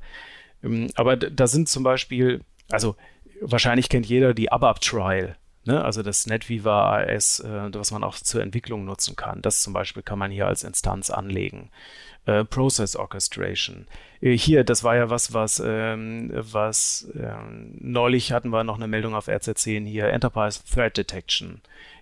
Ähm, 0.64 0.90
aber 0.96 1.18
da 1.18 1.48
sind 1.48 1.70
zum 1.70 1.84
Beispiel, 1.84 2.42
also 2.70 2.96
wahrscheinlich 3.42 3.90
kennt 3.90 4.06
jeder 4.06 4.34
die 4.34 4.52
ABAP 4.52 4.82
Trial. 4.82 5.36
Ne? 5.66 5.84
Also 5.84 6.04
das 6.04 6.28
NetWeaver 6.28 7.08
AS, 7.08 7.40
äh, 7.40 7.74
was 7.74 7.92
man 7.92 8.04
auch 8.04 8.16
zur 8.16 8.42
Entwicklung 8.42 8.86
nutzen 8.86 9.16
kann. 9.16 9.42
Das 9.42 9.62
zum 9.62 9.74
Beispiel 9.74 10.04
kann 10.04 10.20
man 10.20 10.32
hier 10.32 10.48
als 10.48 10.64
Instanz 10.64 11.10
anlegen. 11.10 11.72
Äh, 12.26 12.46
Process 12.46 12.96
Orchestration. 12.96 13.88
Äh, 14.22 14.38
hier, 14.38 14.64
das 14.64 14.84
war 14.84 14.96
ja 14.96 15.10
was, 15.10 15.34
was, 15.34 15.62
ähm, 15.64 16.32
was 16.34 17.08
ähm, 17.16 17.76
neulich 17.80 18.32
hatten 18.32 18.50
wir 18.50 18.64
noch 18.64 18.78
eine 18.78 18.88
Meldung 18.88 19.16
auf 19.16 19.28
RZ10 19.28 19.86
hier, 19.86 20.08
Enterprise 20.08 20.62
Threat 20.72 20.98
Detection 20.98 21.62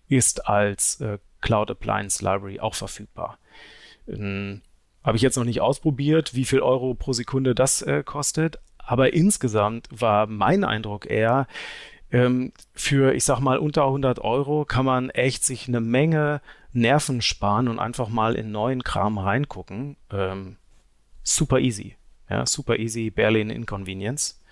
ist 0.09 0.47
als 0.47 1.01
äh, 1.01 1.17
Cloud 1.41 1.71
Appliance 1.71 2.23
Library 2.23 2.59
auch 2.59 2.75
verfügbar. 2.75 3.37
Ähm, 4.07 4.61
Habe 5.03 5.17
ich 5.17 5.23
jetzt 5.23 5.37
noch 5.37 5.43
nicht 5.43 5.61
ausprobiert, 5.61 6.35
wie 6.35 6.45
viel 6.45 6.61
Euro 6.61 6.93
pro 6.93 7.13
Sekunde 7.13 7.55
das 7.55 7.81
äh, 7.81 8.03
kostet, 8.03 8.59
aber 8.77 9.13
insgesamt 9.13 9.87
war 9.91 10.27
mein 10.27 10.63
Eindruck 10.63 11.09
eher, 11.09 11.47
ähm, 12.13 12.53
für, 12.73 13.13
ich 13.13 13.25
sag 13.25 13.39
mal, 13.39 13.57
unter 13.57 13.85
100 13.85 14.19
Euro 14.19 14.65
kann 14.65 14.85
man 14.85 15.09
echt 15.09 15.43
sich 15.43 15.67
eine 15.67 15.81
Menge 15.81 16.41
Nerven 16.71 17.21
sparen 17.21 17.67
und 17.67 17.79
einfach 17.79 18.07
mal 18.07 18.35
in 18.35 18.51
neuen 18.51 18.83
Kram 18.83 19.17
reingucken. 19.17 19.97
Ähm, 20.11 20.57
super 21.23 21.59
easy. 21.59 21.97
Ja, 22.29 22.45
super 22.45 22.77
easy, 22.77 23.09
barely 23.09 23.41
an 23.41 23.49
inconvenience. 23.49 24.42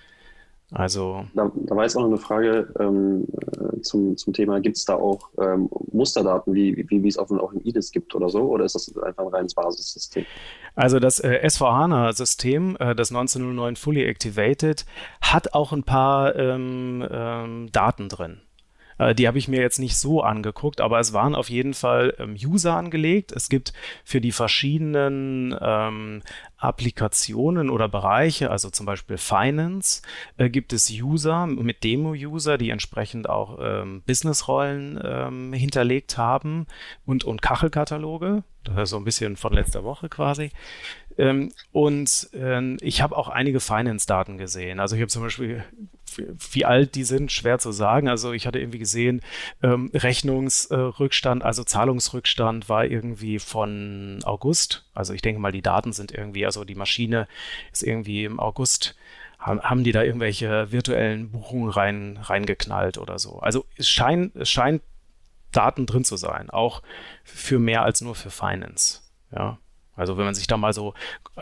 Also. 0.74 1.26
Da, 1.34 1.52
da 1.54 1.76
war 1.76 1.84
jetzt 1.84 1.98
auch 1.98 2.02
noch 2.02 2.08
eine 2.08 2.18
Frage 2.18 2.74
ähm, 2.80 3.28
äh, 3.52 3.82
zum, 3.82 4.16
zum 4.16 4.32
Thema, 4.32 4.62
gibt 4.62 4.78
es 4.78 4.86
da 4.86 4.96
auch 4.96 5.30
ähm, 5.38 5.70
Musterdaten, 5.92 6.54
wie, 6.54 6.86
wie, 6.90 7.04
wie 7.04 7.08
es 7.08 7.18
auch, 7.18 7.30
auch 7.30 7.52
in 7.52 7.66
IDIS 7.66 7.92
gibt 7.92 8.16
oder 8.16 8.30
so, 8.30 8.44
oder 8.44 8.64
ist 8.64 8.76
das 8.76 8.96
einfach 8.98 9.26
ein 9.26 9.34
reines 9.34 9.54
Basissystem? 9.54 10.26
Also 10.76 11.00
das 11.00 11.20
äh, 11.20 11.48
SVHANA-System, 11.48 12.78
äh, 12.80 12.96
das 12.96 13.12
1909 13.12 13.76
Fully 13.76 14.06
Activated, 14.06 14.86
hat 15.22 15.54
auch 15.54 15.74
ein 15.74 15.84
paar 15.84 16.36
ähm, 16.38 17.06
ähm, 17.10 17.70
Daten 17.74 18.08
drin. 18.08 18.42
Äh, 19.02 19.16
die 19.16 19.28
habe 19.28 19.38
ich 19.40 19.48
mir 19.48 19.62
jetzt 19.62 19.80
nicht 19.80 19.98
so 19.98 20.22
angeguckt, 20.22 20.80
aber 20.80 21.00
es 21.00 21.12
waren 21.12 21.34
auf 21.34 21.50
jeden 21.50 21.74
Fall 21.74 22.14
ähm, 22.20 22.36
User 22.36 22.76
angelegt. 22.76 23.32
Es 23.32 23.50
gibt 23.50 23.74
für 24.04 24.22
die 24.22 24.32
verschiedenen 24.32 25.56
ähm, 25.60 26.22
Applikationen 26.58 27.72
oder 27.72 27.90
Bereiche, 27.90 28.52
also 28.52 28.70
zum 28.70 28.86
Beispiel 28.86 29.18
Finance, 29.18 30.04
äh, 30.38 30.50
gibt 30.50 30.72
es 30.74 30.92
User 30.92 31.48
mit 31.48 31.84
Demo-User, 31.84 32.60
die 32.60 32.70
entsprechend 32.70 33.28
auch 33.28 33.58
ähm, 33.60 34.04
Business-Rollen 34.06 35.00
ähm, 35.04 35.54
hinterlegt 35.54 36.18
haben 36.18 36.68
und, 37.06 37.24
und 37.24 37.42
Kachelkataloge. 37.42 38.44
Das 38.64 38.78
ist 38.78 38.90
so 38.92 38.98
ein 38.98 39.04
bisschen 39.04 39.38
von 39.38 39.54
letzter 39.54 39.84
Woche 39.84 40.08
quasi. 40.08 40.52
Ähm, 41.18 41.52
und 41.72 42.30
äh, 42.34 42.76
ich 42.76 43.02
habe 43.02 43.18
auch 43.18 43.28
einige 43.28 43.60
Finance-Daten 43.60 44.38
gesehen. 44.38 44.80
Also 44.80 44.96
ich 44.96 45.02
habe 45.02 45.10
zum 45.10 45.24
Beispiel, 45.24 45.64
wie 46.18 46.66
alt 46.66 46.96
die 46.96 47.04
sind, 47.04 47.32
schwer 47.32 47.60
zu 47.60 47.72
sagen. 47.72 48.08
Also 48.08 48.32
ich 48.34 48.48
hatte 48.48 48.60
irgendwie 48.60 48.80
gesehen, 48.80 49.22
ähm, 49.62 49.92
Rechnungsrückstand, 49.94 51.44
also 51.44 51.64
Zahlungsrückstand 51.64 52.70
war 52.70 52.86
irgendwie 52.86 53.40
von 53.40 54.20
August. 54.24 54.86
Also 54.94 55.14
ich 55.14 55.22
denke 55.22 55.40
mal, 55.40 55.52
die 55.52 55.62
Daten 55.62 55.94
sind 55.94 56.12
irgendwie, 56.12 56.46
also 56.46 56.64
die 56.64 56.76
Maschine 56.76 57.28
ist 57.72 57.84
irgendwie 57.84 58.26
im 58.26 58.40
August 58.40 58.96
haben, 59.42 59.84
die 59.84 59.92
da 59.92 60.04
irgendwelche 60.04 60.72
virtuellen 60.72 61.32
Buchungen 61.32 61.70
rein, 61.70 62.20
reingeknallt 62.22 63.00
oder 63.00 63.18
so. 63.18 63.40
Also 63.40 63.66
es 63.76 63.90
scheint, 63.90 64.36
es 64.36 64.52
scheint 64.52 64.84
Daten 65.52 65.86
drin 65.86 66.04
zu 66.04 66.16
sein, 66.16 66.50
auch 66.50 66.82
für 67.24 67.60
mehr 67.60 67.84
als 67.84 68.02
nur 68.02 68.16
für 68.16 68.30
Finance. 68.30 69.02
Ja. 69.36 69.58
Also 69.96 70.18
wenn 70.18 70.26
man 70.26 70.36
sich 70.36 70.48
da 70.48 70.58
mal 70.58 70.74
so 70.74 70.94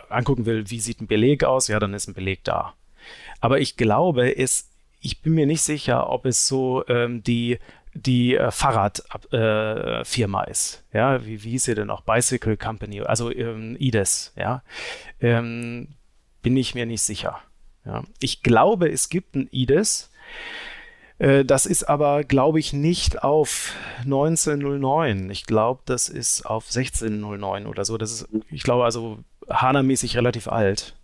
angucken 0.08 0.46
will, 0.46 0.70
wie 0.70 0.80
sieht 0.80 1.00
ein 1.00 1.06
Beleg 1.06 1.44
aus, 1.44 1.68
ja, 1.68 1.78
dann 1.78 1.94
ist 1.94 2.08
ein 2.08 2.14
Beleg 2.14 2.42
da. 2.44 2.74
Aber 3.40 3.60
ich 3.60 3.76
glaube, 3.76 4.36
es, 4.36 4.68
ich 5.00 5.22
bin 5.22 5.34
mir 5.34 5.46
nicht 5.46 5.62
sicher, 5.62 6.10
ob 6.10 6.26
es 6.26 6.46
so 6.46 6.84
ähm, 6.88 7.22
die 7.22 7.58
die 7.92 8.36
äh, 8.36 8.52
Fahrradfirma 8.52 10.44
äh, 10.44 10.50
ist. 10.50 10.84
Ja, 10.92 11.24
wie, 11.26 11.42
wie 11.42 11.50
hieß 11.50 11.64
sie 11.64 11.74
denn 11.74 11.90
auch? 11.90 12.02
Bicycle 12.02 12.56
Company, 12.56 13.00
also 13.00 13.32
ähm, 13.32 13.76
IDES, 13.80 14.32
ja. 14.36 14.62
Ähm, 15.20 15.88
bin 16.40 16.56
ich 16.56 16.76
mir 16.76 16.86
nicht 16.86 17.02
sicher. 17.02 17.40
Ja. 17.84 18.04
Ich 18.20 18.44
glaube, 18.44 18.88
es 18.88 19.08
gibt 19.08 19.34
ein 19.34 19.48
IDES, 19.50 20.10
äh, 21.20 21.44
das 21.44 21.66
ist 21.66 21.84
aber, 21.84 22.24
glaube 22.24 22.58
ich, 22.58 22.72
nicht 22.72 23.22
auf 23.22 23.74
1909. 24.04 25.30
Ich 25.30 25.46
glaube, 25.46 25.82
das 25.84 26.08
ist 26.08 26.46
auf 26.46 26.66
1609 26.66 27.66
oder 27.66 27.84
so. 27.84 27.98
Das 27.98 28.10
ist, 28.10 28.28
ich 28.50 28.62
glaube, 28.62 28.84
also 28.84 29.18
HANA-mäßig 29.48 30.16
relativ 30.16 30.48
alt. 30.48 30.96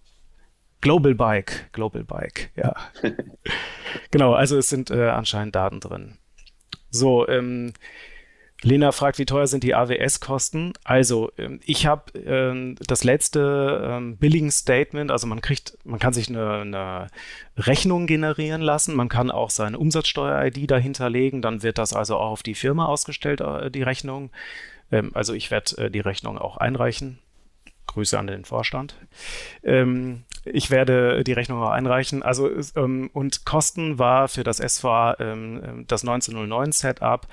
Global 0.80 1.14
Bike, 1.14 1.72
Global 1.72 2.04
Bike, 2.04 2.50
ja. 2.56 2.74
genau, 4.10 4.34
also 4.34 4.58
es 4.58 4.68
sind 4.68 4.90
äh, 4.90 5.08
anscheinend 5.08 5.54
Daten 5.54 5.80
drin. 5.80 6.18
So, 6.90 7.26
ähm, 7.28 7.72
Lena 8.62 8.90
fragt, 8.92 9.18
wie 9.18 9.26
teuer 9.26 9.46
sind 9.46 9.64
die 9.64 9.74
AWS-Kosten? 9.74 10.72
Also, 10.82 11.30
ähm, 11.36 11.60
ich 11.64 11.86
habe 11.86 12.18
ähm, 12.18 12.76
das 12.86 13.04
letzte 13.04 13.82
ähm, 13.84 14.16
Billing 14.16 14.50
Statement, 14.50 15.10
also 15.10 15.26
man 15.26 15.42
kriegt, 15.42 15.76
man 15.84 15.98
kann 15.98 16.14
sich 16.14 16.28
eine, 16.28 16.60
eine 16.60 17.06
Rechnung 17.56 18.06
generieren 18.06 18.62
lassen, 18.62 18.94
man 18.94 19.08
kann 19.08 19.30
auch 19.30 19.50
seine 19.50 19.78
Umsatzsteuer-ID 19.78 20.70
dahinterlegen, 20.70 21.42
dann 21.42 21.62
wird 21.62 21.78
das 21.78 21.92
also 21.92 22.16
auch 22.16 22.30
auf 22.30 22.42
die 22.42 22.54
Firma 22.54 22.86
ausgestellt, 22.86 23.40
äh, 23.40 23.70
die 23.70 23.82
Rechnung. 23.82 24.30
Ähm, 24.90 25.10
also 25.14 25.34
ich 25.34 25.50
werde 25.50 25.76
äh, 25.76 25.90
die 25.90 26.00
Rechnung 26.00 26.38
auch 26.38 26.56
einreichen. 26.56 27.18
Grüße 27.86 28.18
an 28.18 28.26
den 28.26 28.44
Vorstand. 28.44 28.96
Ähm, 29.62 30.24
ich 30.44 30.70
werde 30.70 31.24
die 31.24 31.32
Rechnung 31.32 31.62
auch 31.62 31.70
einreichen. 31.70 32.22
Also 32.22 32.50
ähm, 32.76 33.10
und 33.12 33.44
Kosten 33.44 33.98
war 33.98 34.28
für 34.28 34.44
das 34.44 34.58
SVA 34.58 35.16
ähm, 35.18 35.62
ähm 35.64 35.84
das 35.86 36.02
1909 36.02 36.72
Setup 36.72 37.26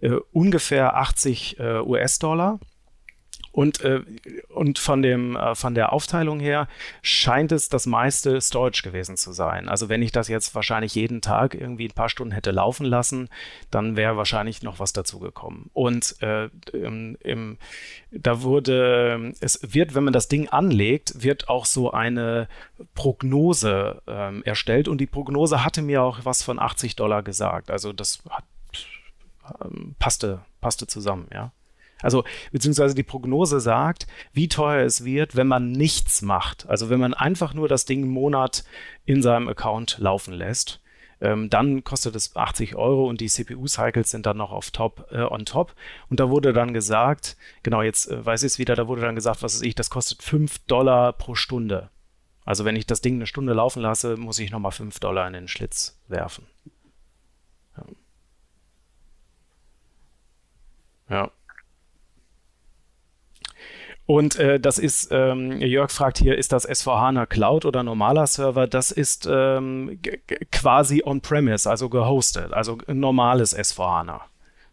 äh, 0.00 0.16
ungefähr 0.32 0.96
80 0.96 1.58
äh, 1.58 1.80
US-Dollar. 1.80 2.58
Und, 3.58 3.80
äh, 3.80 4.02
und 4.50 4.78
von, 4.78 5.02
dem, 5.02 5.34
äh, 5.34 5.56
von 5.56 5.74
der 5.74 5.92
Aufteilung 5.92 6.38
her 6.38 6.68
scheint 7.02 7.50
es 7.50 7.68
das 7.68 7.86
meiste 7.86 8.40
Storage 8.40 8.82
gewesen 8.84 9.16
zu 9.16 9.32
sein. 9.32 9.68
Also 9.68 9.88
wenn 9.88 10.00
ich 10.00 10.12
das 10.12 10.28
jetzt 10.28 10.54
wahrscheinlich 10.54 10.94
jeden 10.94 11.22
Tag 11.22 11.56
irgendwie 11.56 11.88
ein 11.88 11.92
paar 11.92 12.08
Stunden 12.08 12.32
hätte 12.32 12.52
laufen 12.52 12.86
lassen, 12.86 13.28
dann 13.72 13.96
wäre 13.96 14.16
wahrscheinlich 14.16 14.62
noch 14.62 14.78
was 14.78 14.92
dazugekommen. 14.92 15.70
Und 15.72 16.22
äh, 16.22 16.50
im, 16.72 17.18
im, 17.18 17.58
da 18.12 18.42
wurde, 18.42 19.32
es 19.40 19.58
wird, 19.74 19.96
wenn 19.96 20.04
man 20.04 20.12
das 20.12 20.28
Ding 20.28 20.48
anlegt, 20.48 21.24
wird 21.24 21.48
auch 21.48 21.66
so 21.66 21.90
eine 21.90 22.46
Prognose 22.94 24.02
ähm, 24.06 24.44
erstellt. 24.44 24.86
Und 24.86 24.98
die 24.98 25.06
Prognose 25.06 25.64
hatte 25.64 25.82
mir 25.82 26.04
auch 26.04 26.20
was 26.22 26.44
von 26.44 26.60
80 26.60 26.94
Dollar 26.94 27.24
gesagt. 27.24 27.72
Also 27.72 27.92
das 27.92 28.20
hat, 28.30 28.44
ähm, 29.64 29.96
passte, 29.98 30.42
passte 30.60 30.86
zusammen, 30.86 31.26
ja. 31.34 31.50
Also 32.02 32.24
beziehungsweise 32.52 32.94
die 32.94 33.02
Prognose 33.02 33.60
sagt, 33.60 34.06
wie 34.32 34.48
teuer 34.48 34.84
es 34.84 35.04
wird, 35.04 35.36
wenn 35.36 35.48
man 35.48 35.72
nichts 35.72 36.22
macht. 36.22 36.68
Also 36.68 36.90
wenn 36.90 37.00
man 37.00 37.14
einfach 37.14 37.54
nur 37.54 37.68
das 37.68 37.84
Ding 37.84 38.02
einen 38.02 38.12
Monat 38.12 38.64
in 39.04 39.22
seinem 39.22 39.48
Account 39.48 39.98
laufen 39.98 40.34
lässt. 40.34 40.80
Ähm, 41.20 41.50
dann 41.50 41.82
kostet 41.82 42.14
es 42.14 42.36
80 42.36 42.76
Euro 42.76 43.08
und 43.08 43.20
die 43.20 43.26
CPU-Cycles 43.26 44.10
sind 44.10 44.26
dann 44.26 44.36
noch 44.36 44.52
auf 44.52 44.70
top, 44.70 45.08
äh, 45.10 45.22
on 45.22 45.44
top. 45.44 45.74
Und 46.08 46.20
da 46.20 46.30
wurde 46.30 46.52
dann 46.52 46.72
gesagt, 46.72 47.36
genau, 47.64 47.82
jetzt 47.82 48.08
äh, 48.08 48.24
weiß 48.24 48.44
ich 48.44 48.52
es 48.52 48.58
wieder, 48.60 48.76
da 48.76 48.86
wurde 48.86 49.02
dann 49.02 49.16
gesagt, 49.16 49.42
was 49.42 49.54
weiß 49.54 49.62
ich, 49.62 49.74
das 49.74 49.90
kostet 49.90 50.22
5 50.22 50.60
Dollar 50.66 51.12
pro 51.12 51.34
Stunde. 51.34 51.90
Also 52.44 52.64
wenn 52.64 52.76
ich 52.76 52.86
das 52.86 53.00
Ding 53.00 53.16
eine 53.16 53.26
Stunde 53.26 53.52
laufen 53.52 53.82
lasse, 53.82 54.16
muss 54.16 54.38
ich 54.38 54.50
nochmal 54.52 54.72
5 54.72 55.00
Dollar 55.00 55.26
in 55.26 55.32
den 55.32 55.48
Schlitz 55.48 55.98
werfen. 56.06 56.46
Ja. 57.76 57.84
ja. 61.10 61.30
Und 64.10 64.36
äh, 64.36 64.58
das 64.58 64.78
ist, 64.78 65.10
ähm, 65.12 65.60
Jörg 65.60 65.90
fragt 65.90 66.16
hier, 66.16 66.38
ist 66.38 66.52
das 66.52 66.62
SVHANA 66.62 67.26
Cloud 67.26 67.66
oder 67.66 67.82
normaler 67.82 68.26
Server? 68.26 68.66
Das 68.66 68.90
ist 68.90 69.28
ähm, 69.30 70.00
quasi 70.50 71.02
on-premise, 71.04 71.68
also 71.68 71.90
gehostet, 71.90 72.54
also 72.54 72.78
normales 72.86 73.50
SVHANA. 73.50 74.22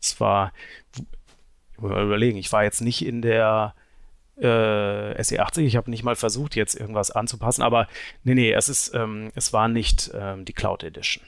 Es 0.01 0.21
war, 0.21 0.53
ich 0.95 1.79
muss 1.79 1.91
mal 1.91 2.05
überlegen, 2.05 2.37
ich 2.37 2.49
war 2.53 2.63
jetzt 2.63 2.79
nicht 2.79 3.05
in 3.05 3.21
der 3.21 3.75
äh, 4.37 5.21
SE80, 5.21 5.63
ich 5.63 5.75
habe 5.75 5.89
nicht 5.89 6.05
mal 6.05 6.15
versucht, 6.15 6.55
jetzt 6.55 6.79
irgendwas 6.79 7.11
anzupassen, 7.11 7.61
aber 7.61 7.89
nee, 8.23 8.35
nee, 8.35 8.53
es 8.53 8.69
ist, 8.69 8.95
ähm, 8.95 9.33
es 9.35 9.51
war 9.51 9.67
nicht 9.67 10.11
ähm, 10.13 10.45
die 10.45 10.53
Cloud 10.53 10.81
Edition. 10.81 11.25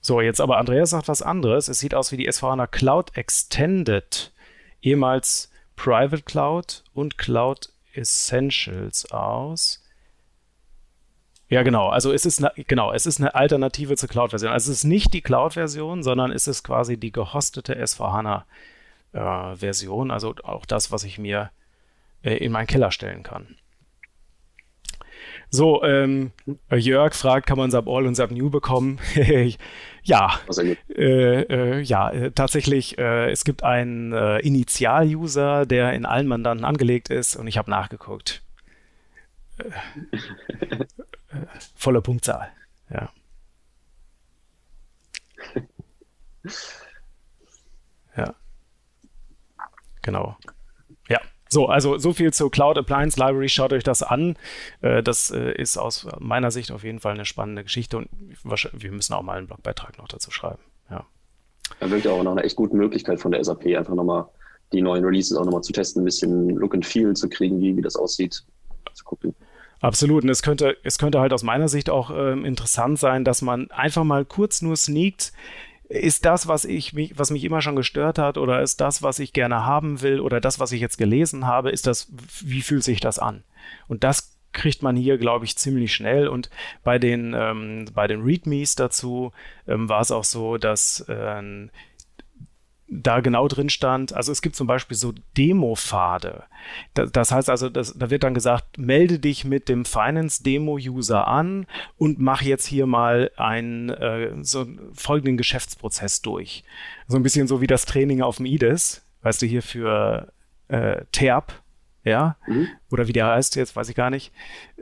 So, 0.00 0.20
jetzt 0.20 0.40
aber 0.40 0.58
Andreas 0.58 0.90
sagt 0.90 1.08
was 1.08 1.22
anderes. 1.22 1.68
Es 1.68 1.78
sieht 1.78 1.94
aus 1.94 2.10
wie 2.12 2.16
die 2.16 2.28
S4HANA 2.28 2.66
Cloud 2.66 3.16
Extended, 3.16 4.32
ehemals 4.80 5.52
Private 5.76 6.22
Cloud 6.22 6.82
und 6.94 7.18
Cloud 7.18 7.70
Essentials 7.92 9.10
aus. 9.10 9.84
Ja, 11.48 11.62
genau. 11.64 11.88
Also 11.88 12.12
es 12.12 12.24
ist 12.24 12.38
eine, 12.38 12.52
genau, 12.64 12.92
es 12.92 13.06
ist 13.06 13.18
eine 13.18 13.34
Alternative 13.34 13.96
zur 13.96 14.08
Cloud-Version. 14.08 14.52
Also 14.52 14.70
es 14.70 14.78
ist 14.78 14.84
nicht 14.84 15.12
die 15.12 15.20
Cloud-Version, 15.20 16.04
sondern 16.04 16.30
es 16.30 16.46
ist 16.46 16.62
quasi 16.62 16.96
die 16.96 17.10
gehostete 17.10 17.76
S4HANA-Version. 17.82 20.10
Äh, 20.10 20.12
also 20.12 20.36
auch 20.44 20.64
das, 20.64 20.92
was 20.92 21.02
ich 21.02 21.18
mir 21.18 21.50
äh, 22.22 22.36
in 22.36 22.52
meinen 22.52 22.68
Keller 22.68 22.92
stellen 22.92 23.24
kann. 23.24 23.56
So, 25.52 25.82
ähm, 25.82 26.30
Jörg 26.70 27.14
fragt, 27.14 27.46
kann 27.46 27.58
man 27.58 27.70
Sub 27.72 27.88
All 27.88 28.06
und 28.06 28.14
Sub 28.14 28.30
New 28.30 28.50
bekommen? 28.50 29.00
ja, 30.04 30.40
äh, 30.96 31.40
äh, 31.42 31.80
ja, 31.80 32.10
äh, 32.10 32.30
tatsächlich, 32.30 32.98
äh, 32.98 33.30
es 33.30 33.44
gibt 33.44 33.64
einen 33.64 34.12
äh, 34.12 34.38
Initial-User, 34.38 35.66
der 35.66 35.92
in 35.94 36.06
allen 36.06 36.28
Mandanten 36.28 36.64
angelegt 36.64 37.10
ist 37.10 37.34
und 37.36 37.48
ich 37.48 37.58
habe 37.58 37.68
nachgeguckt. 37.70 38.42
Äh, 39.58 39.70
volle 41.74 42.00
Punktzahl, 42.00 42.48
ja. 42.90 43.10
Ja. 48.16 48.34
Genau. 50.02 50.36
Ja. 51.08 51.20
So, 51.52 51.66
also 51.66 51.98
so 51.98 52.12
viel 52.12 52.32
zur 52.32 52.50
Cloud 52.50 52.78
Appliance 52.78 53.18
Library. 53.18 53.48
Schaut 53.48 53.72
euch 53.72 53.82
das 53.82 54.04
an. 54.04 54.36
Äh, 54.82 55.02
das 55.02 55.32
äh, 55.32 55.52
ist 55.52 55.76
aus 55.76 56.06
meiner 56.20 56.52
Sicht 56.52 56.70
auf 56.70 56.84
jeden 56.84 57.00
Fall 57.00 57.14
eine 57.14 57.24
spannende 57.24 57.64
Geschichte 57.64 57.96
und 57.96 58.08
wir 58.44 58.92
müssen 58.92 59.14
auch 59.14 59.22
mal 59.22 59.38
einen 59.38 59.48
Blogbeitrag 59.48 59.98
noch 59.98 60.06
dazu 60.06 60.30
schreiben. 60.30 60.62
Ja. 60.90 61.04
Da 61.80 61.90
wirkt 61.90 62.04
ja 62.04 62.12
auch 62.12 62.22
noch 62.22 62.32
eine 62.32 62.44
echt 62.44 62.54
gute 62.54 62.76
Möglichkeit 62.76 63.20
von 63.20 63.32
der 63.32 63.42
SAP, 63.42 63.66
einfach 63.66 63.94
nochmal 63.94 64.26
die 64.72 64.80
neuen 64.80 65.04
Releases 65.04 65.36
auch 65.36 65.44
nochmal 65.44 65.62
zu 65.62 65.72
testen, 65.72 66.02
ein 66.02 66.04
bisschen 66.04 66.50
Look 66.50 66.74
and 66.74 66.86
Feel 66.86 67.14
zu 67.14 67.28
kriegen, 67.28 67.60
wie, 67.60 67.76
wie 67.76 67.82
das 67.82 67.96
aussieht, 67.96 68.44
zu 68.94 69.04
gucken. 69.04 69.34
Absolut. 69.80 70.22
Und 70.22 70.28
es 70.28 70.42
könnte, 70.42 70.76
es 70.84 70.98
könnte 70.98 71.20
halt 71.20 71.32
aus 71.32 71.42
meiner 71.42 71.66
Sicht 71.68 71.90
auch 71.90 72.10
ähm, 72.14 72.44
interessant 72.44 72.98
sein, 72.98 73.24
dass 73.24 73.42
man 73.42 73.70
einfach 73.70 74.04
mal 74.04 74.24
kurz 74.24 74.62
nur 74.62 74.76
sneakt, 74.76 75.32
ist 75.90 76.24
das, 76.24 76.46
was 76.46 76.64
ich 76.64 76.92
mich, 76.92 77.18
was 77.18 77.32
mich 77.32 77.42
immer 77.42 77.60
schon 77.60 77.74
gestört 77.74 78.18
hat, 78.18 78.38
oder 78.38 78.62
ist 78.62 78.80
das, 78.80 79.02
was 79.02 79.18
ich 79.18 79.32
gerne 79.32 79.66
haben 79.66 80.02
will, 80.02 80.20
oder 80.20 80.40
das, 80.40 80.60
was 80.60 80.70
ich 80.70 80.80
jetzt 80.80 80.98
gelesen 80.98 81.46
habe, 81.46 81.70
ist 81.70 81.88
das, 81.88 82.12
wie 82.40 82.62
fühlt 82.62 82.84
sich 82.84 83.00
das 83.00 83.18
an? 83.18 83.42
Und 83.88 84.04
das 84.04 84.36
kriegt 84.52 84.82
man 84.82 84.94
hier, 84.94 85.18
glaube 85.18 85.44
ich, 85.44 85.58
ziemlich 85.58 85.92
schnell. 85.92 86.28
Und 86.28 86.48
bei 86.84 87.00
den, 87.00 87.34
ähm, 87.36 87.86
bei 87.92 88.06
den 88.06 88.22
Readmes 88.22 88.76
dazu 88.76 89.32
ähm, 89.66 89.88
war 89.88 90.00
es 90.00 90.12
auch 90.12 90.24
so, 90.24 90.58
dass 90.58 91.00
äh, 91.08 91.42
da 92.90 93.20
genau 93.20 93.46
drin 93.46 93.70
stand, 93.70 94.12
also 94.12 94.32
es 94.32 94.42
gibt 94.42 94.56
zum 94.56 94.66
Beispiel 94.66 94.96
so 94.96 95.14
Demo-Pfade. 95.36 96.42
Das, 96.94 97.30
heißt 97.30 97.48
also, 97.48 97.68
das, 97.68 97.96
da 97.96 98.10
wird 98.10 98.24
dann 98.24 98.34
gesagt, 98.34 98.78
melde 98.78 99.20
dich 99.20 99.44
mit 99.44 99.68
dem 99.68 99.84
Finance-Demo-User 99.84 101.26
an 101.28 101.66
und 101.96 102.18
mach 102.18 102.42
jetzt 102.42 102.66
hier 102.66 102.86
mal 102.86 103.30
einen 103.36 103.90
äh, 103.90 104.32
so 104.42 104.66
folgenden 104.92 105.36
Geschäftsprozess 105.36 106.20
durch. 106.20 106.64
So 107.06 107.16
ein 107.16 107.22
bisschen 107.22 107.46
so 107.46 107.60
wie 107.60 107.68
das 107.68 107.86
Training 107.86 108.22
auf 108.22 108.38
dem 108.38 108.46
IDES, 108.46 109.06
weißt 109.22 109.42
du, 109.42 109.46
hier 109.46 109.62
für 109.62 110.32
äh, 110.66 111.04
TERP, 111.12 111.52
ja, 112.02 112.36
mhm. 112.46 112.68
oder 112.90 113.08
wie 113.08 113.12
der 113.12 113.26
heißt 113.26 113.56
jetzt, 113.56 113.76
weiß 113.76 113.88
ich 113.90 113.94
gar 113.94 114.10
nicht. 114.10 114.32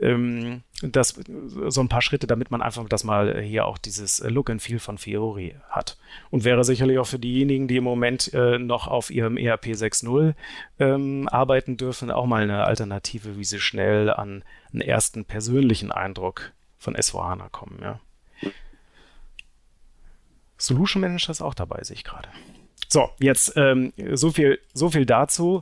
Ähm, 0.01 0.63
das, 0.81 1.19
so 1.67 1.81
ein 1.81 1.89
paar 1.89 2.01
Schritte, 2.01 2.27
damit 2.27 2.51
man 2.51 2.61
einfach 2.61 2.87
das 2.87 3.03
mal 3.03 3.41
hier 3.41 3.65
auch 3.65 3.77
dieses 3.77 4.23
Look 4.25 4.49
and 4.49 4.61
Feel 4.61 4.79
von 4.79 4.97
Fiori 4.97 5.55
hat. 5.69 5.97
Und 6.29 6.45
wäre 6.45 6.63
sicherlich 6.63 6.97
auch 6.99 7.07
für 7.07 7.19
diejenigen, 7.19 7.67
die 7.67 7.77
im 7.77 7.83
Moment 7.83 8.33
äh, 8.33 8.57
noch 8.57 8.87
auf 8.87 9.09
ihrem 9.09 9.35
ERP 9.35 9.67
6.0 9.67 10.33
ähm, 10.79 11.27
arbeiten 11.27 11.75
dürfen, 11.75 12.09
auch 12.09 12.25
mal 12.25 12.43
eine 12.43 12.63
Alternative, 12.63 13.37
wie 13.37 13.43
sie 13.43 13.59
schnell 13.59 14.09
an 14.09 14.43
einen 14.71 14.81
ersten 14.81 15.25
persönlichen 15.25 15.91
Eindruck 15.91 16.53
von 16.77 16.95
S4HANA 16.95 17.49
kommen, 17.49 17.79
ja. 17.81 17.99
Solution 20.57 21.01
Manager 21.01 21.31
ist 21.31 21.41
auch 21.41 21.53
dabei, 21.53 21.83
sehe 21.83 21.95
ich 21.95 22.03
gerade. 22.03 22.29
So, 22.89 23.09
jetzt 23.19 23.53
ähm, 23.55 23.93
so 24.13 24.31
viel, 24.31 24.59
so 24.73 24.89
viel 24.89 25.05
dazu. 25.05 25.61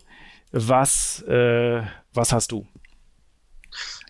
Was, 0.52 1.24
äh, 1.28 1.82
was 2.14 2.32
hast 2.32 2.52
du? 2.52 2.66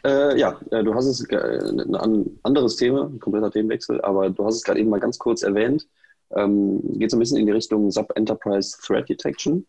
Äh, 0.04 0.40
ja, 0.40 0.60
äh, 0.72 0.84
du 0.84 0.94
hast 0.94 1.06
es, 1.06 1.28
äh, 1.30 1.36
ein 1.36 2.40
anderes 2.44 2.76
Thema, 2.76 3.06
ein 3.06 3.20
kompletter 3.20 3.52
Themenwechsel, 3.52 4.00
aber 4.02 4.30
du 4.30 4.46
hast 4.46 4.56
es 4.56 4.64
gerade 4.64 4.80
eben 4.80 4.90
mal 4.90 5.00
ganz 5.00 5.18
kurz 5.18 5.42
erwähnt. 5.44 5.88
Ähm, 6.32 6.82
geht 7.00 7.12
so 7.12 7.18
ein 7.18 7.20
bisschen 7.20 7.38
in 7.38 7.46
die 7.46 7.52
Richtung 7.52 7.90
Sub-Enterprise 7.90 8.78
Threat 8.82 9.10
Detection. 9.10 9.66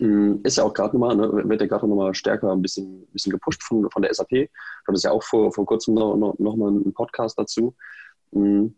Ähm, 0.00 0.40
ist 0.44 0.56
ja 0.56 0.64
auch 0.64 0.72
gerade 0.72 0.96
nochmal, 0.96 1.16
ne, 1.16 1.48
wird 1.48 1.60
ja 1.60 1.66
gerade 1.66 1.86
nochmal 1.86 2.14
stärker 2.14 2.52
ein 2.52 2.62
bisschen, 2.62 3.06
bisschen 3.12 3.32
gepusht 3.32 3.62
von, 3.62 3.88
von 3.90 4.02
der 4.02 4.14
SAP. 4.14 4.30
Du 4.30 4.48
hattest 4.88 5.04
ja 5.04 5.10
auch 5.10 5.22
vor, 5.22 5.52
vor 5.52 5.66
kurzem 5.66 5.94
noch, 5.94 6.16
noch, 6.16 6.54
einen 6.54 6.92
Podcast 6.94 7.38
dazu. 7.38 7.74
Ähm, 8.34 8.74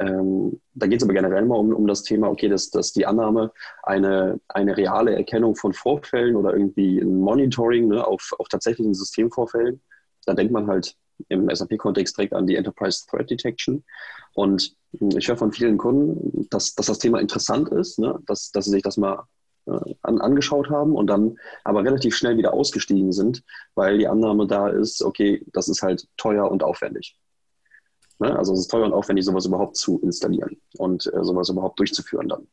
ähm, 0.00 0.60
da 0.74 0.86
geht 0.86 0.98
es 0.98 1.04
aber 1.04 1.14
generell 1.14 1.44
mal 1.44 1.56
um, 1.56 1.72
um 1.74 1.86
das 1.86 2.02
Thema, 2.02 2.28
okay, 2.28 2.48
dass, 2.48 2.70
dass 2.70 2.92
die 2.92 3.06
Annahme 3.06 3.52
eine, 3.82 4.40
eine 4.48 4.76
reale 4.76 5.14
Erkennung 5.14 5.56
von 5.56 5.72
Vorfällen 5.72 6.36
oder 6.36 6.52
irgendwie 6.52 7.00
ein 7.00 7.20
Monitoring 7.20 7.88
ne, 7.88 8.06
auf, 8.06 8.32
auf 8.38 8.48
tatsächlichen 8.48 8.94
Systemvorfällen, 8.94 9.80
da 10.24 10.34
denkt 10.34 10.52
man 10.52 10.68
halt 10.68 10.94
im 11.28 11.48
SAP-Kontext 11.52 12.16
direkt 12.16 12.32
an 12.32 12.46
die 12.46 12.54
Enterprise 12.54 13.04
Threat 13.06 13.28
Detection. 13.28 13.82
Und 14.34 14.76
ich 15.00 15.26
höre 15.26 15.36
von 15.36 15.52
vielen 15.52 15.78
Kunden, 15.78 16.46
dass, 16.50 16.74
dass 16.74 16.86
das 16.86 16.98
Thema 17.00 17.18
interessant 17.18 17.68
ist, 17.70 17.98
ne, 17.98 18.18
dass, 18.26 18.52
dass 18.52 18.66
sie 18.66 18.70
sich 18.70 18.82
das 18.82 18.98
mal 18.98 19.24
äh, 19.66 19.94
an, 20.02 20.20
angeschaut 20.20 20.70
haben 20.70 20.94
und 20.94 21.08
dann 21.08 21.36
aber 21.64 21.82
relativ 21.82 22.16
schnell 22.16 22.36
wieder 22.36 22.54
ausgestiegen 22.54 23.10
sind, 23.12 23.42
weil 23.74 23.98
die 23.98 24.06
Annahme 24.06 24.46
da 24.46 24.68
ist, 24.68 25.02
okay, 25.02 25.44
das 25.52 25.68
ist 25.68 25.82
halt 25.82 26.06
teuer 26.16 26.48
und 26.48 26.62
aufwendig. 26.62 27.18
Ne? 28.18 28.36
Also 28.36 28.52
es 28.52 28.60
ist 28.60 28.68
teuer 28.68 28.86
und 28.86 28.92
aufwendig, 28.92 29.24
sowas 29.24 29.46
überhaupt 29.46 29.76
zu 29.76 30.00
installieren 30.00 30.56
und 30.76 31.06
äh, 31.12 31.24
sowas 31.24 31.48
überhaupt 31.48 31.78
durchzuführen 31.78 32.28
dann. 32.28 32.46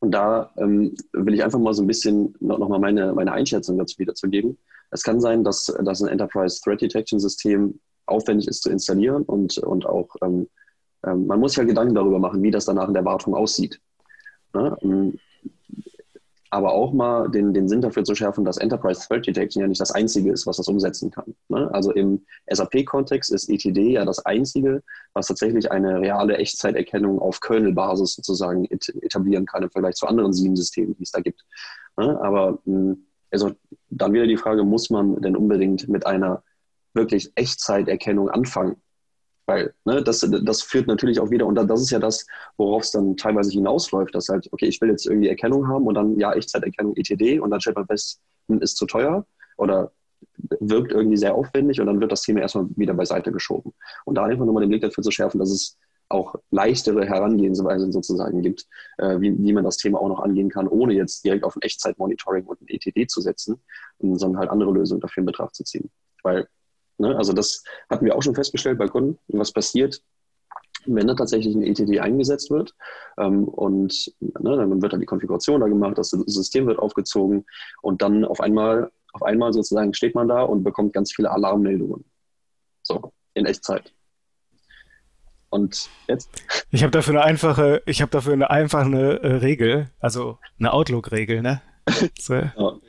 Und 0.00 0.10
da 0.10 0.52
ähm, 0.56 0.94
will 1.12 1.34
ich 1.34 1.44
einfach 1.44 1.60
mal 1.60 1.74
so 1.74 1.82
ein 1.82 1.86
bisschen 1.86 2.34
noch, 2.40 2.58
noch 2.58 2.68
meine, 2.68 3.12
meine 3.12 3.32
Einschätzung 3.32 3.78
dazu 3.78 3.98
wiederzugeben. 3.98 4.58
Es 4.90 5.02
kann 5.02 5.20
sein, 5.20 5.44
dass, 5.44 5.72
dass 5.84 6.02
ein 6.02 6.08
Enterprise 6.08 6.60
Threat 6.60 6.80
Detection 6.80 7.20
System 7.20 7.78
aufwendig 8.06 8.48
ist 8.48 8.62
zu 8.62 8.70
installieren 8.70 9.22
und, 9.22 9.58
und 9.58 9.86
auch 9.86 10.08
ähm, 10.22 10.48
ähm, 11.04 11.26
man 11.26 11.40
muss 11.40 11.56
ja 11.56 11.64
Gedanken 11.64 11.94
darüber 11.94 12.18
machen, 12.18 12.42
wie 12.42 12.50
das 12.50 12.64
danach 12.64 12.88
in 12.88 12.94
der 12.94 13.04
Wartung 13.04 13.34
aussieht. 13.34 13.80
Ne? 14.54 14.76
Aber 16.52 16.72
auch 16.72 16.92
mal 16.92 17.30
den, 17.30 17.54
den 17.54 17.66
Sinn 17.66 17.80
dafür 17.80 18.04
zu 18.04 18.14
schärfen, 18.14 18.44
dass 18.44 18.58
Enterprise 18.58 19.08
Threat 19.08 19.26
Detection 19.26 19.62
ja 19.62 19.68
nicht 19.68 19.80
das 19.80 19.90
Einzige 19.90 20.30
ist, 20.30 20.46
was 20.46 20.58
das 20.58 20.68
umsetzen 20.68 21.10
kann. 21.10 21.34
Ne? 21.48 21.70
Also 21.72 21.92
im 21.92 22.26
SAP-Kontext 22.46 23.32
ist 23.32 23.48
ETD 23.48 23.92
ja 23.92 24.04
das 24.04 24.18
Einzige, 24.26 24.82
was 25.14 25.28
tatsächlich 25.28 25.72
eine 25.72 25.98
reale 25.98 26.36
Echtzeiterkennung 26.36 27.20
auf 27.20 27.40
Kernel-Basis 27.40 28.16
sozusagen 28.16 28.66
etablieren 28.66 29.46
kann 29.46 29.62
im 29.62 29.70
Vergleich 29.70 29.94
zu 29.94 30.06
anderen 30.06 30.34
sieben 30.34 30.54
Systemen, 30.54 30.94
die 30.98 31.04
es 31.04 31.10
da 31.10 31.20
gibt. 31.20 31.42
Ne? 31.96 32.20
Aber 32.20 32.58
hm, 32.66 33.06
also 33.30 33.52
dann 33.88 34.12
wieder 34.12 34.26
die 34.26 34.36
Frage, 34.36 34.62
muss 34.62 34.90
man 34.90 35.22
denn 35.22 35.36
unbedingt 35.36 35.88
mit 35.88 36.06
einer 36.06 36.42
wirklich 36.92 37.32
Echtzeiterkennung 37.34 38.28
anfangen? 38.28 38.76
Weil 39.46 39.74
ne, 39.84 40.02
das, 40.02 40.26
das 40.44 40.62
führt 40.62 40.86
natürlich 40.86 41.20
auch 41.20 41.30
wieder, 41.30 41.46
und 41.46 41.56
das 41.56 41.82
ist 41.82 41.90
ja 41.90 41.98
das, 41.98 42.26
worauf 42.56 42.84
es 42.84 42.92
dann 42.92 43.16
teilweise 43.16 43.50
hinausläuft, 43.50 44.14
dass 44.14 44.28
halt, 44.28 44.48
okay, 44.52 44.66
ich 44.66 44.80
will 44.80 44.90
jetzt 44.90 45.06
irgendwie 45.06 45.28
Erkennung 45.28 45.66
haben 45.68 45.86
und 45.86 45.94
dann, 45.94 46.18
ja, 46.18 46.32
Echtzeiterkennung 46.32 46.96
ETD 46.96 47.40
und 47.40 47.50
dann 47.50 47.60
stellt 47.60 47.76
man 47.76 47.86
fest, 47.86 48.20
hm, 48.48 48.60
ist 48.60 48.76
zu 48.76 48.86
teuer 48.86 49.26
oder 49.56 49.92
wirkt 50.60 50.92
irgendwie 50.92 51.16
sehr 51.16 51.34
aufwendig 51.34 51.80
und 51.80 51.86
dann 51.86 52.00
wird 52.00 52.12
das 52.12 52.22
Thema 52.22 52.40
erstmal 52.40 52.66
wieder 52.76 52.94
beiseite 52.94 53.32
geschoben. 53.32 53.72
Und 54.04 54.16
da 54.16 54.24
einfach 54.24 54.44
nochmal 54.44 54.62
den 54.62 54.70
Blick 54.70 54.82
dafür 54.82 55.02
zu 55.02 55.10
schärfen, 55.10 55.40
dass 55.40 55.50
es 55.50 55.76
auch 56.08 56.36
leichtere 56.50 57.06
Herangehensweisen 57.06 57.90
sozusagen 57.90 58.42
gibt, 58.42 58.66
äh, 58.98 59.18
wie, 59.20 59.36
wie 59.42 59.52
man 59.52 59.64
das 59.64 59.78
Thema 59.78 60.00
auch 60.00 60.08
noch 60.08 60.20
angehen 60.20 60.50
kann, 60.50 60.68
ohne 60.68 60.92
jetzt 60.92 61.24
direkt 61.24 61.42
auf 61.44 61.56
ein 61.56 61.62
Echtzeitmonitoring 61.62 62.44
und 62.44 62.60
ein 62.60 62.68
ETD 62.68 63.06
zu 63.06 63.20
setzen, 63.20 63.60
sondern 63.98 64.38
halt 64.38 64.50
andere 64.50 64.72
Lösungen 64.72 65.00
dafür 65.00 65.22
in 65.22 65.26
Betracht 65.26 65.54
zu 65.54 65.64
ziehen. 65.64 65.90
Weil 66.22 66.46
Ne? 67.02 67.16
Also 67.16 67.32
das 67.32 67.64
hatten 67.90 68.04
wir 68.04 68.16
auch 68.16 68.22
schon 68.22 68.36
festgestellt 68.36 68.78
bei 68.78 68.86
Kunden, 68.86 69.18
was 69.26 69.52
passiert, 69.52 70.00
wenn 70.86 71.08
da 71.08 71.14
tatsächlich 71.14 71.54
ein 71.54 71.62
ETD 71.62 71.98
eingesetzt 72.00 72.50
wird 72.50 72.74
ähm, 73.18 73.44
und 73.44 74.14
ne, 74.20 74.56
dann 74.56 74.80
wird 74.80 74.92
dann 74.92 75.00
die 75.00 75.06
Konfiguration 75.06 75.60
da 75.60 75.66
gemacht, 75.66 75.98
das 75.98 76.10
System 76.10 76.66
wird 76.66 76.78
aufgezogen 76.78 77.44
und 77.82 78.02
dann 78.02 78.24
auf 78.24 78.40
einmal, 78.40 78.90
auf 79.12 79.22
einmal 79.22 79.52
sozusagen 79.52 79.94
steht 79.94 80.14
man 80.14 80.28
da 80.28 80.42
und 80.42 80.62
bekommt 80.62 80.92
ganz 80.92 81.12
viele 81.12 81.30
Alarmmeldungen. 81.30 82.04
So, 82.82 83.12
in 83.34 83.46
Echtzeit. 83.46 83.92
Und 85.50 85.90
jetzt? 86.08 86.30
Ich 86.70 86.82
habe 86.82 86.92
dafür 86.92 87.14
eine 87.14 87.24
einfache, 87.24 87.82
ich 87.84 88.00
habe 88.00 88.10
dafür 88.10 88.32
eine 88.32 88.50
einfache 88.50 89.22
äh, 89.22 89.34
Regel, 89.36 89.90
also 90.00 90.38
eine 90.58 90.72
Outlook-Regel, 90.72 91.42
ne? 91.42 91.62
So. 92.18 92.80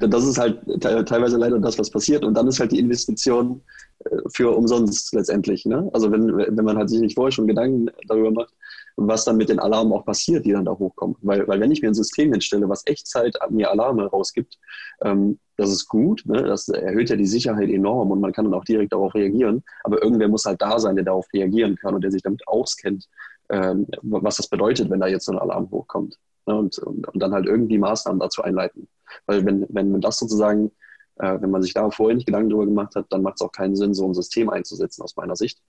Das 0.00 0.24
ist 0.24 0.38
halt 0.38 0.60
teilweise 0.80 1.36
leider 1.36 1.58
das, 1.58 1.78
was 1.78 1.90
passiert. 1.90 2.24
Und 2.24 2.34
dann 2.34 2.48
ist 2.48 2.60
halt 2.60 2.72
die 2.72 2.78
Investition 2.78 3.62
äh, 4.04 4.16
für 4.32 4.56
umsonst 4.56 5.14
letztendlich. 5.14 5.66
Ne? 5.66 5.88
Also 5.92 6.10
wenn, 6.10 6.36
wenn 6.36 6.64
man 6.64 6.76
halt 6.76 6.90
sich 6.90 7.00
nicht 7.00 7.14
vorher 7.14 7.32
schon 7.32 7.46
Gedanken 7.46 7.90
darüber 8.08 8.30
macht, 8.30 8.54
was 8.96 9.24
dann 9.24 9.36
mit 9.36 9.48
den 9.48 9.58
Alarmen 9.58 9.92
auch 9.92 10.04
passiert, 10.04 10.46
die 10.46 10.52
dann 10.52 10.64
da 10.64 10.72
hochkommen. 10.72 11.16
Weil, 11.22 11.46
weil 11.48 11.60
wenn 11.60 11.72
ich 11.72 11.82
mir 11.82 11.88
ein 11.88 11.94
System 11.94 12.32
hinstelle, 12.32 12.68
was 12.68 12.86
Echtzeit 12.86 13.36
mir 13.50 13.70
Alarme 13.70 14.06
rausgibt, 14.06 14.58
ähm, 15.02 15.38
das 15.56 15.70
ist 15.70 15.88
gut, 15.88 16.22
ne? 16.26 16.42
das 16.42 16.68
erhöht 16.68 17.10
ja 17.10 17.16
die 17.16 17.26
Sicherheit 17.26 17.70
enorm 17.70 18.10
und 18.10 18.20
man 18.20 18.32
kann 18.32 18.44
dann 18.44 18.54
auch 18.54 18.64
direkt 18.64 18.92
darauf 18.92 19.14
reagieren. 19.14 19.62
Aber 19.82 20.02
irgendwer 20.02 20.28
muss 20.28 20.44
halt 20.44 20.62
da 20.62 20.78
sein, 20.78 20.96
der 20.96 21.04
darauf 21.04 21.26
reagieren 21.32 21.76
kann 21.76 21.94
und 21.94 22.02
der 22.02 22.10
sich 22.10 22.22
damit 22.22 22.46
auskennt, 22.46 23.08
ähm, 23.50 23.86
was 24.02 24.36
das 24.36 24.48
bedeutet, 24.48 24.90
wenn 24.90 25.00
da 25.00 25.06
jetzt 25.06 25.26
so 25.26 25.32
ein 25.32 25.38
Alarm 25.38 25.70
hochkommt 25.70 26.18
und, 26.44 26.78
und, 26.78 27.08
und, 27.08 27.20
dann 27.20 27.32
halt 27.32 27.46
irgendwie 27.46 27.78
Maßnahmen 27.78 28.20
dazu 28.20 28.42
einleiten. 28.42 28.88
Weil 29.26 29.44
wenn, 29.44 29.66
wenn 29.68 29.90
man 29.90 30.00
das 30.00 30.18
sozusagen, 30.18 30.70
äh, 31.16 31.40
wenn 31.40 31.50
man 31.50 31.62
sich 31.62 31.74
da 31.74 31.90
vorher 31.90 32.14
nicht 32.14 32.26
Gedanken 32.26 32.50
darüber 32.50 32.66
gemacht 32.66 32.94
hat, 32.94 33.06
dann 33.10 33.22
macht 33.22 33.36
es 33.36 33.42
auch 33.42 33.52
keinen 33.52 33.76
Sinn, 33.76 33.94
so 33.94 34.06
ein 34.06 34.14
System 34.14 34.50
einzusetzen 34.50 35.02
aus 35.02 35.16
meiner 35.16 35.36
Sicht, 35.36 35.60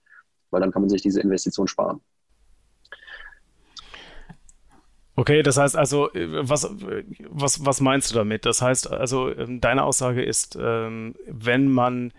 weil 0.50 0.60
dann 0.60 0.72
kann 0.72 0.82
man 0.82 0.88
sich 0.88 1.02
diese 1.02 1.20
Investition 1.20 1.68
sparen. 1.68 2.00
Okay, 5.18 5.42
das 5.42 5.56
heißt 5.56 5.76
also, 5.76 6.10
was, 6.12 6.68
was, 7.30 7.64
was 7.64 7.80
meinst 7.80 8.10
du 8.10 8.16
damit? 8.16 8.44
Das 8.44 8.60
heißt 8.60 8.92
also, 8.92 9.34
ähm, 9.34 9.62
deine 9.62 9.84
Aussage 9.84 10.22
ist, 10.22 10.58
ähm, 10.60 11.14
wenn 11.26 11.68
man 11.68 12.12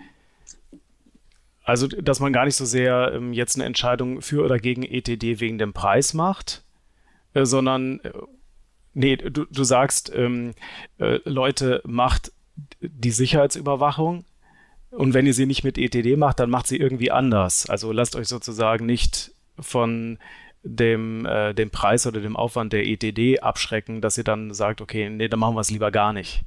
also, 1.68 1.86
dass 1.88 2.22
man 2.22 2.32
gar 2.32 2.46
nicht 2.46 2.56
so 2.56 2.64
sehr 2.64 3.12
ähm, 3.14 3.34
jetzt 3.34 3.56
eine 3.58 3.66
Entscheidung 3.66 4.22
für 4.22 4.46
oder 4.46 4.58
gegen 4.58 4.84
ETD 4.84 5.42
wegen 5.42 5.58
dem 5.58 5.74
Preis 5.74 6.14
macht, 6.14 6.64
äh, 7.34 7.44
sondern 7.44 8.00
äh, 8.00 8.12
nee, 8.98 9.16
du, 9.16 9.46
du 9.46 9.64
sagst, 9.64 10.12
ähm, 10.14 10.54
äh, 10.98 11.20
Leute, 11.24 11.82
macht 11.86 12.32
die 12.82 13.12
Sicherheitsüberwachung 13.12 14.26
und 14.90 15.14
wenn 15.14 15.28
ihr 15.28 15.34
sie 15.34 15.46
nicht 15.46 15.64
mit 15.64 15.78
ETD 15.78 16.18
macht, 16.18 16.40
dann 16.40 16.50
macht 16.50 16.68
sie 16.68 16.78
irgendwie 16.78 17.12
anders. 17.12 17.70
Also 17.70 17.92
lasst 17.92 18.16
euch 18.16 18.28
sozusagen 18.28 18.86
nicht 18.86 19.32
von 19.60 20.18
dem, 20.64 21.26
äh, 21.26 21.54
dem 21.54 21.70
Preis 21.70 22.08
oder 22.08 22.20
dem 22.20 22.36
Aufwand 22.36 22.74
der 22.74 22.86
ETD 22.86 23.40
abschrecken, 23.40 24.02
dass 24.02 24.18
ihr 24.18 24.24
dann 24.24 24.54
sagt, 24.54 24.82
okay, 24.82 25.10
nee, 25.10 25.28
dann 25.28 25.40
machen 25.40 25.56
wir 25.56 25.62
es 25.62 25.72
lieber 25.72 25.92
gar 25.92 26.14
nicht. 26.14 26.42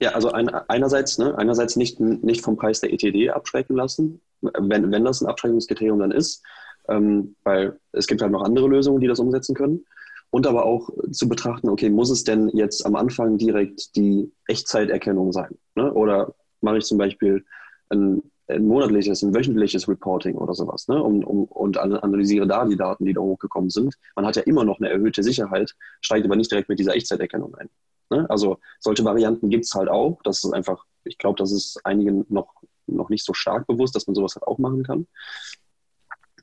Ja, 0.00 0.12
also 0.12 0.30
ein, 0.30 0.48
einerseits, 0.48 1.18
ne, 1.18 1.36
einerseits 1.36 1.74
nicht, 1.74 1.98
nicht 1.98 2.42
vom 2.42 2.56
Preis 2.56 2.80
der 2.80 2.92
ETD 2.92 3.30
abschrecken 3.30 3.76
lassen, 3.76 4.20
wenn, 4.40 4.92
wenn 4.92 5.04
das 5.04 5.20
ein 5.20 5.26
Abschreckungskriterium 5.26 5.98
dann 5.98 6.12
ist, 6.12 6.42
ähm, 6.88 7.34
weil 7.42 7.78
es 7.90 8.06
gibt 8.06 8.22
halt 8.22 8.30
noch 8.30 8.44
andere 8.44 8.68
Lösungen, 8.68 9.00
die 9.00 9.08
das 9.08 9.18
umsetzen 9.18 9.56
können. 9.56 9.84
Und 10.30 10.46
aber 10.46 10.66
auch 10.66 10.90
zu 11.10 11.28
betrachten, 11.28 11.68
okay, 11.70 11.88
muss 11.88 12.10
es 12.10 12.24
denn 12.24 12.50
jetzt 12.50 12.84
am 12.84 12.96
Anfang 12.96 13.38
direkt 13.38 13.96
die 13.96 14.30
Echtzeiterkennung 14.46 15.32
sein? 15.32 15.56
Ne? 15.74 15.92
Oder 15.92 16.34
mache 16.60 16.78
ich 16.78 16.84
zum 16.84 16.98
Beispiel 16.98 17.44
ein, 17.88 18.22
ein, 18.48 18.66
monatliches, 18.66 19.22
ein 19.22 19.34
wöchentliches 19.34 19.88
Reporting 19.88 20.36
oder 20.36 20.54
sowas 20.54 20.86
ne? 20.88 21.02
um, 21.02 21.24
um, 21.24 21.44
und 21.44 21.78
analysiere 21.78 22.46
da 22.46 22.66
die 22.66 22.76
Daten, 22.76 23.06
die 23.06 23.14
da 23.14 23.22
hochgekommen 23.22 23.70
sind. 23.70 23.94
Man 24.16 24.26
hat 24.26 24.36
ja 24.36 24.42
immer 24.42 24.64
noch 24.64 24.80
eine 24.80 24.90
erhöhte 24.90 25.22
Sicherheit, 25.22 25.74
steigt 26.02 26.26
aber 26.26 26.36
nicht 26.36 26.50
direkt 26.50 26.68
mit 26.68 26.78
dieser 26.78 26.94
Echtzeiterkennung 26.94 27.54
ein. 27.54 27.70
Ne? 28.10 28.28
Also 28.28 28.58
solche 28.80 29.04
Varianten 29.04 29.48
gibt 29.48 29.64
es 29.64 29.74
halt 29.74 29.88
auch. 29.88 30.20
Das 30.24 30.44
ist 30.44 30.52
einfach, 30.52 30.84
ich 31.04 31.16
glaube, 31.16 31.38
das 31.38 31.52
ist 31.52 31.80
einigen 31.84 32.26
noch, 32.28 32.54
noch 32.86 33.08
nicht 33.08 33.24
so 33.24 33.32
stark 33.32 33.66
bewusst, 33.66 33.94
dass 33.94 34.06
man 34.06 34.14
sowas 34.14 34.34
halt 34.34 34.46
auch 34.46 34.58
machen 34.58 34.82
kann. 34.82 35.06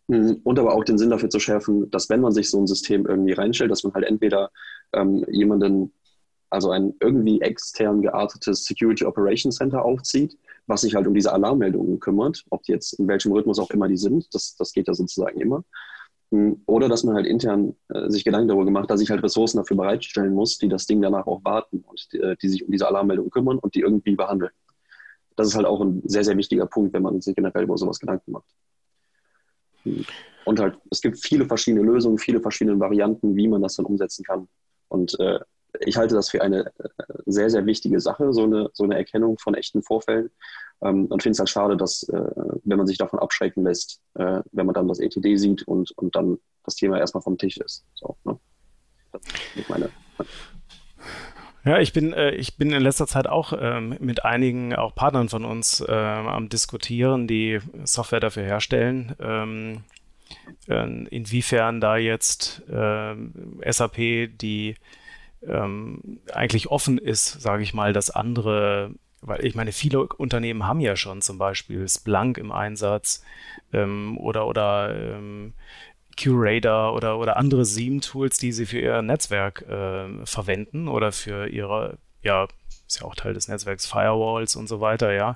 Hm, 0.10 0.42
und 0.44 0.60
aber 0.60 0.74
auch 0.76 0.84
den 0.84 0.98
Sinn 0.98 1.10
dafür 1.10 1.30
zu 1.30 1.40
schärfen, 1.40 1.90
dass 1.90 2.10
wenn 2.10 2.22
man 2.22 2.32
sich 2.32 2.50
so 2.50 2.60
ein 2.60 2.68
System 2.68 3.06
irgendwie 3.06 3.34
reinstellt, 3.34 3.72
dass 3.72 3.84
man 3.84 3.94
halt 3.94 4.06
entweder 4.06 4.52
ähm, 4.94 5.26
jemanden, 5.30 5.94
also 6.50 6.70
ein 6.72 6.94
irgendwie 7.00 7.42
extern 7.42 8.02
geartetes 8.02 8.66
Security 8.66 9.06
Operations 9.06 9.58
Center 9.58 9.84
aufzieht, 9.84 10.38
was 10.68 10.82
sich 10.82 10.96
halt 10.96 11.08
um 11.08 11.14
diese 11.14 11.34
Alarmmeldungen 11.34 12.00
kümmert, 12.00 12.46
ob 12.50 12.64
die 12.64 12.72
jetzt 12.72 12.94
in 12.94 13.08
welchem 13.08 13.32
Rhythmus 13.32 13.60
auch 13.60 13.72
immer 13.72 13.88
die 13.88 13.98
sind, 13.98 14.34
das, 14.34 14.56
das 14.56 14.74
geht 14.74 14.88
ja 14.88 14.94
sozusagen 14.94 15.42
immer. 15.42 15.64
Hm, 16.32 16.62
oder 16.68 16.90
dass 16.90 17.04
man 17.04 17.16
halt 17.16 17.26
intern 17.28 17.76
äh, 17.90 18.10
sich 18.10 18.24
Gedanken 18.24 18.48
darüber 18.50 18.66
gemacht, 18.66 18.90
dass 18.90 19.02
ich 19.02 19.10
halt 19.10 19.24
Ressourcen 19.24 19.58
dafür 19.58 19.78
bereitstellen 19.78 20.34
muss, 20.34 20.58
die 20.60 20.70
das 20.70 20.86
Ding 20.86 21.02
danach 21.02 21.28
auch 21.28 21.44
warten 21.44 21.84
und 21.88 22.12
die, 22.14 22.20
äh, 22.20 22.36
die 22.42 22.50
sich 22.50 22.64
um 22.66 22.72
diese 22.72 22.88
Alarmmeldungen 22.88 23.32
kümmern 23.32 23.60
und 23.60 23.76
die 23.76 23.82
irgendwie 23.82 24.16
behandeln. 24.16 24.52
Das 25.36 25.48
ist 25.48 25.56
halt 25.56 25.66
auch 25.66 25.82
ein 25.82 26.02
sehr, 26.06 26.24
sehr 26.24 26.38
wichtiger 26.38 26.66
Punkt, 26.68 26.94
wenn 26.94 27.04
man 27.04 27.22
sich 27.22 27.36
generell 27.36 27.64
über 27.64 27.78
sowas 27.78 28.00
Gedanken 28.00 28.32
macht. 28.32 28.46
Und 30.46 30.60
halt, 30.60 30.78
es 30.92 31.02
gibt 31.02 31.20
viele 31.20 31.46
verschiedene 31.46 31.84
Lösungen, 31.84 32.18
viele 32.18 32.40
verschiedene 32.40 32.80
Varianten, 32.80 33.36
wie 33.36 33.48
man 33.48 33.62
das 33.62 33.76
dann 33.76 33.86
umsetzen 33.86 34.24
kann. 34.24 34.48
Und 34.90 35.20
äh, 35.20 35.40
ich 35.82 35.98
halte 35.98 36.16
das 36.16 36.30
für 36.30 36.42
eine 36.42 36.68
äh, 36.68 36.90
sehr, 37.26 37.50
sehr 37.50 37.66
wichtige 37.66 38.00
Sache, 38.00 38.32
so 38.34 38.44
eine, 38.44 38.70
so 38.74 38.84
eine 38.84 38.96
Erkennung 38.96 39.38
von 39.40 39.56
echten 39.56 39.82
Vorfällen. 39.82 40.30
Ähm, 40.82 41.06
und 41.08 41.24
finde 41.24 41.34
es 41.34 41.40
halt 41.40 41.50
schade, 41.50 41.78
dass, 41.78 42.04
äh, 42.04 42.32
wenn 42.64 42.78
man 42.78 42.88
sich 42.88 42.98
davon 42.98 43.20
abschrecken 43.20 43.64
lässt, 43.64 44.02
äh, 44.16 44.42
wenn 44.52 44.66
man 44.66 44.76
dann 44.76 44.88
das 44.88 45.00
ETD 45.00 45.38
sieht 45.38 45.68
und, 45.68 45.92
und 45.98 46.16
dann 46.16 46.38
das 46.64 46.76
Thema 46.76 47.00
erstmal 47.00 47.24
vom 47.24 47.38
Tisch 47.38 47.58
ist. 47.58 47.86
So, 47.96 48.16
ne? 48.24 48.40
Das 49.12 49.22
ist 49.56 49.70
meine. 49.70 49.90
Ja, 51.66 51.80
ich 51.80 51.94
bin, 51.94 52.14
äh, 52.14 52.30
ich 52.32 52.58
bin 52.58 52.72
in 52.72 52.82
letzter 52.84 53.08
Zeit 53.08 53.26
auch 53.26 53.52
ähm, 53.60 53.98
mit 54.00 54.24
einigen 54.24 54.76
auch 54.76 54.94
Partnern 54.94 55.30
von 55.30 55.46
uns 55.46 55.82
äh, 55.82 55.92
am 55.92 56.48
diskutieren, 56.48 57.28
die 57.28 57.60
Software 57.86 58.20
dafür 58.20 58.44
herstellen. 58.44 59.16
Ähm, 59.20 59.84
äh, 60.68 60.84
inwiefern 61.08 61.82
da 61.82 61.98
jetzt 61.98 62.62
ähm, 62.72 63.60
SAP, 63.68 63.98
die 64.38 64.76
ähm, 65.48 66.20
eigentlich 66.32 66.68
offen 66.70 67.00
ist, 67.00 67.42
sage 67.42 67.64
ich 67.64 67.74
mal, 67.74 67.94
dass 67.94 68.12
andere, 68.12 68.92
weil 69.22 69.44
ich 69.44 69.56
meine, 69.56 69.72
viele 69.72 70.06
Unternehmen 70.06 70.68
haben 70.68 70.82
ja 70.82 70.96
schon 70.96 71.24
zum 71.24 71.40
Beispiel 71.40 71.88
Splunk 71.90 72.38
im 72.38 72.52
Einsatz 72.52 73.24
ähm, 73.74 74.20
oder 74.20 74.46
oder 74.46 74.96
ähm, 74.96 75.54
Curator 76.20 76.94
oder, 76.94 77.18
oder 77.20 77.38
andere 77.38 77.66
Seam-Tools, 77.66 78.38
die 78.38 78.52
sie 78.52 78.66
für 78.66 78.80
ihr 78.80 79.02
Netzwerk 79.02 79.62
äh, 79.64 80.26
verwenden 80.26 80.88
oder 80.88 81.12
für 81.12 81.48
ihre, 81.48 81.98
ja, 82.22 82.48
ist 82.88 83.02
ja 83.02 83.06
auch 83.06 83.16
Teil 83.16 83.34
des 83.34 83.48
Netzwerks, 83.48 83.86
Firewalls 83.86 84.56
und 84.56 84.68
so 84.68 84.80
weiter, 84.82 85.14
ja. 85.14 85.36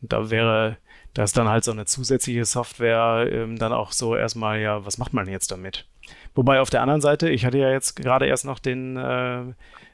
Und 0.00 0.12
da 0.12 0.30
wäre 0.30 0.76
das 1.14 1.32
dann 1.32 1.48
halt 1.48 1.64
so 1.64 1.72
eine 1.72 1.84
zusätzliche 1.84 2.44
Software 2.44 3.28
ähm, 3.30 3.58
dann 3.58 3.72
auch 3.72 3.92
so 3.92 4.16
erstmal, 4.16 4.60
ja, 4.60 4.84
was 4.84 4.98
macht 4.98 5.12
man 5.12 5.28
jetzt 5.28 5.50
damit? 5.50 5.86
Wobei 6.34 6.60
auf 6.60 6.70
der 6.70 6.82
anderen 6.82 7.00
Seite, 7.00 7.28
ich 7.28 7.44
hatte 7.44 7.58
ja 7.58 7.70
jetzt 7.70 7.96
gerade 7.96 8.26
erst 8.26 8.44
noch 8.44 8.58
den, 8.58 8.96
äh, 8.96 9.44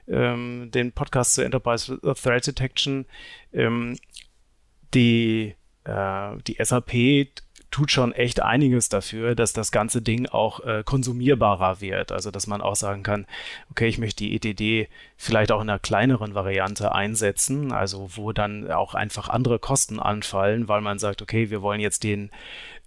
ähm, 0.08 0.70
den 0.72 0.92
Podcast 0.92 1.34
zur 1.34 1.44
Enterprise 1.44 1.98
Threat 2.00 2.46
Detection, 2.46 3.06
ähm, 3.52 3.96
die, 4.94 5.54
äh, 5.84 6.36
die 6.46 6.56
SAP 6.62 7.28
tut 7.70 7.90
schon 7.90 8.12
echt 8.12 8.42
einiges 8.42 8.88
dafür, 8.88 9.34
dass 9.34 9.52
das 9.52 9.70
ganze 9.70 10.00
Ding 10.00 10.26
auch 10.26 10.60
äh, 10.60 10.82
konsumierbarer 10.84 11.80
wird. 11.80 12.12
Also 12.12 12.30
dass 12.30 12.46
man 12.46 12.60
auch 12.60 12.76
sagen 12.76 13.02
kann, 13.02 13.26
okay, 13.70 13.88
ich 13.88 13.98
möchte 13.98 14.24
die 14.24 14.34
ETD 14.34 14.88
vielleicht 15.16 15.52
auch 15.52 15.60
in 15.60 15.68
einer 15.68 15.78
kleineren 15.78 16.34
Variante 16.34 16.94
einsetzen, 16.94 17.72
also 17.72 18.10
wo 18.14 18.32
dann 18.32 18.70
auch 18.70 18.94
einfach 18.94 19.28
andere 19.28 19.58
Kosten 19.58 20.00
anfallen, 20.00 20.68
weil 20.68 20.80
man 20.80 20.98
sagt, 20.98 21.20
okay, 21.22 21.50
wir 21.50 21.62
wollen 21.62 21.80
jetzt 21.80 22.04
den 22.04 22.30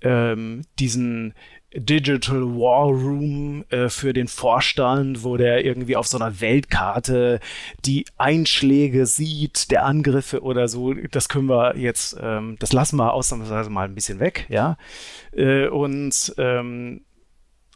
ähm, 0.02 0.64
diesen 0.80 1.34
Digital 1.74 2.42
War 2.42 2.88
Room 2.88 3.64
äh, 3.70 3.88
für 3.88 4.14
den 4.14 4.28
Vorstand, 4.28 5.24
wo 5.24 5.38
der 5.38 5.64
irgendwie 5.64 5.96
auf 5.96 6.08
so 6.08 6.18
einer 6.18 6.42
Weltkarte 6.42 7.40
die 7.86 8.06
Einschläge 8.18 9.06
sieht, 9.06 9.72
der 9.72 9.86
Angriffe 9.86 10.42
oder 10.42 10.68
so. 10.68 10.94
Das 10.94 11.30
können 11.30 11.48
wir 11.48 11.78
jetzt, 11.78 12.18
ähm, 12.22 12.58
das 12.60 12.74
lassen 12.74 12.98
wir 12.98 13.14
ausnahmsweise 13.14 13.70
mal 13.70 13.86
ein 13.86 13.96
bisschen 13.96 14.20
weg, 14.20 14.46
ja. 14.50 14.78
Äh, 15.32 15.68
und 15.68 16.34
ähm, 16.38 17.02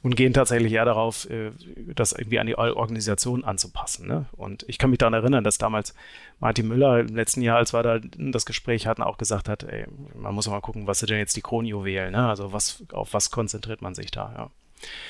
und 0.05 0.15
gehen 0.15 0.33
tatsächlich 0.33 0.71
eher 0.71 0.85
darauf, 0.85 1.27
äh, 1.31 1.49
das 1.95 2.11
irgendwie 2.11 2.37
an 2.37 2.45
die 2.45 2.55
Organisation 2.55 3.43
anzupassen. 3.43 4.07
Ne? 4.07 4.27
Und 4.33 4.63
ich 4.67 4.77
kann 4.77 4.91
mich 4.91 4.99
daran 4.99 5.15
erinnern, 5.15 5.43
dass 5.43 5.57
damals 5.57 5.95
Martin 6.39 6.67
Müller 6.67 6.99
im 6.99 7.15
letzten 7.15 7.41
Jahr, 7.41 7.57
als 7.57 7.73
wir 7.73 7.81
da 7.81 7.99
das 7.99 8.45
Gespräch 8.45 8.85
hatten, 8.85 9.01
auch 9.01 9.17
gesagt 9.17 9.49
hat, 9.49 9.63
ey, 9.63 9.87
man 10.13 10.35
muss 10.35 10.47
mal 10.47 10.61
gucken, 10.61 10.85
was 10.85 10.99
sind 10.99 11.09
denn 11.09 11.17
jetzt 11.17 11.35
die 11.35 11.41
Kronjuwelen? 11.41 12.11
Ne? 12.11 12.29
Also 12.29 12.53
was, 12.53 12.83
auf 12.91 13.15
was 13.15 13.31
konzentriert 13.31 13.81
man 13.81 13.95
sich 13.95 14.11
da? 14.11 14.51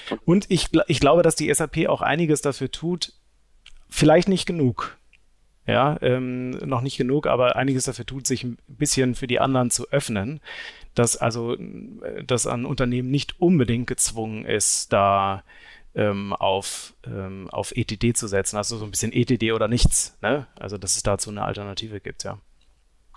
Ja. 0.08 0.18
Und 0.24 0.50
ich, 0.50 0.70
ich 0.88 1.02
glaube, 1.02 1.24
dass 1.24 1.36
die 1.36 1.54
SAP 1.54 1.90
auch 1.90 2.02
einiges 2.02 2.40
dafür 2.40 2.72
tut, 2.72 3.12
vielleicht 3.90 4.30
nicht 4.30 4.46
genug, 4.46 4.98
ja, 5.68 5.98
ähm, 6.02 6.52
noch 6.52 6.80
nicht 6.80 6.96
genug, 6.96 7.28
aber 7.28 7.58
einiges 7.58 7.84
dafür 7.84 8.06
tut, 8.06 8.28
sich 8.28 8.46
ein 8.46 8.58
bisschen 8.68 9.14
für 9.14 9.28
die 9.28 9.42
anderen 9.42 9.72
zu 9.72 9.90
öffnen 9.90 10.40
dass 10.96 11.18
also 11.18 11.56
dass 12.26 12.48
ein 12.48 12.66
Unternehmen 12.66 13.12
nicht 13.12 13.40
unbedingt 13.40 13.88
gezwungen 13.88 14.46
ist, 14.46 14.92
da 14.92 15.44
ähm, 15.96 16.34
auf, 16.34 16.94
ähm, 17.08 17.48
auf 17.52 17.72
ETD 17.76 18.14
zu 18.14 18.28
setzen. 18.28 18.58
Also 18.58 18.78
so 18.78 18.86
ein 18.86 18.92
bisschen 18.92 19.14
ETD 19.14 19.54
oder 19.54 19.68
nichts. 19.68 20.18
Ne? 20.22 20.46
Also 20.60 20.78
dass 20.78 20.96
es 20.96 21.04
dazu 21.04 21.30
eine 21.30 21.44
Alternative 21.44 22.00
gibt, 22.00 22.24
ja. 22.24 22.38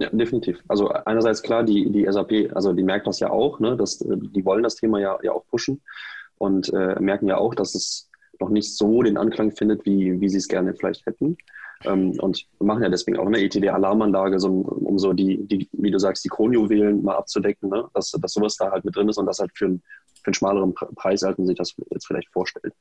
Ja, 0.01 0.11
definitiv. 0.11 0.63
Also 0.69 0.91
einerseits 0.91 1.43
klar, 1.43 1.65
die, 1.65 1.91
die 1.91 2.07
SAP, 2.09 2.55
also 2.55 2.73
die 2.73 2.85
merkt 2.85 3.09
das 3.09 3.19
ja 3.19 3.31
auch, 3.31 3.59
ne? 3.59 3.77
dass, 3.77 3.99
die 3.99 4.45
wollen 4.45 4.63
das 4.63 4.77
Thema 4.77 5.01
ja, 5.01 5.19
ja 5.23 5.33
auch 5.33 5.45
pushen 5.49 5.83
und 6.39 6.73
äh, 6.73 7.01
merken 7.01 7.27
ja 7.27 7.37
auch, 7.37 7.55
dass 7.57 7.75
es 7.75 8.09
noch 8.39 8.49
nicht 8.49 8.77
so 8.77 9.03
den 9.03 9.17
Anklang 9.17 9.51
findet, 9.51 9.85
wie, 9.85 10.21
wie 10.21 10.29
sie 10.29 10.39
es 10.39 10.47
gerne 10.47 10.75
vielleicht 10.75 11.05
hätten. 11.05 11.37
Ähm, 11.85 12.19
und 12.21 12.47
wir 12.59 12.67
machen 12.67 12.83
ja 12.83 12.89
deswegen 12.89 13.19
auch 13.19 13.27
eine 13.27 13.41
ETD-Alarmanlage, 13.41 14.41
so, 14.41 14.49
um 14.49 14.99
so 14.99 15.13
die, 15.13 15.47
die, 15.47 15.69
wie 15.73 15.91
du 15.91 15.99
sagst, 15.99 16.25
die 16.25 16.29
Kronjuwelen 16.29 17.03
mal 17.03 17.17
abzudecken, 17.17 17.69
ne? 17.71 17.89
dass, 17.95 18.11
dass 18.11 18.33
sowas 18.33 18.57
da 18.57 18.71
halt 18.71 18.85
mit 18.85 18.97
drin 18.97 19.09
ist 19.09 19.19
und 19.19 19.27
das 19.27 19.39
halt 19.39 19.53
für, 19.55 19.67
ein, 19.67 19.83
für 20.23 20.27
einen 20.27 20.35
schmaleren 20.35 20.75
Preis, 20.75 21.23
als 21.23 21.39
man 21.39 21.47
sich 21.47 21.57
das 21.57 21.75
jetzt 21.91 22.07
vielleicht 22.07 22.31
vorstellt. 22.33 22.75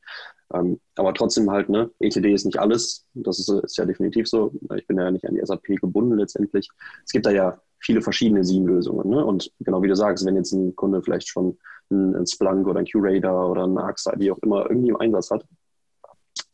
Ähm, 0.53 0.79
aber 0.95 1.13
trotzdem 1.13 1.49
halt, 1.51 1.69
ne, 1.69 1.91
ETD 1.99 2.33
ist 2.33 2.45
nicht 2.45 2.59
alles, 2.59 3.05
das 3.13 3.39
ist, 3.39 3.49
ist 3.49 3.77
ja 3.77 3.85
definitiv 3.85 4.27
so. 4.27 4.51
Ich 4.75 4.87
bin 4.87 4.97
ja 4.97 5.11
nicht 5.11 5.25
an 5.25 5.35
die 5.35 5.45
SAP 5.45 5.79
gebunden 5.79 6.17
letztendlich. 6.17 6.69
Es 7.05 7.11
gibt 7.11 7.25
da 7.25 7.31
ja 7.31 7.59
viele 7.79 8.01
verschiedene 8.01 8.43
SIEM-Lösungen. 8.43 9.09
Ne? 9.09 9.23
Und 9.23 9.51
genau 9.59 9.81
wie 9.83 9.87
du 9.87 9.95
sagst, 9.95 10.25
wenn 10.25 10.35
jetzt 10.35 10.51
ein 10.51 10.75
Kunde 10.75 11.01
vielleicht 11.01 11.27
schon 11.27 11.57
ein, 11.91 12.25
Splunk 12.25 12.67
oder 12.67 12.79
ein 12.79 12.87
Curator 12.91 13.51
oder 13.51 13.65
ein 13.65 13.77
AXA, 13.77 14.13
wie 14.17 14.31
auch 14.31 14.39
immer, 14.39 14.69
irgendwie 14.69 14.89
im 14.89 14.97
Einsatz 14.97 15.31
hat, 15.31 15.45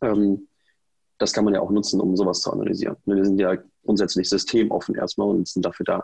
ähm, 0.02 0.48
das 1.18 1.34
kann 1.34 1.46
man 1.46 1.54
ja 1.54 1.62
auch 1.62 1.72
nutzen, 1.72 2.02
um 2.02 2.16
sowas 2.16 2.42
zu 2.42 2.52
analysieren. 2.52 2.98
Ne, 3.06 3.16
wir 3.16 3.26
sind 3.26 3.40
ja 3.40 3.58
grundsätzlich 3.86 4.30
systemoffen 4.30 4.96
erstmal 4.96 5.28
und 5.28 5.48
sind 5.48 5.66
dafür 5.66 5.86
da, 5.86 6.04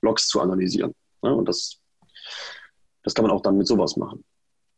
Logs 0.00 0.28
zu 0.28 0.40
analysieren. 0.40 0.94
Ne, 1.22 1.34
und 1.34 1.48
das, 1.48 1.80
das 3.02 3.14
kann 3.14 3.24
man 3.24 3.32
auch 3.32 3.42
dann 3.42 3.56
mit 3.56 3.66
sowas 3.66 3.96
machen. 3.96 4.24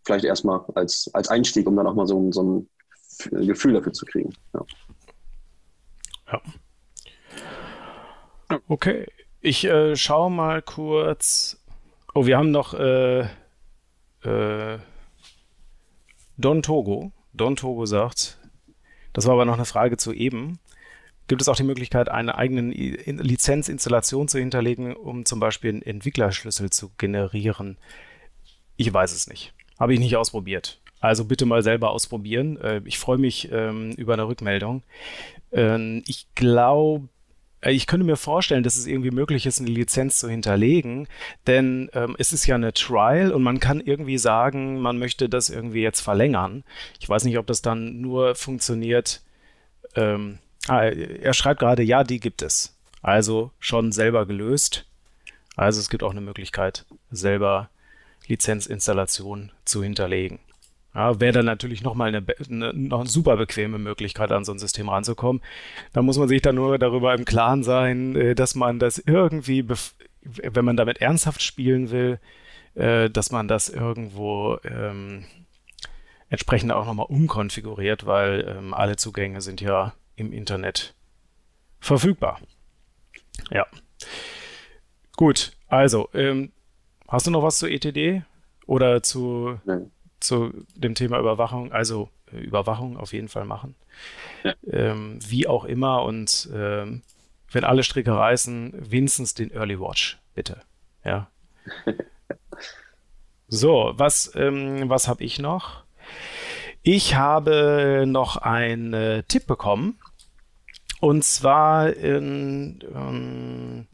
Vielleicht 0.04 0.24
erstmal 0.24 0.64
als, 0.74 1.10
als 1.12 1.28
Einstieg, 1.28 1.66
um 1.66 1.76
dann 1.76 1.86
auch 1.86 1.94
mal 1.94 2.06
so, 2.06 2.30
so 2.32 2.42
ein 2.42 2.68
Gefühl 3.46 3.74
dafür 3.74 3.92
zu 3.92 4.06
kriegen. 4.06 4.32
Ja. 4.54 4.64
ja. 6.32 6.42
Okay, 8.68 9.06
ich 9.40 9.64
äh, 9.64 9.94
schaue 9.96 10.30
mal 10.30 10.62
kurz. 10.62 11.58
Oh, 12.14 12.26
wir 12.26 12.36
haben 12.36 12.50
noch 12.50 12.74
äh, 12.74 13.20
äh, 14.22 14.78
Don 16.36 16.62
Togo. 16.62 17.12
Don 17.32 17.54
Togo 17.54 17.86
sagt, 17.86 18.39
Das 19.12 19.26
war 19.26 19.34
aber 19.34 19.44
noch 19.44 19.54
eine 19.54 19.64
Frage 19.64 19.96
zu 19.96 20.12
eben. 20.12 20.58
Gibt 21.28 21.42
es 21.42 21.48
auch 21.48 21.56
die 21.56 21.62
Möglichkeit, 21.62 22.08
eine 22.08 22.36
eigene 22.36 22.72
Lizenzinstallation 22.72 24.26
zu 24.26 24.38
hinterlegen, 24.38 24.96
um 24.96 25.24
zum 25.24 25.38
Beispiel 25.38 25.70
einen 25.70 25.82
Entwicklerschlüssel 25.82 26.70
zu 26.70 26.90
generieren? 26.98 27.76
Ich 28.76 28.92
weiß 28.92 29.12
es 29.12 29.28
nicht. 29.28 29.54
Habe 29.78 29.94
ich 29.94 30.00
nicht 30.00 30.16
ausprobiert. 30.16 30.80
Also 31.00 31.24
bitte 31.24 31.46
mal 31.46 31.62
selber 31.62 31.90
ausprobieren. 31.90 32.56
Äh, 32.58 32.82
ich 32.84 32.98
freue 32.98 33.18
mich 33.18 33.50
ähm, 33.52 33.92
über 33.92 34.14
eine 34.14 34.26
Rückmeldung. 34.26 34.82
Ähm, 35.52 36.02
ich 36.06 36.26
glaube, 36.34 37.08
ich 37.62 37.86
könnte 37.86 38.06
mir 38.06 38.16
vorstellen, 38.16 38.62
dass 38.62 38.76
es 38.76 38.86
irgendwie 38.86 39.10
möglich 39.10 39.44
ist, 39.46 39.60
eine 39.60 39.70
Lizenz 39.70 40.18
zu 40.18 40.28
hinterlegen, 40.28 41.08
denn 41.46 41.90
ähm, 41.92 42.16
es 42.18 42.32
ist 42.32 42.46
ja 42.46 42.54
eine 42.54 42.72
Trial 42.72 43.32
und 43.32 43.42
man 43.42 43.60
kann 43.60 43.80
irgendwie 43.80 44.18
sagen, 44.18 44.80
man 44.80 44.98
möchte 44.98 45.28
das 45.28 45.50
irgendwie 45.50 45.82
jetzt 45.82 46.00
verlängern. 46.00 46.64
Ich 47.00 47.08
weiß 47.08 47.24
nicht, 47.24 47.38
ob 47.38 47.46
das 47.46 47.60
dann 47.60 48.00
nur 48.00 48.34
funktioniert. 48.34 49.22
Ähm, 49.94 50.38
ah, 50.68 50.84
er 50.84 51.34
schreibt 51.34 51.60
gerade, 51.60 51.82
ja, 51.82 52.02
die 52.02 52.20
gibt 52.20 52.42
es. 52.42 52.76
Also 53.02 53.50
schon 53.58 53.92
selber 53.92 54.26
gelöst. 54.26 54.86
Also 55.56 55.80
es 55.80 55.90
gibt 55.90 56.02
auch 56.02 56.12
eine 56.12 56.20
Möglichkeit, 56.22 56.86
selber 57.10 57.68
Lizenzinstallation 58.26 59.52
zu 59.64 59.82
hinterlegen. 59.82 60.38
Ja, 60.94 61.20
wäre 61.20 61.32
dann 61.32 61.46
natürlich 61.46 61.82
nochmal 61.82 62.08
eine, 62.08 62.24
eine, 62.48 62.74
noch 62.74 63.00
eine 63.00 63.08
super 63.08 63.36
bequeme 63.36 63.78
Möglichkeit, 63.78 64.32
an 64.32 64.44
so 64.44 64.52
ein 64.52 64.58
System 64.58 64.88
ranzukommen. 64.88 65.40
Da 65.92 66.02
muss 66.02 66.18
man 66.18 66.28
sich 66.28 66.42
dann 66.42 66.56
nur 66.56 66.78
darüber 66.78 67.14
im 67.14 67.24
Klaren 67.24 67.62
sein, 67.62 68.16
äh, 68.16 68.34
dass 68.34 68.56
man 68.56 68.80
das 68.80 68.98
irgendwie, 68.98 69.68
wenn 70.22 70.64
man 70.64 70.76
damit 70.76 71.00
ernsthaft 71.00 71.42
spielen 71.42 71.90
will, 71.90 72.18
äh, 72.74 73.08
dass 73.08 73.30
man 73.30 73.46
das 73.46 73.68
irgendwo 73.68 74.58
ähm, 74.64 75.26
entsprechend 76.28 76.72
auch 76.72 76.86
nochmal 76.86 77.06
umkonfiguriert, 77.06 78.04
weil 78.06 78.44
ähm, 78.48 78.74
alle 78.74 78.96
Zugänge 78.96 79.40
sind 79.42 79.60
ja 79.60 79.94
im 80.16 80.32
Internet 80.32 80.94
verfügbar. 81.78 82.40
Ja. 83.50 83.64
Gut, 85.16 85.52
also, 85.68 86.08
ähm, 86.14 86.50
hast 87.06 87.28
du 87.28 87.30
noch 87.30 87.44
was 87.44 87.58
zu 87.58 87.68
ETD 87.68 88.22
oder 88.66 89.04
zu... 89.04 89.60
Nein 89.64 89.92
zu 90.20 90.52
dem 90.74 90.94
Thema 90.94 91.18
Überwachung, 91.18 91.72
also 91.72 92.08
äh, 92.32 92.38
Überwachung 92.38 92.96
auf 92.96 93.12
jeden 93.12 93.28
Fall 93.28 93.44
machen. 93.44 93.74
Ja. 94.44 94.54
Ähm, 94.70 95.18
wie 95.26 95.46
auch 95.46 95.64
immer 95.64 96.02
und 96.04 96.48
ähm, 96.54 97.02
wenn 97.52 97.64
alle 97.64 97.82
Stricke 97.82 98.12
reißen, 98.12 98.74
wenigstens 98.90 99.34
den 99.34 99.50
Early 99.50 99.80
Watch, 99.80 100.18
bitte. 100.34 100.60
Ja. 101.04 101.30
so, 103.48 103.92
was, 103.96 104.32
ähm, 104.36 104.88
was 104.88 105.08
habe 105.08 105.24
ich 105.24 105.38
noch? 105.38 105.82
Ich 106.82 107.14
habe 107.14 108.04
noch 108.06 108.36
einen 108.36 108.94
äh, 108.94 109.22
Tipp 109.24 109.46
bekommen. 109.46 109.98
Und 111.00 111.24
zwar 111.24 111.94
in, 111.94 112.80
ähm, 112.94 113.86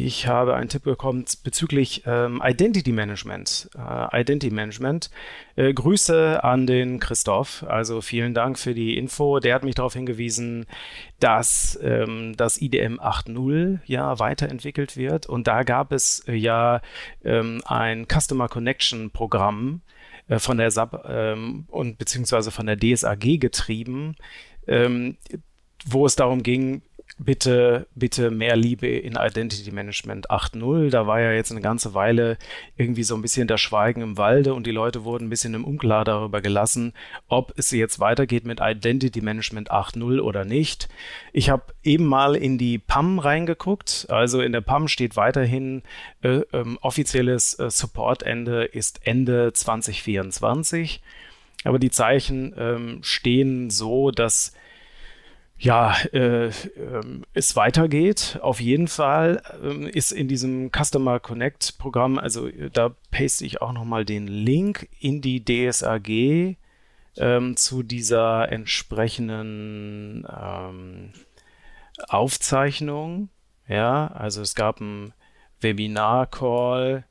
Ich 0.00 0.28
habe 0.28 0.54
einen 0.54 0.68
Tipp 0.68 0.84
bekommen 0.84 1.24
bezüglich 1.42 2.04
ähm, 2.06 2.40
Identity 2.44 2.92
Management. 2.92 3.68
Äh, 3.76 4.20
Identity 4.20 4.54
Management. 4.54 5.10
Äh, 5.56 5.74
Grüße 5.74 6.44
an 6.44 6.68
den 6.68 7.00
Christoph. 7.00 7.64
Also 7.66 8.00
vielen 8.00 8.32
Dank 8.32 8.60
für 8.60 8.74
die 8.74 8.96
Info. 8.96 9.40
Der 9.40 9.56
hat 9.56 9.64
mich 9.64 9.74
darauf 9.74 9.94
hingewiesen, 9.94 10.66
dass 11.18 11.76
ähm, 11.82 12.36
das 12.36 12.62
IDM 12.62 13.00
8.0 13.00 13.80
ja 13.86 14.20
weiterentwickelt 14.20 14.96
wird. 14.96 15.26
Und 15.26 15.48
da 15.48 15.64
gab 15.64 15.90
es 15.90 16.20
äh, 16.28 16.34
ja 16.34 16.80
ähm, 17.24 17.60
ein 17.66 18.06
Customer 18.06 18.48
Connection 18.48 19.10
Programm 19.10 19.82
äh, 20.28 20.38
von 20.38 20.58
der 20.58 20.70
SAP 20.70 21.06
ähm, 21.08 21.64
und 21.66 21.98
beziehungsweise 21.98 22.52
von 22.52 22.66
der 22.66 22.78
DSAG 22.78 23.40
getrieben, 23.40 24.14
ähm, 24.68 25.16
wo 25.86 26.06
es 26.06 26.14
darum 26.14 26.44
ging, 26.44 26.82
bitte, 27.18 27.86
bitte 27.94 28.30
mehr 28.30 28.56
Liebe 28.56 28.86
in 28.86 29.16
Identity 29.16 29.70
Management 29.72 30.30
8.0. 30.30 30.90
Da 30.90 31.06
war 31.06 31.20
ja 31.20 31.32
jetzt 31.32 31.50
eine 31.50 31.60
ganze 31.60 31.94
Weile 31.94 32.38
irgendwie 32.76 33.02
so 33.02 33.14
ein 33.14 33.22
bisschen 33.22 33.48
das 33.48 33.60
Schweigen 33.60 34.00
im 34.00 34.16
Walde 34.16 34.54
und 34.54 34.66
die 34.66 34.72
Leute 34.72 35.04
wurden 35.04 35.26
ein 35.26 35.30
bisschen 35.30 35.54
im 35.54 35.64
Unklar 35.64 36.04
darüber 36.04 36.40
gelassen, 36.40 36.92
ob 37.28 37.52
es 37.56 37.70
jetzt 37.70 38.00
weitergeht 38.00 38.46
mit 38.46 38.60
Identity 38.62 39.20
Management 39.20 39.70
8.0 39.70 40.20
oder 40.20 40.44
nicht. 40.44 40.88
Ich 41.32 41.50
habe 41.50 41.64
eben 41.82 42.06
mal 42.06 42.36
in 42.36 42.56
die 42.58 42.78
PAM 42.78 43.18
reingeguckt. 43.18 44.06
Also 44.08 44.40
in 44.40 44.52
der 44.52 44.60
PAM 44.60 44.88
steht 44.88 45.16
weiterhin 45.16 45.82
äh, 46.22 46.42
ähm, 46.52 46.78
offizielles 46.80 47.58
äh, 47.58 47.70
Supportende 47.70 48.64
ist 48.64 49.00
Ende 49.04 49.52
2024. 49.52 51.02
Aber 51.64 51.78
die 51.78 51.90
Zeichen 51.90 52.54
ähm, 52.56 53.00
stehen 53.02 53.70
so, 53.70 54.10
dass 54.12 54.52
ja, 55.58 55.96
äh, 56.12 56.46
äh, 56.46 56.52
es 57.34 57.56
weitergeht. 57.56 58.38
Auf 58.42 58.60
jeden 58.60 58.86
Fall 58.86 59.42
äh, 59.62 59.90
ist 59.90 60.12
in 60.12 60.28
diesem 60.28 60.70
Customer 60.70 61.18
Connect 61.18 61.78
Programm, 61.78 62.18
also 62.18 62.46
äh, 62.46 62.70
da 62.70 62.94
paste 63.10 63.44
ich 63.44 63.60
auch 63.60 63.72
nochmal 63.72 64.04
den 64.04 64.28
Link 64.28 64.88
in 65.00 65.20
die 65.20 65.44
DSAG 65.44 66.56
ähm, 67.16 67.56
zu 67.56 67.82
dieser 67.82 68.52
entsprechenden 68.52 70.26
ähm, 70.30 71.12
Aufzeichnung. 72.06 73.28
Ja, 73.66 74.06
also 74.08 74.40
es 74.42 74.54
gab 74.54 74.80
ein 74.80 75.12
Webinar-Call. 75.60 77.04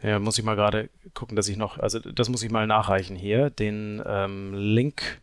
Ja, 0.00 0.18
muss 0.20 0.38
ich 0.38 0.44
mal 0.44 0.54
gerade 0.54 0.90
gucken, 1.14 1.34
dass 1.34 1.48
ich 1.48 1.56
noch, 1.56 1.78
also 1.78 1.98
das 1.98 2.28
muss 2.28 2.42
ich 2.42 2.52
mal 2.52 2.66
nachreichen 2.66 3.16
hier, 3.16 3.50
den 3.50 4.02
ähm, 4.06 4.54
Link 4.54 5.20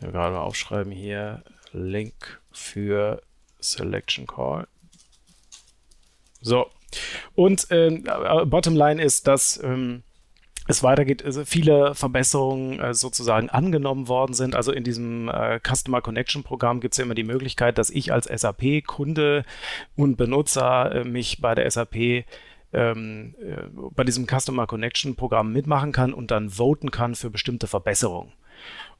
ja, 0.00 0.10
gerade 0.10 0.34
mal 0.34 0.42
aufschreiben 0.42 0.92
hier, 0.92 1.42
Link 1.72 2.40
für 2.52 3.22
Selection 3.60 4.26
Call. 4.26 4.66
So. 6.40 6.66
Und 7.34 7.66
ähm, 7.70 8.04
äh, 8.06 8.46
Bottomline 8.46 9.02
ist, 9.02 9.26
dass 9.26 9.62
ähm, 9.62 10.02
es 10.68 10.82
weitergeht, 10.82 11.24
also 11.24 11.44
viele 11.44 11.94
Verbesserungen 11.94 12.78
äh, 12.78 12.94
sozusagen 12.94 13.48
angenommen 13.48 14.06
worden 14.08 14.34
sind. 14.34 14.54
Also 14.54 14.70
in 14.72 14.84
diesem 14.84 15.28
äh, 15.28 15.60
Customer 15.60 16.00
Connection 16.00 16.44
Programm 16.44 16.80
gibt 16.80 16.94
es 16.94 16.98
ja 16.98 17.04
immer 17.04 17.14
die 17.14 17.24
Möglichkeit, 17.24 17.78
dass 17.78 17.90
ich 17.90 18.12
als 18.12 18.26
SAP-Kunde 18.26 19.44
und 19.96 20.16
Benutzer 20.16 20.94
äh, 20.94 21.04
mich 21.04 21.40
bei 21.40 21.54
der 21.54 21.70
SAP 21.70 22.24
ähm, 22.72 23.34
äh, 23.40 23.62
bei 23.94 24.04
diesem 24.04 24.26
Customer 24.26 24.66
Connection 24.66 25.16
Programm 25.16 25.52
mitmachen 25.52 25.92
kann 25.92 26.12
und 26.12 26.30
dann 26.30 26.50
voten 26.50 26.90
kann 26.90 27.14
für 27.14 27.30
bestimmte 27.30 27.66
Verbesserungen. 27.66 28.32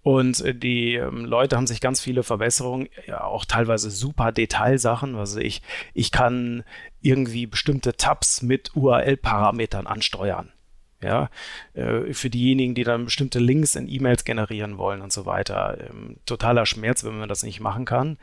Und 0.03 0.41
äh, 0.41 0.55
die 0.55 0.95
ähm, 0.95 1.25
Leute 1.25 1.57
haben 1.57 1.67
sich 1.67 1.81
ganz 1.81 2.01
viele 2.01 2.23
Verbesserungen, 2.23 2.89
ja, 3.07 3.25
auch 3.25 3.45
teilweise 3.45 3.91
super 3.91 4.33
Detailsachen. 4.33 5.17
Also 5.17 5.41
ich, 5.41 5.63
ich 5.93 6.13
kann 6.13 6.65
irgendwie 7.01 7.47
bestimmte 7.47 7.97
Tabs 7.97 8.43
mit 8.43 8.75
URL-Parametern 8.75 9.87
ansteuern. 9.87 10.53
Ja, 11.01 11.31
äh, 11.75 12.13
für 12.13 12.29
diejenigen, 12.29 12.75
die 12.75 12.83
dann 12.83 13.05
bestimmte 13.05 13.39
Links 13.39 13.77
in 13.77 13.89
E-Mails 13.89 14.25
generieren 14.25 14.79
wollen 14.79 15.01
und 15.01 15.13
so 15.13 15.27
weiter. 15.27 15.79
Ähm, 15.89 16.17
totaler 16.27 16.67
Schmerz, 16.67 17.05
wenn 17.05 17.19
man 17.19 17.29
das 17.29 17.45
nicht 17.45 17.61
machen 17.61 17.85
kann. 17.85 18.19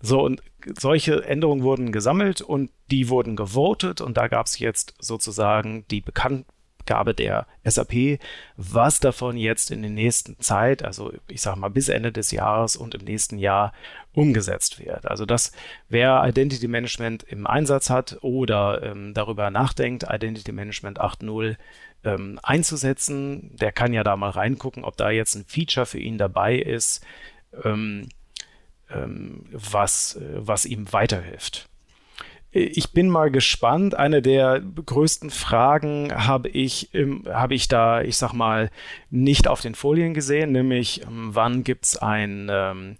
So, 0.00 0.22
und 0.22 0.42
solche 0.78 1.24
Änderungen 1.24 1.62
wurden 1.62 1.90
gesammelt 1.90 2.42
und 2.42 2.70
die 2.90 3.08
wurden 3.08 3.34
gewotet 3.34 4.00
und 4.02 4.16
da 4.18 4.28
gab 4.28 4.46
es 4.46 4.58
jetzt 4.58 4.94
sozusagen 4.98 5.86
die 5.90 6.02
bekannt 6.02 6.46
Abgabe 6.88 7.12
der 7.12 7.46
SAP, 7.64 8.18
was 8.56 8.98
davon 8.98 9.36
jetzt 9.36 9.70
in 9.70 9.82
der 9.82 9.90
nächsten 9.90 10.40
Zeit, 10.40 10.82
also 10.82 11.12
ich 11.28 11.42
sage 11.42 11.60
mal 11.60 11.68
bis 11.68 11.90
Ende 11.90 12.12
des 12.12 12.30
Jahres 12.30 12.76
und 12.76 12.94
im 12.94 13.04
nächsten 13.04 13.38
Jahr 13.38 13.74
umgesetzt 14.14 14.80
wird. 14.80 15.06
Also 15.06 15.26
dass 15.26 15.52
wer 15.90 16.24
Identity 16.26 16.66
Management 16.66 17.24
im 17.24 17.46
Einsatz 17.46 17.90
hat 17.90 18.18
oder 18.22 18.82
ähm, 18.82 19.12
darüber 19.12 19.50
nachdenkt, 19.50 20.06
Identity 20.08 20.52
Management 20.52 20.98
8.0 20.98 21.56
ähm, 22.04 22.40
einzusetzen, 22.42 23.54
der 23.54 23.72
kann 23.72 23.92
ja 23.92 24.02
da 24.02 24.16
mal 24.16 24.30
reingucken, 24.30 24.84
ob 24.84 24.96
da 24.96 25.10
jetzt 25.10 25.34
ein 25.34 25.44
Feature 25.46 25.84
für 25.84 25.98
ihn 25.98 26.16
dabei 26.16 26.56
ist, 26.56 27.04
ähm, 27.64 28.08
ähm 28.90 29.44
was, 29.52 30.16
äh, 30.16 30.22
was 30.36 30.64
ihm 30.64 30.90
weiterhilft. 30.92 31.67
Ich 32.50 32.92
bin 32.92 33.10
mal 33.10 33.30
gespannt. 33.30 33.94
Eine 33.94 34.22
der 34.22 34.60
größten 34.60 35.30
Fragen 35.30 36.12
habe 36.14 36.48
ich, 36.48 36.90
habe 37.28 37.54
ich 37.54 37.68
da, 37.68 38.00
ich 38.00 38.16
sag 38.16 38.32
mal, 38.32 38.70
nicht 39.10 39.48
auf 39.48 39.60
den 39.60 39.74
Folien 39.74 40.14
gesehen, 40.14 40.52
nämlich 40.52 41.02
ähm, 41.02 41.30
wann 41.34 41.62
gibt 41.62 41.84
es 41.84 41.96
ein, 41.98 42.48
ähm, 42.50 42.96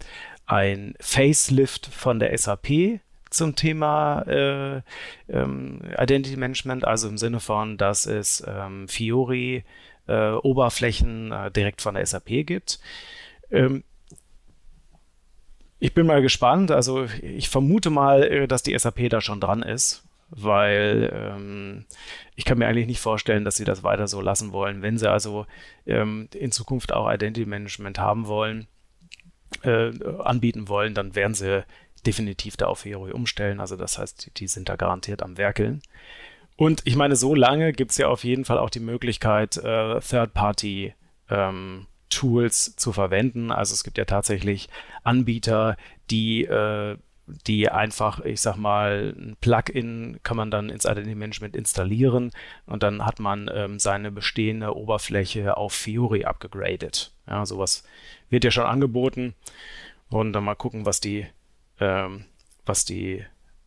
ein 0.46 0.94
Facelift 1.00 1.86
von 1.86 2.18
der 2.18 2.36
SAP 2.36 3.00
zum 3.30 3.56
Thema 3.56 4.22
äh, 4.22 4.82
ähm, 5.28 5.80
Identity 5.98 6.36
Management, 6.36 6.84
also 6.84 7.08
im 7.08 7.18
Sinne 7.18 7.40
von, 7.40 7.78
dass 7.78 8.06
es 8.06 8.42
ähm, 8.46 8.86
Fiori 8.88 9.64
äh, 10.08 10.30
Oberflächen 10.30 11.32
äh, 11.32 11.50
direkt 11.50 11.80
von 11.80 11.94
der 11.94 12.04
SAP 12.04 12.46
gibt. 12.46 12.80
Ähm, 13.50 13.84
ich 15.80 15.94
bin 15.94 16.06
mal 16.06 16.22
gespannt. 16.22 16.70
Also 16.70 17.06
ich 17.22 17.48
vermute 17.48 17.90
mal, 17.90 18.22
äh, 18.24 18.48
dass 18.48 18.62
die 18.62 18.78
SAP 18.78 19.08
da 19.10 19.20
schon 19.20 19.40
dran 19.40 19.62
ist. 19.62 20.04
weil 20.30 21.10
ähm, 21.12 21.86
ich 22.36 22.44
kann 22.44 22.58
mir 22.58 22.66
eigentlich 22.66 22.86
nicht 22.86 23.00
vorstellen, 23.00 23.44
dass 23.44 23.56
sie 23.56 23.64
das 23.64 23.82
weiter 23.82 24.06
so 24.08 24.20
lassen 24.20 24.52
wollen. 24.52 24.82
Wenn 24.82 24.98
sie 24.98 25.10
also 25.10 25.46
ähm, 25.86 26.28
in 26.34 26.52
Zukunft 26.52 26.92
auch 26.92 27.10
Identity 27.10 27.46
Management 27.46 27.98
haben 27.98 28.26
wollen, 28.26 28.66
äh, 29.62 29.90
anbieten 30.18 30.68
wollen, 30.68 30.94
dann 30.94 31.14
werden 31.14 31.34
sie 31.34 31.64
definitiv 32.06 32.56
da 32.56 32.66
auf 32.66 32.80
Fiori 32.80 33.12
umstellen. 33.12 33.60
Also 33.60 33.76
das 33.76 33.98
heißt, 33.98 34.26
die, 34.26 34.30
die 34.34 34.48
sind 34.48 34.68
da 34.68 34.76
garantiert 34.76 35.22
am 35.22 35.38
Werkeln. 35.38 35.82
Und 36.56 36.82
ich 36.84 36.96
meine, 36.96 37.16
so 37.16 37.34
lange 37.34 37.72
gibt 37.72 37.92
es 37.92 37.98
ja 37.98 38.08
auf 38.08 38.24
jeden 38.24 38.44
Fall 38.44 38.58
auch 38.58 38.70
die 38.70 38.80
Möglichkeit, 38.80 39.56
äh, 39.56 40.00
Third-Party 40.00 40.94
ähm, 41.30 41.86
Tools 42.08 42.76
zu 42.76 42.92
verwenden. 42.92 43.50
Also 43.50 43.74
es 43.74 43.84
gibt 43.84 43.98
ja 43.98 44.04
tatsächlich 44.04 44.68
Anbieter, 45.04 45.76
die 46.10 46.44
äh, 46.44 46.96
die 47.46 47.68
einfach, 47.68 48.20
ich 48.20 48.40
sag 48.40 48.56
mal, 48.56 49.14
ein 49.16 49.36
Plugin 49.40 50.18
kann 50.22 50.36
man 50.36 50.50
dann 50.50 50.70
ins 50.70 50.84
Identity 50.84 51.14
Management 51.14 51.56
installieren 51.56 52.30
und 52.66 52.82
dann 52.82 53.04
hat 53.04 53.20
man 53.20 53.50
ähm, 53.52 53.78
seine 53.78 54.10
bestehende 54.10 54.74
Oberfläche 54.74 55.56
auf 55.56 55.72
Fiori 55.72 56.24
abgegradet. 56.24 57.12
Ja, 57.26 57.44
sowas 57.44 57.84
wird 58.30 58.44
ja 58.44 58.50
schon 58.50 58.64
angeboten 58.64 59.34
und 60.08 60.32
dann 60.32 60.44
mal 60.44 60.54
gucken, 60.54 60.86
was 60.86 61.00
die, 61.00 61.26
ähm, 61.80 62.24
was 62.64 62.84
die 62.84 63.24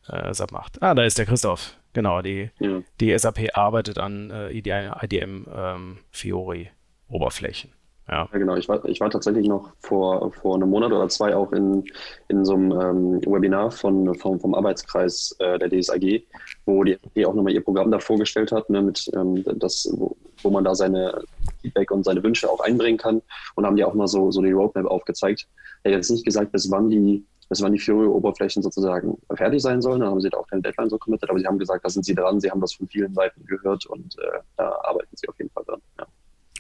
äh, 0.08 0.34
SAP 0.34 0.52
macht. 0.52 0.82
Ah, 0.82 0.96
da 0.96 1.04
ist 1.04 1.18
der 1.18 1.26
Christoph. 1.26 1.78
Genau, 1.94 2.22
die, 2.22 2.50
ja. 2.60 2.82
die 3.00 3.18
SAP 3.18 3.50
arbeitet 3.54 3.98
an 3.98 4.32
äh, 4.32 4.52
IDM 4.52 5.46
ähm, 5.54 5.98
Fiori 6.10 6.72
Oberflächen. 7.10 7.72
Ja. 8.10 8.28
ja, 8.32 8.40
genau. 8.40 8.56
Ich 8.56 8.68
war, 8.68 8.84
ich 8.86 9.00
war 9.00 9.10
tatsächlich 9.10 9.48
noch 9.48 9.72
vor, 9.80 10.32
vor 10.34 10.56
einem 10.56 10.70
Monat 10.70 10.92
oder 10.92 11.08
zwei 11.10 11.36
auch 11.36 11.52
in, 11.54 11.86
in 12.28 12.44
so 12.44 12.56
einem 12.56 12.72
ähm, 12.72 13.22
Webinar 13.22 13.72
von, 13.72 14.14
vom, 14.16 14.40
vom 14.40 14.54
Arbeitskreis 14.54 15.36
äh, 15.40 15.58
der 15.60 15.70
DSAG, 15.70 16.24
wo 16.66 16.84
die 16.84 16.96
AG 16.96 17.26
auch 17.26 17.34
nochmal 17.34 17.54
ihr 17.54 17.64
Programm 17.64 17.92
da 17.92 18.00
vorgestellt 18.00 18.52
hat, 18.52 18.70
ne, 18.70 18.82
mit, 18.82 19.10
ähm, 19.16 19.44
das, 19.58 19.90
wo, 19.94 20.18
wo 20.42 20.50
man 20.50 20.64
da 20.64 20.76
seine 20.76 21.24
Feedback 21.62 21.92
und 21.92 22.04
seine 22.04 22.24
Wünsche 22.24 22.50
auch 22.50 22.60
einbringen 22.60 22.98
kann. 22.98 23.22
Und 23.56 23.66
haben 23.66 23.76
die 23.76 23.84
auch 23.84 23.94
mal 23.94 24.08
so, 24.08 24.32
so 24.32 24.42
die 24.42 24.52
Roadmap 24.52 24.86
aufgezeigt. 24.86 25.48
Er 25.84 25.92
hat 25.92 25.98
jetzt 25.98 26.12
nicht 26.12 26.26
gesagt, 26.26 26.52
bis 26.52 26.70
wann 26.70 26.90
die, 26.90 27.24
bis 27.48 27.62
wann 27.62 27.72
die 27.72 27.80
Fury-Oberflächen 27.80 28.62
sozusagen 28.62 29.18
fertig 29.36 29.62
sein 29.62 29.82
sollen. 29.82 30.02
Da 30.02 30.08
haben 30.08 30.22
sie 30.22 30.30
da 30.30 30.38
auch 30.38 30.48
keine 30.48 30.64
Deadline 30.64 30.90
so 30.90 30.98
committed, 30.98 31.30
aber 31.30 31.40
sie 31.40 31.48
haben 31.48 31.60
gesagt, 31.60 31.86
da 31.86 31.90
sind 31.90 32.04
sie 32.04 32.16
dran, 32.16 32.40
sie 32.40 32.52
haben 32.52 32.62
das 32.62 32.74
von 32.74 32.88
vielen 32.88 33.14
Seiten 33.14 33.46
gehört 33.46 33.86
und 33.86 34.18
äh, 34.20 34.40
da 34.58 34.70
arbeiten 34.84 35.16
sie 35.16 35.28
auf 35.30 35.38
jeden 35.38 35.52
Fall 35.52 35.64
dran. 35.66 35.82
Ja. 35.98 36.08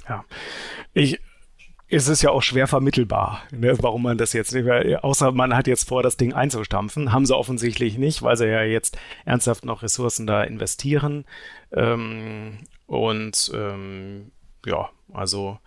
ja. 0.07 0.25
Ich 0.93 1.19
ist 1.91 2.07
es 2.07 2.21
ja 2.21 2.29
auch 2.31 2.41
schwer 2.41 2.67
vermittelbar, 2.67 3.43
ne, 3.51 3.75
warum 3.81 4.03
man 4.03 4.17
das 4.17 4.31
jetzt 4.31 4.53
nicht 4.53 4.63
mehr, 4.63 5.03
außer 5.03 5.33
man 5.33 5.55
hat 5.55 5.67
jetzt 5.67 5.89
vor, 5.89 6.01
das 6.01 6.15
Ding 6.15 6.31
einzustampfen. 6.33 7.11
Haben 7.11 7.25
sie 7.25 7.35
offensichtlich 7.35 7.97
nicht, 7.97 8.23
weil 8.23 8.37
sie 8.37 8.47
ja 8.47 8.63
jetzt 8.63 8.97
ernsthaft 9.25 9.65
noch 9.65 9.83
Ressourcen 9.83 10.25
da 10.25 10.41
investieren. 10.43 11.25
Ähm, 11.73 12.59
und 12.87 13.51
ähm, 13.53 14.31
ja, 14.65 14.89
also 15.11 15.59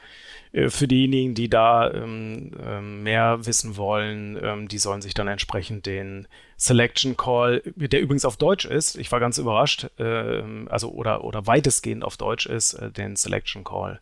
äh, 0.53 0.71
für 0.71 0.89
diejenigen, 0.89 1.35
die 1.35 1.51
da 1.51 1.93
ähm, 1.93 2.53
ähm, 2.65 3.03
mehr 3.03 3.45
wissen 3.45 3.77
wollen, 3.77 4.39
ähm, 4.43 4.69
die 4.69 4.79
sollen 4.79 5.03
sich 5.03 5.13
dann 5.13 5.29
entsprechend 5.29 5.85
den 5.85 6.27
Selection 6.57 7.19
Call, 7.19 7.63
der 7.77 8.01
übrigens 8.01 8.25
auf 8.25 8.39
Deutsch 8.39 8.65
ist, 8.65 8.97
ich 8.97 9.13
war 9.13 9.21
ganz 9.21 9.37
überrascht, 9.37 9.89
äh, 9.99 10.43
also 10.71 10.91
oder, 10.91 11.23
oder 11.23 11.47
weitestgehend 11.47 12.03
auf 12.03 12.17
Deutsch 12.17 12.47
ist, 12.47 12.73
äh, 12.75 12.91
den 12.91 13.15
Selection 13.17 13.63
Call 13.63 14.01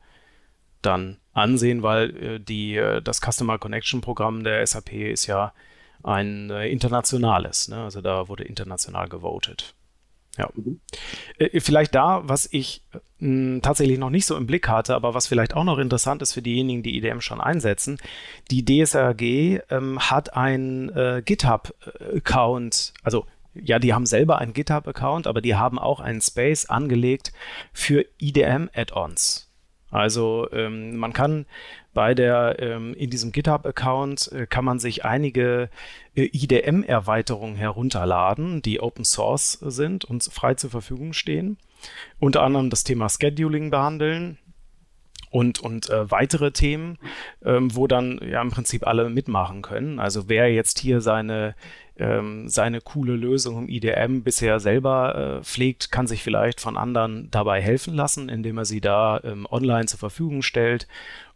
dann 0.82 1.16
ansehen, 1.32 1.82
weil 1.82 2.16
äh, 2.16 2.40
die, 2.40 2.76
äh, 2.76 3.02
das 3.02 3.20
Customer 3.20 3.58
Connection 3.58 4.00
Programm 4.00 4.44
der 4.44 4.66
SAP 4.66 4.92
ist 4.92 5.26
ja 5.26 5.52
ein 6.02 6.50
äh, 6.50 6.68
internationales. 6.68 7.68
Ne? 7.68 7.82
Also 7.82 8.00
da 8.00 8.28
wurde 8.28 8.44
international 8.44 9.08
gewotet. 9.08 9.74
Ja. 10.38 10.48
Mhm. 10.54 10.80
Vielleicht 11.58 11.94
da, 11.94 12.22
was 12.24 12.48
ich 12.50 12.82
mh, 13.18 13.60
tatsächlich 13.60 13.98
noch 13.98 14.10
nicht 14.10 14.24
so 14.24 14.36
im 14.36 14.46
Blick 14.46 14.68
hatte, 14.68 14.94
aber 14.94 15.14
was 15.14 15.26
vielleicht 15.26 15.54
auch 15.54 15.64
noch 15.64 15.78
interessant 15.78 16.22
ist 16.22 16.32
für 16.32 16.42
diejenigen, 16.42 16.82
die 16.82 16.96
IDM 16.96 17.20
schon 17.20 17.40
einsetzen. 17.40 17.98
Die 18.50 18.64
DSRG 18.64 19.60
ähm, 19.70 19.98
hat 19.98 20.34
einen 20.34 20.88
äh, 20.90 21.22
GitHub-Account, 21.24 22.94
also 23.02 23.26
ja, 23.54 23.78
die 23.78 23.92
haben 23.92 24.06
selber 24.06 24.38
einen 24.38 24.54
GitHub-Account, 24.54 25.26
aber 25.26 25.42
die 25.42 25.54
haben 25.54 25.78
auch 25.78 26.00
einen 26.00 26.22
Space 26.22 26.64
angelegt 26.64 27.34
für 27.74 28.06
IDM-Add-ons. 28.18 29.51
Also 29.92 30.48
ähm, 30.52 30.96
man 30.96 31.12
kann 31.12 31.44
bei 31.92 32.14
der 32.14 32.56
ähm, 32.58 32.94
in 32.94 33.10
diesem 33.10 33.30
GitHub-Account 33.30 34.32
äh, 34.32 34.46
kann 34.46 34.64
man 34.64 34.78
sich 34.78 35.04
einige 35.04 35.68
äh, 36.14 36.30
IDM-Erweiterungen 36.32 37.56
herunterladen, 37.56 38.62
die 38.62 38.80
Open 38.80 39.04
Source 39.04 39.52
sind 39.60 40.06
und 40.06 40.24
frei 40.24 40.54
zur 40.54 40.70
Verfügung 40.70 41.12
stehen. 41.12 41.58
Unter 42.18 42.42
anderem 42.42 42.70
das 42.70 42.84
Thema 42.84 43.08
Scheduling 43.10 43.70
behandeln 43.70 44.38
und, 45.32 45.60
und 45.60 45.88
äh, 45.88 46.10
weitere 46.10 46.52
Themen, 46.52 46.98
ähm, 47.44 47.74
wo 47.74 47.86
dann 47.86 48.20
ja 48.22 48.40
im 48.42 48.50
Prinzip 48.50 48.86
alle 48.86 49.08
mitmachen 49.08 49.62
können. 49.62 49.98
Also 49.98 50.28
wer 50.28 50.52
jetzt 50.52 50.78
hier 50.78 51.00
seine 51.00 51.54
ähm, 51.96 52.48
seine 52.48 52.80
coole 52.80 53.16
Lösung 53.16 53.58
im 53.58 53.68
IDM 53.68 54.22
bisher 54.22 54.60
selber 54.60 55.40
äh, 55.40 55.44
pflegt, 55.44 55.90
kann 55.90 56.06
sich 56.06 56.22
vielleicht 56.22 56.60
von 56.60 56.76
anderen 56.76 57.30
dabei 57.30 57.60
helfen 57.60 57.94
lassen, 57.94 58.28
indem 58.28 58.58
er 58.58 58.64
sie 58.64 58.80
da 58.80 59.20
ähm, 59.24 59.46
online 59.50 59.86
zur 59.86 59.98
Verfügung 59.98 60.42
stellt 60.42 60.86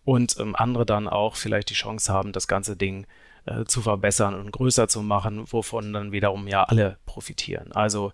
und 0.05 0.37
ähm, 0.39 0.55
andere 0.57 0.87
dann 0.87 1.09
auch 1.09 1.37
vielleicht 1.37 1.71
die 1.71 1.75
Chance 1.75 2.13
haben, 2.13 2.33
das 2.33 2.49
ganze 2.49 2.77
Ding 2.77 3.07
äh, 3.45 3.65
zu 3.65 3.83
verbessern 3.83 4.35
und 4.35 4.51
größer 4.51 4.89
zu 4.89 5.03
machen, 5.03 5.45
wovon 5.51 5.93
dann 5.93 6.13
wiederum 6.13 6.49
ja 6.49 6.65
alle 6.65 6.99
profitieren. 7.07 7.73
Also 7.73 8.13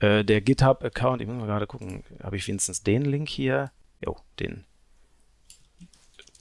äh, 0.00 0.24
der 0.24 0.40
GitHub-Account, 0.40 1.22
ich 1.22 1.28
muss 1.28 1.36
mal 1.38 1.46
gerade 1.46 1.66
gucken, 1.66 2.04
habe 2.22 2.36
ich 2.36 2.46
wenigstens 2.46 2.82
den 2.82 3.02
Link 3.02 3.28
hier? 3.28 3.70
Jo, 4.04 4.16
den, 4.40 4.64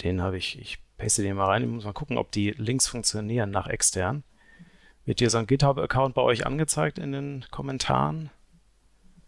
den 0.01 0.21
habe 0.21 0.37
ich, 0.37 0.59
ich 0.59 0.79
paste 0.97 1.21
den 1.21 1.35
mal 1.35 1.45
rein, 1.45 1.63
ich 1.63 1.69
muss 1.69 1.85
mal 1.85 1.93
gucken, 1.93 2.17
ob 2.17 2.31
die 2.31 2.51
Links 2.51 2.87
funktionieren 2.87 3.51
nach 3.51 3.67
extern. 3.67 4.23
Wird 5.05 5.19
dir 5.19 5.29
so 5.29 5.37
ein 5.37 5.47
GitHub-Account 5.47 6.15
bei 6.15 6.21
euch 6.21 6.45
angezeigt 6.45 6.97
in 6.97 7.11
den 7.11 7.45
Kommentaren? 7.51 8.29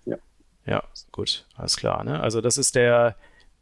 Ja. 0.05 0.17
Ja, 0.65 0.83
gut, 1.11 1.45
alles 1.55 1.75
klar. 1.75 2.03
Ne? 2.03 2.19
Also 2.19 2.39
das 2.39 2.57
ist 2.57 2.75
der, 2.75 3.17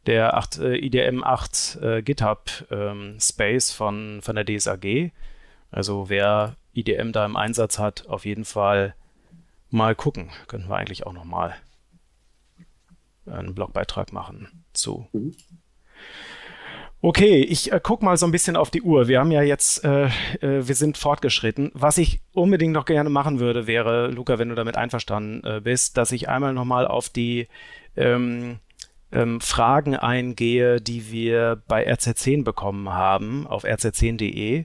der 0.06 0.36
8, 0.36 0.58
äh, 0.58 0.76
IDM 0.76 1.24
8 1.24 1.78
äh, 1.82 2.02
GitHub 2.02 2.66
ähm, 2.70 3.18
Space 3.20 3.72
von, 3.72 4.20
von 4.22 4.36
der 4.36 4.44
DSAG. 4.44 5.12
Also 5.70 6.08
wer 6.08 6.56
IDM 6.72 7.10
da 7.10 7.24
im 7.24 7.36
Einsatz 7.36 7.78
hat, 7.78 8.06
auf 8.06 8.24
jeden 8.24 8.44
Fall 8.44 8.94
mal 9.70 9.96
gucken. 9.96 10.30
Könnten 10.46 10.68
wir 10.68 10.76
eigentlich 10.76 11.04
auch 11.06 11.12
noch 11.12 11.24
mal 11.24 11.56
einen 13.26 13.54
Blogbeitrag 13.54 14.12
machen 14.12 14.64
zu. 14.72 15.08
Mhm. 15.12 15.34
Okay, 17.06 17.42
ich 17.42 17.70
äh, 17.70 17.80
guck 17.82 18.02
mal 18.02 18.16
so 18.16 18.24
ein 18.24 18.32
bisschen 18.32 18.56
auf 18.56 18.70
die 18.70 18.80
Uhr. 18.80 19.08
Wir 19.08 19.20
haben 19.20 19.30
ja 19.30 19.42
jetzt, 19.42 19.84
äh, 19.84 20.06
äh, 20.40 20.66
wir 20.66 20.74
sind 20.74 20.96
fortgeschritten. 20.96 21.70
Was 21.74 21.98
ich 21.98 22.22
unbedingt 22.32 22.72
noch 22.72 22.86
gerne 22.86 23.10
machen 23.10 23.40
würde, 23.40 23.66
wäre, 23.66 24.06
Luca, 24.06 24.38
wenn 24.38 24.48
du 24.48 24.54
damit 24.54 24.78
einverstanden 24.78 25.46
äh, 25.46 25.60
bist, 25.60 25.98
dass 25.98 26.12
ich 26.12 26.30
einmal 26.30 26.54
nochmal 26.54 26.86
auf 26.86 27.10
die 27.10 27.48
ähm, 27.94 28.56
ähm, 29.12 29.42
Fragen 29.42 29.96
eingehe, 29.96 30.80
die 30.80 31.12
wir 31.12 31.62
bei 31.68 31.86
RZ10 31.86 32.42
bekommen 32.42 32.88
haben, 32.88 33.46
auf 33.46 33.64
rz10.de. 33.64 34.64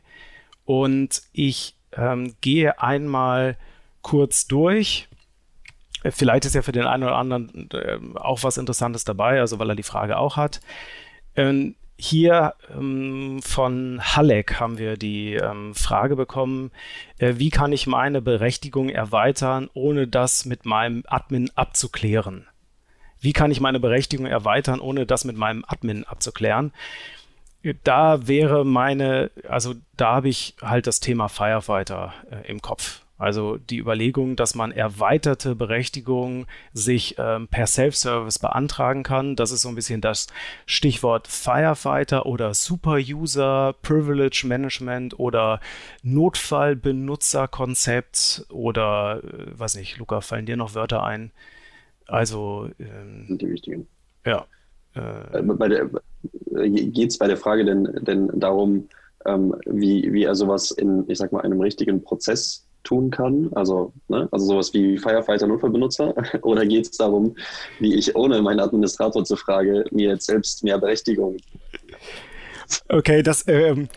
Und 0.63 1.21
ich 1.33 1.75
ähm, 1.91 2.35
gehe 2.39 2.81
einmal 2.81 3.57
kurz 4.01 4.47
durch. 4.47 5.09
Vielleicht 6.09 6.45
ist 6.45 6.55
ja 6.55 6.61
für 6.61 6.71
den 6.71 6.85
einen 6.85 7.03
oder 7.03 7.17
anderen 7.17 7.69
äh, 7.71 7.99
auch 8.15 8.43
was 8.43 8.57
Interessantes 8.57 9.03
dabei, 9.03 9.41
also 9.41 9.59
weil 9.59 9.71
er 9.71 9.75
die 9.75 9.83
Frage 9.83 10.17
auch 10.17 10.37
hat. 10.37 10.61
Ähm, 11.35 11.75
hier 12.01 12.55
ähm, 12.73 13.41
von 13.43 13.99
Halleck 14.01 14.57
haben 14.57 14.77
wir 14.77 14.95
die 14.95 15.33
ähm, 15.33 15.75
Frage 15.75 16.15
bekommen, 16.15 16.71
äh, 17.17 17.33
wie 17.37 17.49
kann 17.49 17.73
ich 17.73 17.87
meine 17.87 18.21
Berechtigung 18.21 18.87
erweitern, 18.87 19.69
ohne 19.73 20.07
das 20.07 20.45
mit 20.45 20.65
meinem 20.65 21.03
Admin 21.07 21.51
abzuklären? 21.55 22.47
Wie 23.19 23.33
kann 23.33 23.51
ich 23.51 23.59
meine 23.59 23.81
Berechtigung 23.81 24.27
erweitern, 24.27 24.79
ohne 24.79 25.05
das 25.05 25.25
mit 25.25 25.35
meinem 25.35 25.65
Admin 25.67 26.05
abzuklären? 26.05 26.71
Da 27.83 28.25
wäre 28.25 28.65
meine, 28.65 29.31
also 29.49 29.75
da 29.97 30.15
habe 30.15 30.29
ich 30.29 30.55
halt 30.61 30.87
das 30.87 31.01
Thema 31.01 31.27
Firefighter 31.27 32.13
äh, 32.31 32.49
im 32.49 32.61
Kopf. 32.61 33.01
Also 33.19 33.57
die 33.57 33.77
Überlegung, 33.79 34.35
dass 34.37 34.55
man 34.55 34.71
erweiterte 34.71 35.53
Berechtigungen 35.53 36.47
sich 36.71 37.17
ähm, 37.19 37.49
per 37.49 37.67
Self-Service 37.67 38.39
beantragen 38.39 39.03
kann. 39.03 39.35
Das 39.35 39.51
ist 39.51 39.61
so 39.61 39.69
ein 39.69 39.75
bisschen 39.75 39.99
das 39.99 40.27
Stichwort 40.65 41.27
Firefighter 41.27 42.25
oder 42.25 42.53
Super-User, 42.53 43.75
Privilege 43.81 44.45
Management 44.47 45.19
oder 45.19 45.59
Notfallbenutzerkonzept 46.01 48.45
oder, 48.49 49.21
äh, 49.21 49.59
weiß 49.59 49.75
nicht, 49.75 49.97
Luca, 49.97 50.21
fallen 50.21 50.45
dir 50.45 50.55
noch 50.55 50.73
Wörter 50.73 51.03
ein? 51.03 51.31
Also. 52.07 52.69
Ähm, 52.79 53.37
die 53.37 53.49
wichtigen. 53.49 53.85
Ja. 54.25 54.45
Äh, 54.95 55.39
äh 55.39 55.89
Geht 56.69 57.11
es 57.11 57.17
bei 57.17 57.27
der 57.27 57.37
Frage 57.37 57.65
denn, 57.65 57.83
denn 58.01 58.29
darum, 58.39 58.87
ähm, 59.25 59.53
wie, 59.65 60.13
wie 60.13 60.23
er 60.23 60.35
sowas 60.35 60.71
in, 60.71 61.03
ich 61.09 61.17
sag 61.17 61.33
mal, 61.33 61.41
einem 61.41 61.59
richtigen 61.59 62.01
Prozess 62.01 62.65
tun 62.83 63.11
kann? 63.11 63.49
Also, 63.53 63.93
ne? 64.07 64.27
also 64.31 64.45
sowas 64.45 64.73
wie 64.73 64.97
Firefighter 64.97 65.47
Notfallbenutzer? 65.47 66.13
Oder 66.41 66.65
geht 66.65 66.85
es 66.85 66.97
darum, 66.97 67.35
wie 67.79 67.95
ich 67.95 68.15
ohne 68.15 68.41
meinen 68.41 68.59
Administrator 68.59 69.23
zu 69.23 69.35
fragen, 69.35 69.83
mir 69.91 70.09
jetzt 70.09 70.25
selbst 70.25 70.63
mehr 70.63 70.77
Berechtigung? 70.77 71.37
Okay, 72.87 73.23
das 73.23 73.45
ähm, 73.47 73.89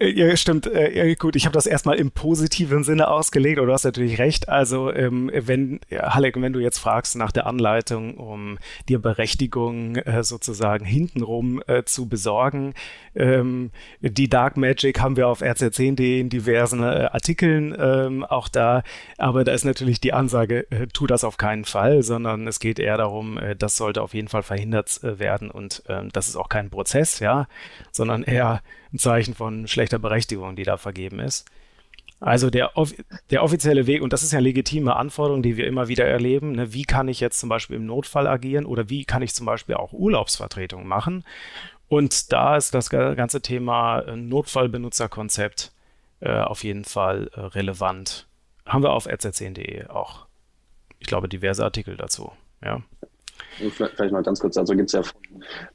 ja, 0.00 0.34
stimmt. 0.36 0.66
Äh, 0.66 1.14
gut, 1.16 1.36
ich 1.36 1.44
habe 1.44 1.52
das 1.52 1.66
erstmal 1.66 1.96
im 1.98 2.10
positiven 2.10 2.84
Sinne 2.84 3.08
ausgelegt, 3.08 3.58
aber 3.58 3.66
du 3.66 3.72
hast 3.74 3.84
natürlich 3.84 4.18
recht. 4.18 4.48
Also, 4.48 4.90
ähm, 4.92 5.30
wenn, 5.34 5.80
ja, 5.90 6.14
Halek, 6.14 6.40
wenn 6.40 6.54
du 6.54 6.60
jetzt 6.60 6.78
fragst 6.78 7.16
nach 7.16 7.32
der 7.32 7.46
Anleitung, 7.46 8.16
um 8.16 8.58
dir 8.88 8.98
Berechtigung 8.98 9.96
äh, 9.96 10.22
sozusagen 10.22 10.86
hintenrum 10.86 11.62
äh, 11.66 11.84
zu 11.84 12.08
besorgen, 12.08 12.72
ähm, 13.14 13.72
die 14.00 14.28
Dark 14.28 14.56
Magic 14.56 15.00
haben 15.00 15.16
wir 15.16 15.28
auf 15.28 15.42
rc10.de 15.42 16.20
in 16.20 16.30
diversen 16.30 16.82
äh, 16.82 17.08
Artikeln 17.12 17.76
ähm, 17.78 18.24
auch 18.24 18.48
da, 18.48 18.82
aber 19.18 19.44
da 19.44 19.52
ist 19.52 19.64
natürlich 19.64 20.00
die 20.00 20.14
Ansage, 20.14 20.70
äh, 20.70 20.86
tu 20.86 21.06
das 21.06 21.24
auf 21.24 21.36
keinen 21.36 21.64
Fall, 21.64 22.02
sondern 22.02 22.46
es 22.46 22.58
geht 22.58 22.78
eher 22.78 22.96
darum, 22.96 23.36
äh, 23.36 23.54
das 23.54 23.76
sollte 23.76 24.00
auf 24.00 24.14
jeden 24.14 24.28
Fall 24.28 24.42
verhindert 24.42 25.00
werden 25.02 25.50
und 25.50 25.82
ähm, 25.88 26.08
das 26.12 26.28
ist 26.28 26.36
auch 26.36 26.48
kein 26.48 26.70
Prozess, 26.70 27.18
ja, 27.18 27.48
sondern 27.92 28.22
eher 28.22 28.62
ein 28.92 28.98
Zeichen 28.98 29.34
von 29.34 29.66
schlechter 29.68 29.98
Berechtigung, 29.98 30.56
die 30.56 30.64
da 30.64 30.76
vergeben 30.76 31.20
ist. 31.20 31.48
Also 32.20 32.50
der, 32.50 32.72
der 33.30 33.42
offizielle 33.42 33.86
Weg, 33.86 34.02
und 34.02 34.12
das 34.12 34.22
ist 34.22 34.32
ja 34.32 34.38
eine 34.38 34.48
legitime 34.48 34.94
Anforderung, 34.94 35.42
die 35.42 35.56
wir 35.56 35.66
immer 35.66 35.88
wieder 35.88 36.04
erleben, 36.04 36.52
ne, 36.52 36.74
wie 36.74 36.84
kann 36.84 37.08
ich 37.08 37.18
jetzt 37.18 37.40
zum 37.40 37.48
Beispiel 37.48 37.76
im 37.76 37.86
Notfall 37.86 38.26
agieren 38.26 38.66
oder 38.66 38.90
wie 38.90 39.06
kann 39.06 39.22
ich 39.22 39.34
zum 39.34 39.46
Beispiel 39.46 39.74
auch 39.76 39.94
Urlaubsvertretung 39.94 40.86
machen? 40.86 41.24
Und 41.88 42.30
da 42.32 42.56
ist 42.56 42.74
das 42.74 42.90
ganze 42.90 43.40
Thema 43.40 44.00
äh, 44.00 44.16
Notfallbenutzerkonzept 44.16 45.72
äh, 46.20 46.30
auf 46.30 46.62
jeden 46.62 46.84
Fall 46.84 47.30
äh, 47.34 47.40
relevant. 47.40 48.28
Haben 48.66 48.84
wir 48.84 48.92
auf 48.92 49.08
rz10.de 49.08 49.88
auch, 49.88 50.26
ich 50.98 51.06
glaube, 51.06 51.28
diverse 51.28 51.64
Artikel 51.64 51.96
dazu. 51.96 52.32
Ja. 52.62 52.82
Vielleicht 53.70 54.12
mal 54.12 54.22
ganz 54.22 54.40
kurz, 54.40 54.56
also 54.56 54.74
gibt 54.74 54.88
es 54.88 54.92
ja 54.92 55.02
von 55.02 55.20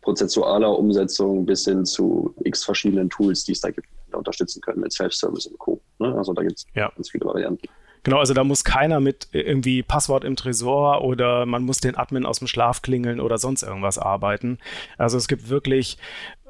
prozessualer 0.01 0.77
Umsetzung 0.77 1.45
bis 1.45 1.65
hin 1.65 1.85
zu 1.85 2.33
x 2.43 2.63
verschiedenen 2.63 3.09
Tools, 3.09 3.43
die 3.43 3.51
es 3.51 3.61
da 3.61 3.69
gibt, 3.69 3.87
die 4.07 4.15
unterstützen 4.15 4.61
können 4.61 4.81
mit 4.81 4.93
Self-Service 4.93 5.47
und 5.47 5.59
Co. 5.59 5.81
Ne? 5.99 6.15
Also 6.17 6.33
da 6.33 6.41
gibt 6.41 6.57
es 6.57 6.65
ja. 6.73 6.91
ganz 6.95 7.09
viele 7.09 7.25
Varianten. 7.25 7.67
Genau, 8.03 8.19
also 8.19 8.35
da 8.35 8.43
muss 8.43 8.63
keiner 8.63 8.99
mit 8.99 9.29
irgendwie 9.31 9.81
Passwort 9.81 10.23
im 10.23 10.35
Tresor 10.35 11.03
oder 11.03 11.47
man 11.47 11.63
muss 11.63 11.79
den 11.79 11.97
Admin 11.97 12.27
aus 12.27 12.37
dem 12.37 12.47
Schlaf 12.47 12.83
klingeln 12.83 13.19
oder 13.19 13.39
sonst 13.39 13.63
irgendwas 13.63 13.97
arbeiten. 13.97 14.59
Also 14.99 15.17
es 15.17 15.27
gibt 15.27 15.49
wirklich 15.49 15.97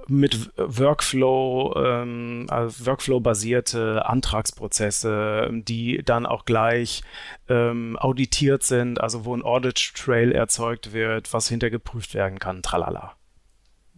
mit 0.07 0.51
Workflow, 0.57 1.73
ähm, 1.77 2.47
also 2.49 2.85
Workflow-basierte 2.85 4.05
Antragsprozesse, 4.05 5.49
die 5.51 6.01
dann 6.03 6.25
auch 6.25 6.45
gleich 6.45 7.03
ähm, 7.49 7.97
auditiert 7.97 8.63
sind, 8.63 9.01
also 9.01 9.25
wo 9.25 9.35
ein 9.35 9.43
Audit 9.43 9.93
Trail 9.95 10.31
erzeugt 10.31 10.93
wird, 10.93 11.33
was 11.33 11.47
hintergeprüft 11.47 12.13
werden 12.13 12.39
kann, 12.39 12.61
tralala. 12.61 13.13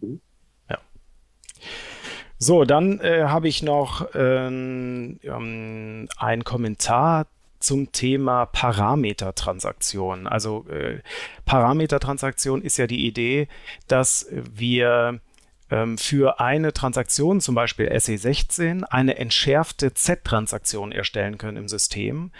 Mhm. 0.00 0.20
Ja. 0.68 0.78
So, 2.38 2.64
dann 2.64 3.00
äh, 3.00 3.24
habe 3.24 3.48
ich 3.48 3.62
noch 3.62 4.08
ähm, 4.14 5.18
ähm, 5.22 6.08
einen 6.16 6.44
Kommentar 6.44 7.26
zum 7.60 7.90
Thema 7.92 8.46
Parametertransaktion. 8.46 10.26
Also 10.26 10.66
äh, 10.68 11.00
Parametertransaktion 11.44 12.62
ist 12.62 12.76
ja 12.76 12.86
die 12.86 13.06
Idee, 13.06 13.48
dass 13.88 14.26
wir 14.30 15.20
ähm, 15.70 15.98
für 15.98 16.40
eine 16.40 16.72
Transaktion, 16.72 17.40
zum 17.40 17.54
Beispiel 17.54 17.88
SE16, 17.88 18.84
eine 18.84 19.16
entschärfte 19.18 19.94
Z-Transaktion 19.94 20.92
erstellen 20.92 21.38
können 21.38 21.56
im 21.56 21.68
System, 21.68 22.32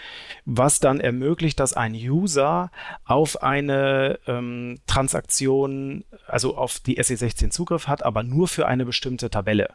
was 0.45 0.79
dann 0.79 0.99
ermöglicht, 0.99 1.59
dass 1.59 1.73
ein 1.73 1.93
User 1.93 2.71
auf 3.05 3.43
eine 3.43 4.19
ähm, 4.27 4.79
Transaktion, 4.87 6.03
also 6.27 6.57
auf 6.57 6.79
die 6.79 6.99
SE16 6.99 7.49
Zugriff 7.49 7.87
hat, 7.87 8.03
aber 8.03 8.23
nur 8.23 8.47
für 8.47 8.67
eine 8.67 8.85
bestimmte 8.85 9.29
Tabelle 9.29 9.69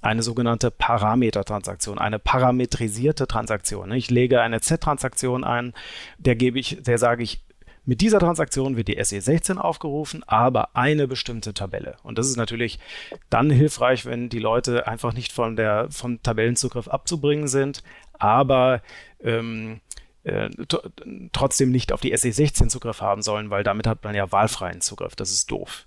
eine 0.00 0.22
sogenannte 0.22 0.70
Parametertransaktion, 0.70 1.98
eine 1.98 2.18
parametrisierte 2.18 3.26
Transaktion. 3.26 3.90
Ich 3.92 4.10
lege 4.10 4.40
eine 4.40 4.60
Z-Transaktion 4.60 5.42
ein, 5.42 5.74
der 6.18 6.36
gebe 6.36 6.58
ich, 6.58 6.78
der 6.82 6.98
sage 6.98 7.24
ich, 7.24 7.42
mit 7.88 8.02
dieser 8.02 8.18
Transaktion 8.18 8.76
wird 8.76 8.88
die 8.88 9.00
SE16 9.00 9.56
aufgerufen, 9.56 10.22
aber 10.26 10.76
eine 10.76 11.08
bestimmte 11.08 11.54
Tabelle. 11.54 11.96
Und 12.02 12.18
das 12.18 12.28
ist 12.28 12.36
natürlich 12.36 12.78
dann 13.30 13.48
hilfreich, 13.48 14.04
wenn 14.04 14.28
die 14.28 14.40
Leute 14.40 14.86
einfach 14.86 15.14
nicht 15.14 15.32
von 15.32 15.56
der, 15.56 15.88
vom 15.90 16.22
Tabellenzugriff 16.22 16.88
abzubringen 16.88 17.48
sind, 17.48 17.82
aber 18.12 18.82
ähm, 19.24 19.80
äh, 20.24 20.50
trotzdem 21.32 21.70
nicht 21.70 21.90
auf 21.90 22.02
die 22.02 22.14
SE16 22.14 22.68
Zugriff 22.68 23.00
haben 23.00 23.22
sollen, 23.22 23.48
weil 23.48 23.64
damit 23.64 23.86
hat 23.86 24.04
man 24.04 24.14
ja 24.14 24.30
wahlfreien 24.30 24.82
Zugriff. 24.82 25.16
Das 25.16 25.30
ist 25.30 25.50
doof. 25.50 25.86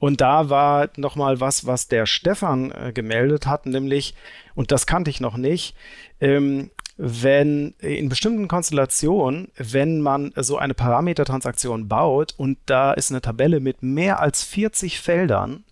Und 0.00 0.20
da 0.20 0.48
war 0.48 0.88
nochmal 0.96 1.38
was, 1.38 1.66
was 1.66 1.86
der 1.86 2.06
Stefan 2.06 2.72
äh, 2.72 2.92
gemeldet 2.92 3.46
hat, 3.46 3.66
nämlich, 3.66 4.14
und 4.56 4.72
das 4.72 4.86
kannte 4.86 5.10
ich 5.10 5.20
noch 5.20 5.36
nicht, 5.36 5.76
ähm, 6.20 6.70
wenn 6.96 7.74
in 7.78 8.08
bestimmten 8.08 8.48
Konstellationen, 8.48 9.50
wenn 9.56 10.00
man 10.00 10.32
so 10.36 10.58
eine 10.58 10.74
Parametertransaktion 10.74 11.88
baut 11.88 12.34
und 12.36 12.58
da 12.66 12.92
ist 12.92 13.10
eine 13.10 13.22
Tabelle 13.22 13.60
mit 13.60 13.82
mehr 13.82 14.20
als 14.20 14.42
40 14.42 15.00
Feldern, 15.00 15.64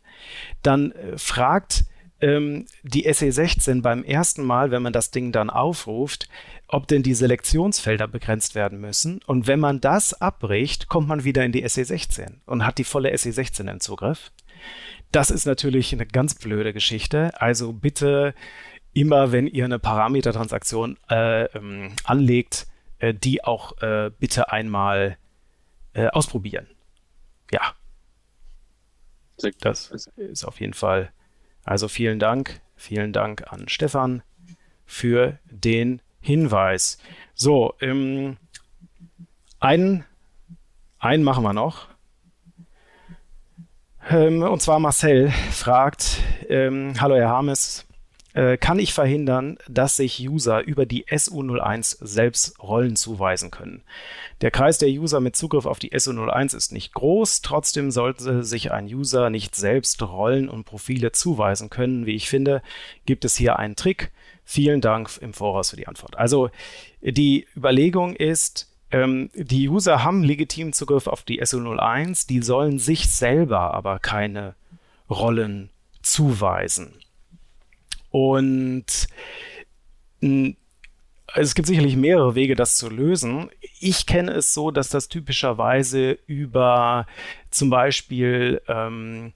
dann 0.63 0.93
äh, 0.93 1.19
fragt 1.19 1.85
ähm, 2.21 2.67
die 2.83 3.09
SE16 3.09 3.83
beim 3.83 4.05
ersten 4.05 4.45
Mal, 4.45 4.71
wenn 4.71 4.83
man 4.83 4.93
das 4.93 5.11
Ding 5.11 5.33
dann 5.33 5.51
aufruft, 5.51 6.29
ob 6.69 6.87
denn 6.87 7.03
die 7.03 7.15
Selektionsfelder 7.15 8.07
begrenzt 8.07 8.55
werden 8.55 8.81
müssen. 8.81 9.21
Und 9.27 9.47
wenn 9.47 9.59
man 9.59 9.81
das 9.81 10.13
abbricht, 10.21 10.89
kommt 10.89 11.09
man 11.09 11.25
wieder 11.25 11.45
in 11.45 11.53
die 11.53 11.65
SE16 11.65 12.41
und 12.47 12.65
hat 12.65 12.79
die 12.79 12.85
volle 12.85 13.13
SE16 13.13 13.71
im 13.71 13.81
Zugriff. 13.81 14.31
Das 15.11 15.31
ist 15.31 15.47
natürlich 15.47 15.93
eine 15.93 16.07
ganz 16.07 16.35
blöde 16.35 16.75
Geschichte. 16.75 17.41
Also 17.41 17.73
bitte 17.73 18.35
immer, 18.93 19.33
wenn 19.33 19.47
ihr 19.47 19.65
eine 19.65 19.79
Parametertransaktion 19.79 20.99
äh, 21.09 21.45
ähm, 21.45 21.93
anlegt, 22.05 22.67
äh, 22.99 23.15
die 23.15 23.45
auch 23.45 23.81
äh, 23.81 24.11
bitte 24.19 24.53
einmal 24.53 25.17
äh, 25.95 26.09
ausprobieren. 26.09 26.67
Ja. 27.51 27.75
Das 29.61 29.91
ist 30.17 30.45
auf 30.45 30.61
jeden 30.61 30.75
Fall. 30.75 31.13
Also 31.65 31.87
vielen 31.87 32.19
Dank, 32.19 32.61
vielen 32.77 33.13
Dank 33.13 33.53
an 33.53 33.69
Stefan 33.69 34.23
für 34.85 35.39
den 35.45 36.03
Hinweis. 36.21 36.99
So, 37.35 37.75
ähm, 37.81 38.37
einen, 39.61 40.05
einen 40.99 41.25
machen 41.25 41.45
wir 41.45 41.53
noch. 41.53 41.89
Ähm, 44.11 44.43
und 44.43 44.63
zwar 44.63 44.79
Marcel 44.79 45.31
fragt, 45.51 46.23
ähm, 46.49 46.95
hallo 47.01 47.17
Herr 47.17 47.29
Harmes, 47.29 47.87
äh, 48.39 48.57
kann 48.57 48.79
ich 48.79 48.95
verhindern, 48.95 49.59
dass 49.69 49.97
sich 49.97 50.27
User 50.29 50.63
über 50.63 50.87
die 50.87 51.07
SU01 51.07 51.99
selbst 52.01 52.63
Rollen 52.63 52.95
zuweisen 52.95 53.51
können. 53.51 53.83
Der 54.41 54.51
Kreis 54.51 54.79
der 54.79 54.89
User 54.91 55.21
mit 55.21 55.35
Zugriff 55.35 55.67
auf 55.67 55.79
die 55.79 55.93
SU01 55.93 56.57
ist 56.57 56.73
nicht 56.73 56.95
groß, 56.95 57.43
trotzdem 57.43 57.91
sollte 57.91 58.45
sich 58.45 58.71
ein 58.71 58.87
User 58.87 59.29
nicht 59.29 59.57
selbst 59.57 60.01
Rollen 60.03 60.49
und 60.49 60.65
Profile 60.65 61.11
zuweisen 61.11 61.69
können. 61.69 62.07
Wie 62.07 62.15
ich 62.15 62.29
finde, 62.29 62.63
gibt 63.07 63.25
es 63.25 63.37
hier 63.37 63.59
einen 63.59 63.77
Trick. 63.77 64.13
Vielen 64.51 64.81
Dank 64.81 65.11
im 65.21 65.35
Voraus 65.35 65.69
für 65.69 65.77
die 65.77 65.87
Antwort. 65.89 66.17
Also 66.17 66.49
die 67.03 67.47
Überlegung 67.55 68.17
ist, 68.17 68.73
ähm, 68.91 69.29
die 69.35 69.69
User 69.69 70.05
haben 70.05 70.25
legitimen 70.25 70.73
Zugriff 70.73 71.07
auf 71.07 71.23
die 71.23 71.43
SU01, 71.43 72.27
die 72.27 72.41
sollen 72.41 72.79
sich 72.79 73.11
selber 73.11 73.75
aber 73.75 73.99
keine 73.99 74.55
Rollen 75.11 75.69
zuweisen. 76.01 76.95
Und 78.11 79.09
es 80.23 81.55
gibt 81.55 81.69
sicherlich 81.69 81.97
mehrere 81.97 82.35
Wege, 82.35 82.57
das 82.57 82.79
zu 82.79 82.89
lösen. 82.89 83.51
Ich 83.81 84.07
kenne 84.07 84.33
es 84.33 84.55
so, 84.55 84.71
dass 84.71 84.89
das 84.89 85.11
typischerweise 85.11 86.13
über 86.27 87.07
zum 87.51 87.69
Beispiel 87.69 88.63
ähm, 88.67 89.35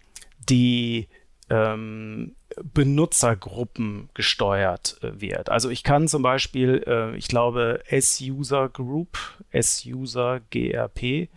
die 0.49 1.09
ähm, 1.51 2.35
Benutzergruppen 2.63 4.09
gesteuert 4.15 4.99
äh, 5.03 5.21
wird. 5.21 5.49
Also 5.49 5.71
ich 5.71 5.83
kann 5.83 6.09
zum 6.09 6.23
Beispiel, 6.23 6.83
äh, 6.87 7.17
ich 7.17 7.29
glaube, 7.29 7.83
S-User 7.87 8.69
Group, 8.69 9.19
S-User 9.51 10.41
GRP 10.51 11.29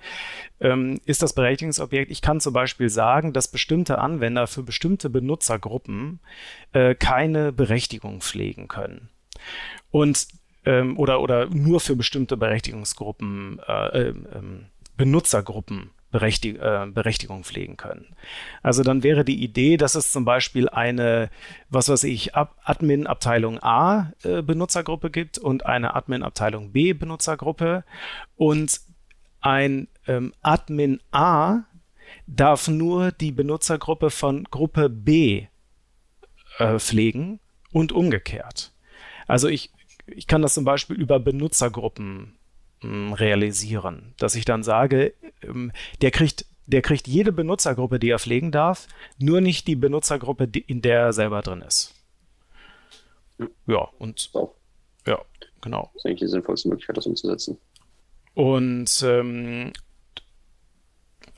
ähm, 0.60 1.00
ist 1.06 1.22
das 1.22 1.34
Berechtigungsobjekt. 1.34 2.12
Ich 2.12 2.22
kann 2.22 2.40
zum 2.40 2.54
Beispiel 2.54 2.90
sagen, 2.90 3.34
dass 3.34 3.48
bestimmte 3.48 4.00
Anwender 4.00 4.48
für 4.48 4.64
bestimmte 4.64 5.10
Benutzergruppen 5.10 6.20
äh, 6.74 6.96
keine 6.96 7.52
Berechtigung 7.52 8.22
pflegen 8.22 8.68
können. 8.68 9.10
Und 9.92 10.28
ähm, 10.66 10.98
oder, 10.98 11.22
oder 11.22 11.48
nur 11.48 11.80
für 11.80 11.96
bestimmte 11.96 12.38
Berechtigungsgruppen, 12.38 13.60
äh, 13.68 14.10
ähm, 14.10 14.66
Benutzergruppen 14.98 15.92
Berechtig 16.16 16.62
äh, 16.62 16.88
Berechtigung 16.88 17.44
pflegen 17.44 17.76
können. 17.76 18.16
Also 18.64 18.84
dann 18.84 19.04
wäre 19.04 19.26
die 19.26 19.44
Idee, 19.44 19.76
dass 19.76 19.96
es 19.96 20.14
zum 20.14 20.24
Beispiel 20.24 20.70
eine, 20.70 21.30
was 21.68 21.90
weiß 21.90 22.06
ich, 22.06 22.36
Admin 22.36 23.06
Abteilung 23.06 23.62
A 23.62 24.14
äh, 24.24 24.42
Benutzergruppe 24.42 25.12
gibt 25.12 25.38
und 25.38 25.66
eine 25.66 25.94
Admin 25.94 26.24
Abteilung 26.24 26.72
B 26.72 26.94
Benutzergruppe 26.94 27.84
und 28.38 28.80
ein 29.42 29.90
ähm, 30.08 30.34
Admin 30.42 31.02
A 31.12 31.64
darf 32.28 32.70
nur 32.70 33.12
die 33.12 33.34
Benutzergruppe 33.34 34.10
von 34.10 34.46
Gruppe 34.46 34.88
B 34.88 35.48
äh, 36.60 36.80
pflegen 36.80 37.42
und 37.74 37.92
umgekehrt. 37.92 38.72
Also 39.28 39.50
ich, 39.50 39.70
ich 40.08 40.28
kann 40.28 40.42
das 40.42 40.54
zum 40.54 40.64
Beispiel 40.64 40.96
über 40.96 41.20
Benutzergruppen 41.20 42.38
realisieren, 43.14 44.14
dass 44.18 44.36
ich 44.36 44.46
dann 44.46 44.64
sage, 44.64 45.14
ähm, 45.42 45.72
der 46.02 46.12
kriegt 46.12 46.46
der 46.68 46.82
kriegt 46.82 47.08
jede 47.08 47.32
Benutzergruppe, 47.32 48.00
die 48.00 48.10
er 48.10 48.20
pflegen 48.20 48.52
darf, 48.52 48.88
nur 49.20 49.40
nicht 49.40 49.68
die 49.68 49.76
Benutzergruppe, 49.76 50.48
die, 50.48 50.62
in 50.62 50.82
der 50.82 51.00
er 51.00 51.14
selber 51.14 51.42
drin 51.42 51.62
ist. 51.62 51.94
Ja, 53.68 53.88
und 54.00 54.30
so. 54.34 54.56
ja, 55.06 55.20
genau. 55.62 55.92
Das 55.94 56.02
ist 56.02 56.06
eigentlich 56.06 56.20
die 56.22 56.28
sinnvollste 56.28 56.70
Möglichkeit, 56.70 56.98
das 56.98 57.06
umzusetzen. 57.06 57.58
Und 58.34 59.04
ähm, 59.06 59.72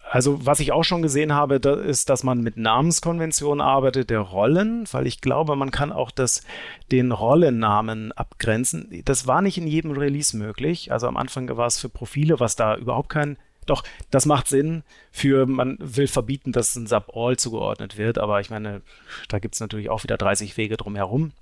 also 0.10 0.46
was 0.46 0.60
ich 0.60 0.72
auch 0.72 0.84
schon 0.84 1.02
gesehen 1.02 1.34
habe, 1.34 1.60
da 1.60 1.74
ist, 1.74 2.10
dass 2.10 2.24
man 2.24 2.42
mit 2.42 2.58
Namenskonventionen 2.58 3.62
arbeitet, 3.62 4.10
der 4.10 4.22
Rollen, 4.22 4.86
weil 4.92 5.08
ich 5.08 5.22
glaube, 5.22 5.56
man 5.56 5.72
kann 5.72 5.92
auch 5.92 6.12
das, 6.12 6.44
den 6.92 7.12
Rollennamen 7.12 8.12
abgrenzen. 8.14 9.02
Das 9.06 9.28
war 9.28 9.42
nicht 9.42 9.58
in 9.58 9.68
jedem 9.68 9.92
Release 9.92 10.36
möglich. 10.36 10.92
Also 10.92 11.08
am 11.08 11.18
Anfang 11.18 11.56
war 11.58 11.68
es 11.68 11.80
für 11.80 11.90
Profile, 11.90 12.40
was 12.40 12.56
da 12.56 12.76
überhaupt 12.76 13.10
kein 13.10 13.38
doch, 13.68 13.84
das 14.12 14.26
macht 14.26 14.48
Sinn 14.48 14.84
für, 15.12 15.46
man 15.46 15.78
will 15.80 16.08
verbieten, 16.08 16.54
dass 16.54 16.76
ein 16.76 16.88
Sub-All 16.88 17.38
zugeordnet 17.38 17.98
wird, 17.98 18.18
aber 18.18 18.40
ich 18.40 18.50
meine, 18.50 18.82
da 19.28 19.40
gibt 19.40 19.56
es 19.56 19.60
natürlich 19.60 19.90
auch 19.90 20.04
wieder 20.04 20.18
30 20.18 20.56
Wege 20.56 20.78
drumherum. 20.78 21.34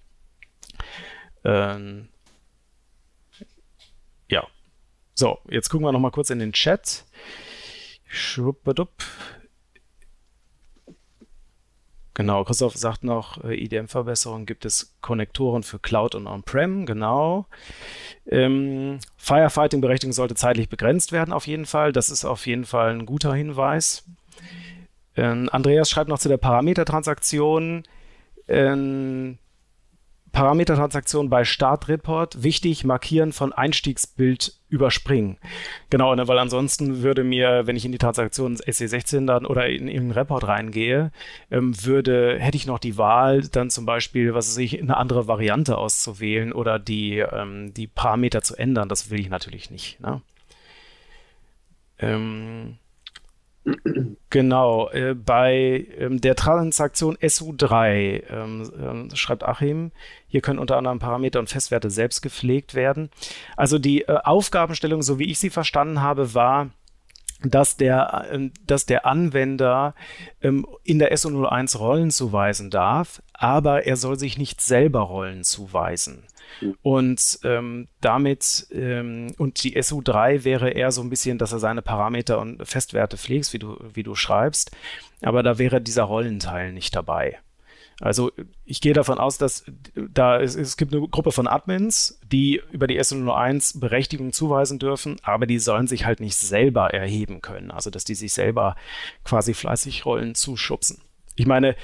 Ähm, 1.43 2.09
ja. 4.27 4.47
So, 5.13 5.37
jetzt 5.49 5.69
gucken 5.69 5.85
wir 5.85 5.91
nochmal 5.91 6.11
kurz 6.11 6.31
in 6.31 6.39
den 6.39 6.51
Chat. 6.51 7.05
Schwuppadupp. 8.15 9.03
Genau, 12.15 12.45
Christoph 12.45 12.75
sagt 12.75 13.03
noch, 13.03 13.43
äh, 13.43 13.55
IDM-Verbesserung 13.55 14.45
gibt 14.45 14.63
es 14.63 14.95
Konnektoren 15.01 15.63
für 15.63 15.79
Cloud 15.79 16.15
und 16.15 16.27
On-Prem, 16.27 16.85
genau. 16.85 17.45
Ähm, 18.25 18.99
Firefighting-Berechtigung 19.17 20.13
sollte 20.13 20.33
zeitlich 20.35 20.69
begrenzt 20.69 21.11
werden, 21.11 21.33
auf 21.33 21.45
jeden 21.45 21.65
Fall. 21.65 21.91
Das 21.91 22.09
ist 22.09 22.23
auf 22.23 22.47
jeden 22.47 22.63
Fall 22.63 22.91
ein 22.91 23.05
guter 23.05 23.33
Hinweis. 23.33 24.05
Ähm, 25.17 25.49
Andreas 25.51 25.89
schreibt 25.89 26.09
noch 26.09 26.19
zu 26.19 26.29
der 26.29 26.37
Parametertransaktion. 26.37 27.83
Ähm, 28.47 29.37
Parametertransaktion 30.35 31.29
bei 31.29 31.45
Startreport 31.45 32.43
wichtig, 32.43 32.83
markieren 32.83 33.31
von 33.31 33.53
Einstiegsbild 33.53 34.59
überspringen. 34.67 35.37
Genau, 35.89 36.13
ne, 36.13 36.27
weil 36.27 36.37
ansonsten 36.39 37.01
würde 37.01 37.23
mir, 37.23 37.67
wenn 37.67 37.77
ich 37.77 37.85
in 37.85 37.93
die 37.93 37.97
Transaktion 37.97 38.57
SC16 38.57 39.27
dann 39.27 39.45
oder 39.45 39.67
in 39.69 39.87
irgendeinen 39.87 40.11
Report 40.11 40.45
reingehe, 40.45 41.13
ähm, 41.51 41.73
würde, 41.85 42.37
hätte 42.37 42.57
ich 42.57 42.67
noch 42.67 42.79
die 42.79 42.97
Wahl, 42.97 43.43
dann 43.43 43.69
zum 43.69 43.85
Beispiel, 43.85 44.33
was 44.33 44.49
weiß 44.49 44.57
ich, 44.57 44.81
eine 44.81 44.97
andere 44.97 45.29
Variante 45.29 45.77
auszuwählen 45.77 46.51
oder 46.51 46.79
die, 46.79 47.19
ähm, 47.19 47.73
die 47.73 47.87
Parameter 47.87 48.41
zu 48.41 48.57
ändern. 48.57 48.89
Das 48.89 49.09
will 49.09 49.21
ich 49.21 49.29
natürlich 49.29 49.71
nicht. 49.71 50.01
Ne? 50.01 50.21
Ähm, 51.97 52.77
Genau, 54.29 54.89
äh, 54.89 55.15
bei 55.15 55.87
ähm, 55.97 56.21
der 56.21 56.35
Transaktion 56.35 57.17
SU3 57.17 58.23
ähm, 58.29 59.09
äh, 59.11 59.15
schreibt 59.15 59.43
Achim, 59.43 59.91
hier 60.27 60.41
können 60.41 60.59
unter 60.59 60.77
anderem 60.77 60.99
Parameter 60.99 61.39
und 61.39 61.49
Festwerte 61.49 61.89
selbst 61.89 62.21
gepflegt 62.21 62.75
werden. 62.75 63.09
Also 63.55 63.79
die 63.79 64.03
äh, 64.03 64.17
Aufgabenstellung, 64.23 65.01
so 65.01 65.19
wie 65.19 65.31
ich 65.31 65.39
sie 65.39 65.49
verstanden 65.49 66.01
habe, 66.01 66.33
war, 66.33 66.69
dass 67.43 67.77
der, 67.77 68.27
ähm, 68.31 68.51
dass 68.65 68.85
der 68.85 69.05
Anwender 69.05 69.95
ähm, 70.41 70.67
in 70.83 70.99
der 70.99 71.13
SO01 71.15 71.77
Rollen 71.77 72.11
zuweisen 72.11 72.69
darf, 72.69 73.21
aber 73.33 73.85
er 73.85 73.97
soll 73.97 74.19
sich 74.19 74.37
nicht 74.37 74.61
selber 74.61 75.01
Rollen 75.01 75.43
zuweisen. 75.43 76.23
Und 76.81 77.39
ähm, 77.43 77.87
damit, 78.01 78.67
ähm, 78.71 79.33
und 79.37 79.63
die 79.63 79.77
SU3 79.77 80.43
wäre 80.43 80.69
eher 80.69 80.91
so 80.91 81.01
ein 81.01 81.09
bisschen, 81.09 81.37
dass 81.37 81.51
er 81.51 81.59
seine 81.59 81.81
Parameter 81.81 82.39
und 82.39 82.65
Festwerte 82.65 83.17
pflegst, 83.17 83.53
wie 83.53 83.59
du, 83.59 83.77
wie 83.93 84.03
du 84.03 84.15
schreibst. 84.15 84.71
Aber 85.21 85.43
da 85.43 85.57
wäre 85.57 85.81
dieser 85.81 86.03
Rollenteil 86.03 86.71
nicht 86.71 86.95
dabei. 86.95 87.39
Also 88.01 88.31
ich 88.65 88.81
gehe 88.81 88.93
davon 88.93 89.19
aus, 89.19 89.37
dass 89.37 89.63
da 89.95 90.39
es, 90.41 90.55
es 90.55 90.75
gibt 90.75 90.93
eine 90.93 91.07
Gruppe 91.07 91.31
von 91.31 91.47
Admins, 91.47 92.19
die 92.29 92.61
über 92.71 92.87
die 92.87 92.99
SO01 92.99 93.79
Berechtigung 93.79 94.33
zuweisen 94.33 94.79
dürfen, 94.79 95.15
aber 95.23 95.45
die 95.45 95.59
sollen 95.59 95.87
sich 95.87 96.05
halt 96.05 96.19
nicht 96.19 96.35
selber 96.35 96.93
erheben 96.93 97.41
können. 97.41 97.71
Also 97.71 97.89
dass 97.89 98.03
die 98.03 98.15
sich 98.15 98.33
selber 98.33 98.75
quasi 99.23 99.53
fleißig 99.53 100.05
Rollen 100.05 100.35
zuschubsen. 100.35 101.01
Ich 101.35 101.45
meine, 101.45 101.75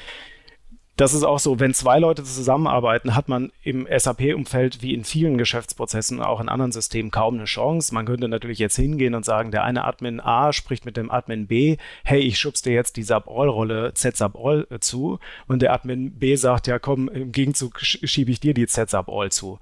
das 0.97 1.13
ist 1.13 1.23
auch 1.23 1.39
so, 1.39 1.59
wenn 1.59 1.73
zwei 1.73 1.99
Leute 1.99 2.23
zusammenarbeiten, 2.23 3.15
hat 3.15 3.29
man 3.29 3.51
im 3.63 3.87
SAP-Umfeld 3.89 4.81
wie 4.81 4.93
in 4.93 5.03
vielen 5.03 5.37
Geschäftsprozessen, 5.37 6.21
auch 6.21 6.39
in 6.41 6.49
anderen 6.49 6.71
Systemen, 6.71 7.11
kaum 7.11 7.35
eine 7.35 7.45
Chance. 7.45 7.93
Man 7.93 8.05
könnte 8.05 8.27
natürlich 8.27 8.59
jetzt 8.59 8.75
hingehen 8.75 9.15
und 9.15 9.25
sagen, 9.25 9.51
der 9.51 9.63
eine 9.63 9.85
Admin 9.85 10.19
A 10.19 10.53
spricht 10.53 10.85
mit 10.85 10.97
dem 10.97 11.09
Admin 11.09 11.47
B, 11.47 11.77
hey, 12.03 12.19
ich 12.19 12.37
schubst 12.37 12.65
dir 12.65 12.73
jetzt 12.73 12.97
die 12.97 13.03
Sub-All-Rolle 13.03 13.93
Z-Sub-All 13.93 14.67
äh, 14.69 14.79
zu. 14.79 15.19
Und 15.47 15.61
der 15.61 15.73
Admin 15.73 16.19
B 16.19 16.35
sagt, 16.35 16.67
ja 16.67 16.77
komm, 16.77 17.07
im 17.09 17.31
Gegenzug 17.31 17.79
schiebe 17.79 18.31
ich 18.31 18.39
dir 18.39 18.53
die 18.53 18.67
Z-Sub-All 18.67 19.31
zu. 19.31 19.59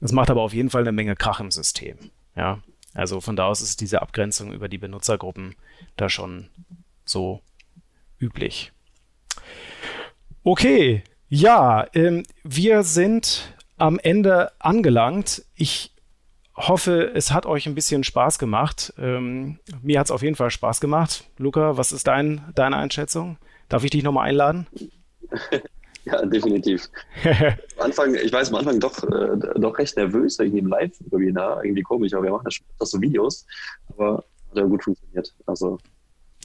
Das 0.00 0.12
macht 0.12 0.30
aber 0.30 0.42
auf 0.42 0.52
jeden 0.52 0.70
Fall 0.70 0.82
eine 0.82 0.92
Menge 0.92 1.16
Krach 1.16 1.40
im 1.40 1.50
System. 1.50 1.96
Ja, 2.36 2.60
also 2.92 3.20
von 3.20 3.34
da 3.34 3.46
aus 3.46 3.62
ist 3.62 3.80
diese 3.80 4.02
Abgrenzung 4.02 4.52
über 4.52 4.68
die 4.68 4.78
Benutzergruppen 4.78 5.54
da 5.96 6.08
schon 6.08 6.48
so 7.04 7.40
üblich. 8.18 8.72
Okay, 10.48 11.02
ja, 11.28 11.88
ähm, 11.92 12.22
wir 12.44 12.84
sind 12.84 13.52
am 13.78 13.98
Ende 13.98 14.52
angelangt. 14.60 15.44
Ich 15.56 15.92
hoffe, 16.54 17.10
es 17.12 17.32
hat 17.32 17.46
euch 17.46 17.66
ein 17.66 17.74
bisschen 17.74 18.04
Spaß 18.04 18.38
gemacht. 18.38 18.94
Ähm, 18.96 19.58
mir 19.82 19.98
hat 19.98 20.06
es 20.06 20.12
auf 20.12 20.22
jeden 20.22 20.36
Fall 20.36 20.52
Spaß 20.52 20.80
gemacht. 20.80 21.24
Luca, 21.36 21.76
was 21.76 21.90
ist 21.90 22.06
dein, 22.06 22.44
deine 22.54 22.76
Einschätzung? 22.76 23.38
Darf 23.68 23.82
ich 23.82 23.90
dich 23.90 24.04
nochmal 24.04 24.28
einladen? 24.28 24.68
Ja, 26.04 26.24
definitiv. 26.24 26.88
am 27.24 27.86
Anfang, 27.86 28.14
ich 28.14 28.32
weiß 28.32 28.50
am 28.50 28.54
Anfang 28.54 28.78
doch, 28.78 29.02
äh, 29.02 29.58
doch 29.58 29.76
recht 29.76 29.96
nervös, 29.96 30.38
irgendwie 30.38 30.60
im 30.60 30.68
Live-Webinar, 30.68 31.64
irgendwie 31.64 31.82
komisch, 31.82 32.14
aber 32.14 32.22
wir 32.22 32.30
machen 32.30 32.48
das 32.78 32.90
so 32.90 33.00
Videos, 33.00 33.44
aber 33.88 34.22
hat 34.50 34.56
ja 34.56 34.62
gut 34.62 34.84
funktioniert. 34.84 35.34
Also, 35.46 35.78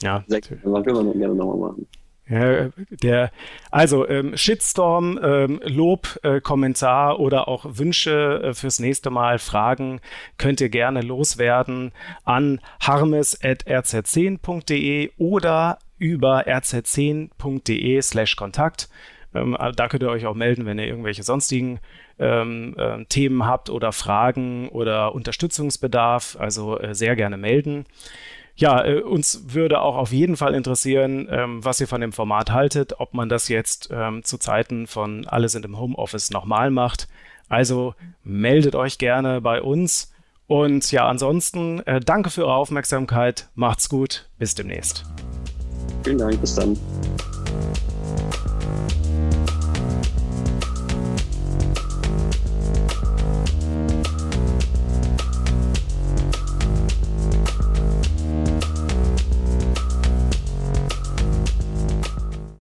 ja, 0.00 0.24
sehr, 0.26 0.40
das 0.40 0.48
können 0.48 0.74
wir 0.74 1.14
gerne 1.14 1.34
nochmal 1.36 1.70
machen. 1.70 1.86
Ja, 2.32 2.70
der, 2.88 3.30
also 3.70 4.08
ähm, 4.08 4.34
Shitstorm, 4.38 5.20
ähm, 5.22 5.60
Lob, 5.64 6.18
äh, 6.22 6.40
Kommentar 6.40 7.20
oder 7.20 7.46
auch 7.46 7.66
Wünsche 7.68 8.40
äh, 8.42 8.54
fürs 8.54 8.78
nächste 8.78 9.10
Mal, 9.10 9.38
Fragen 9.38 10.00
könnt 10.38 10.62
ihr 10.62 10.70
gerne 10.70 11.02
loswerden 11.02 11.92
an 12.24 12.62
harmes.rz10.de 12.80 15.10
oder 15.18 15.78
über 15.98 16.46
rz10.de 16.46 18.00
slash 18.00 18.36
Kontakt. 18.36 18.88
Ähm, 19.34 19.54
da 19.76 19.88
könnt 19.88 20.02
ihr 20.02 20.08
euch 20.08 20.24
auch 20.24 20.34
melden, 20.34 20.64
wenn 20.64 20.78
ihr 20.78 20.86
irgendwelche 20.86 21.24
sonstigen 21.24 21.80
ähm, 22.18 22.74
äh, 22.78 23.04
Themen 23.10 23.44
habt 23.44 23.68
oder 23.68 23.92
Fragen 23.92 24.70
oder 24.70 25.14
Unterstützungsbedarf. 25.14 26.38
Also 26.40 26.78
äh, 26.78 26.94
sehr 26.94 27.14
gerne 27.14 27.36
melden 27.36 27.84
ja, 28.54 28.84
äh, 28.84 29.00
uns 29.00 29.54
würde 29.54 29.80
auch 29.80 29.96
auf 29.96 30.12
jeden 30.12 30.36
Fall 30.36 30.54
interessieren, 30.54 31.28
ähm, 31.30 31.64
was 31.64 31.80
ihr 31.80 31.88
von 31.88 32.00
dem 32.00 32.12
Format 32.12 32.50
haltet, 32.50 33.00
ob 33.00 33.14
man 33.14 33.28
das 33.28 33.48
jetzt 33.48 33.88
ähm, 33.92 34.24
zu 34.24 34.38
Zeiten 34.38 34.86
von 34.86 35.26
alle 35.26 35.48
sind 35.48 35.64
im 35.64 35.78
Homeoffice 35.78 36.30
nochmal 36.30 36.70
macht. 36.70 37.08
Also 37.48 37.94
meldet 38.24 38.74
euch 38.74 38.98
gerne 38.98 39.40
bei 39.40 39.60
uns. 39.60 40.12
Und 40.46 40.90
ja, 40.92 41.08
ansonsten 41.08 41.80
äh, 41.86 42.00
danke 42.00 42.30
für 42.30 42.42
eure 42.42 42.54
Aufmerksamkeit. 42.54 43.48
Macht's 43.54 43.88
gut. 43.88 44.28
Bis 44.38 44.54
demnächst. 44.54 45.04
Vielen 46.04 46.18
Dank. 46.18 46.40
Bis 46.40 46.54
dann. 46.54 46.78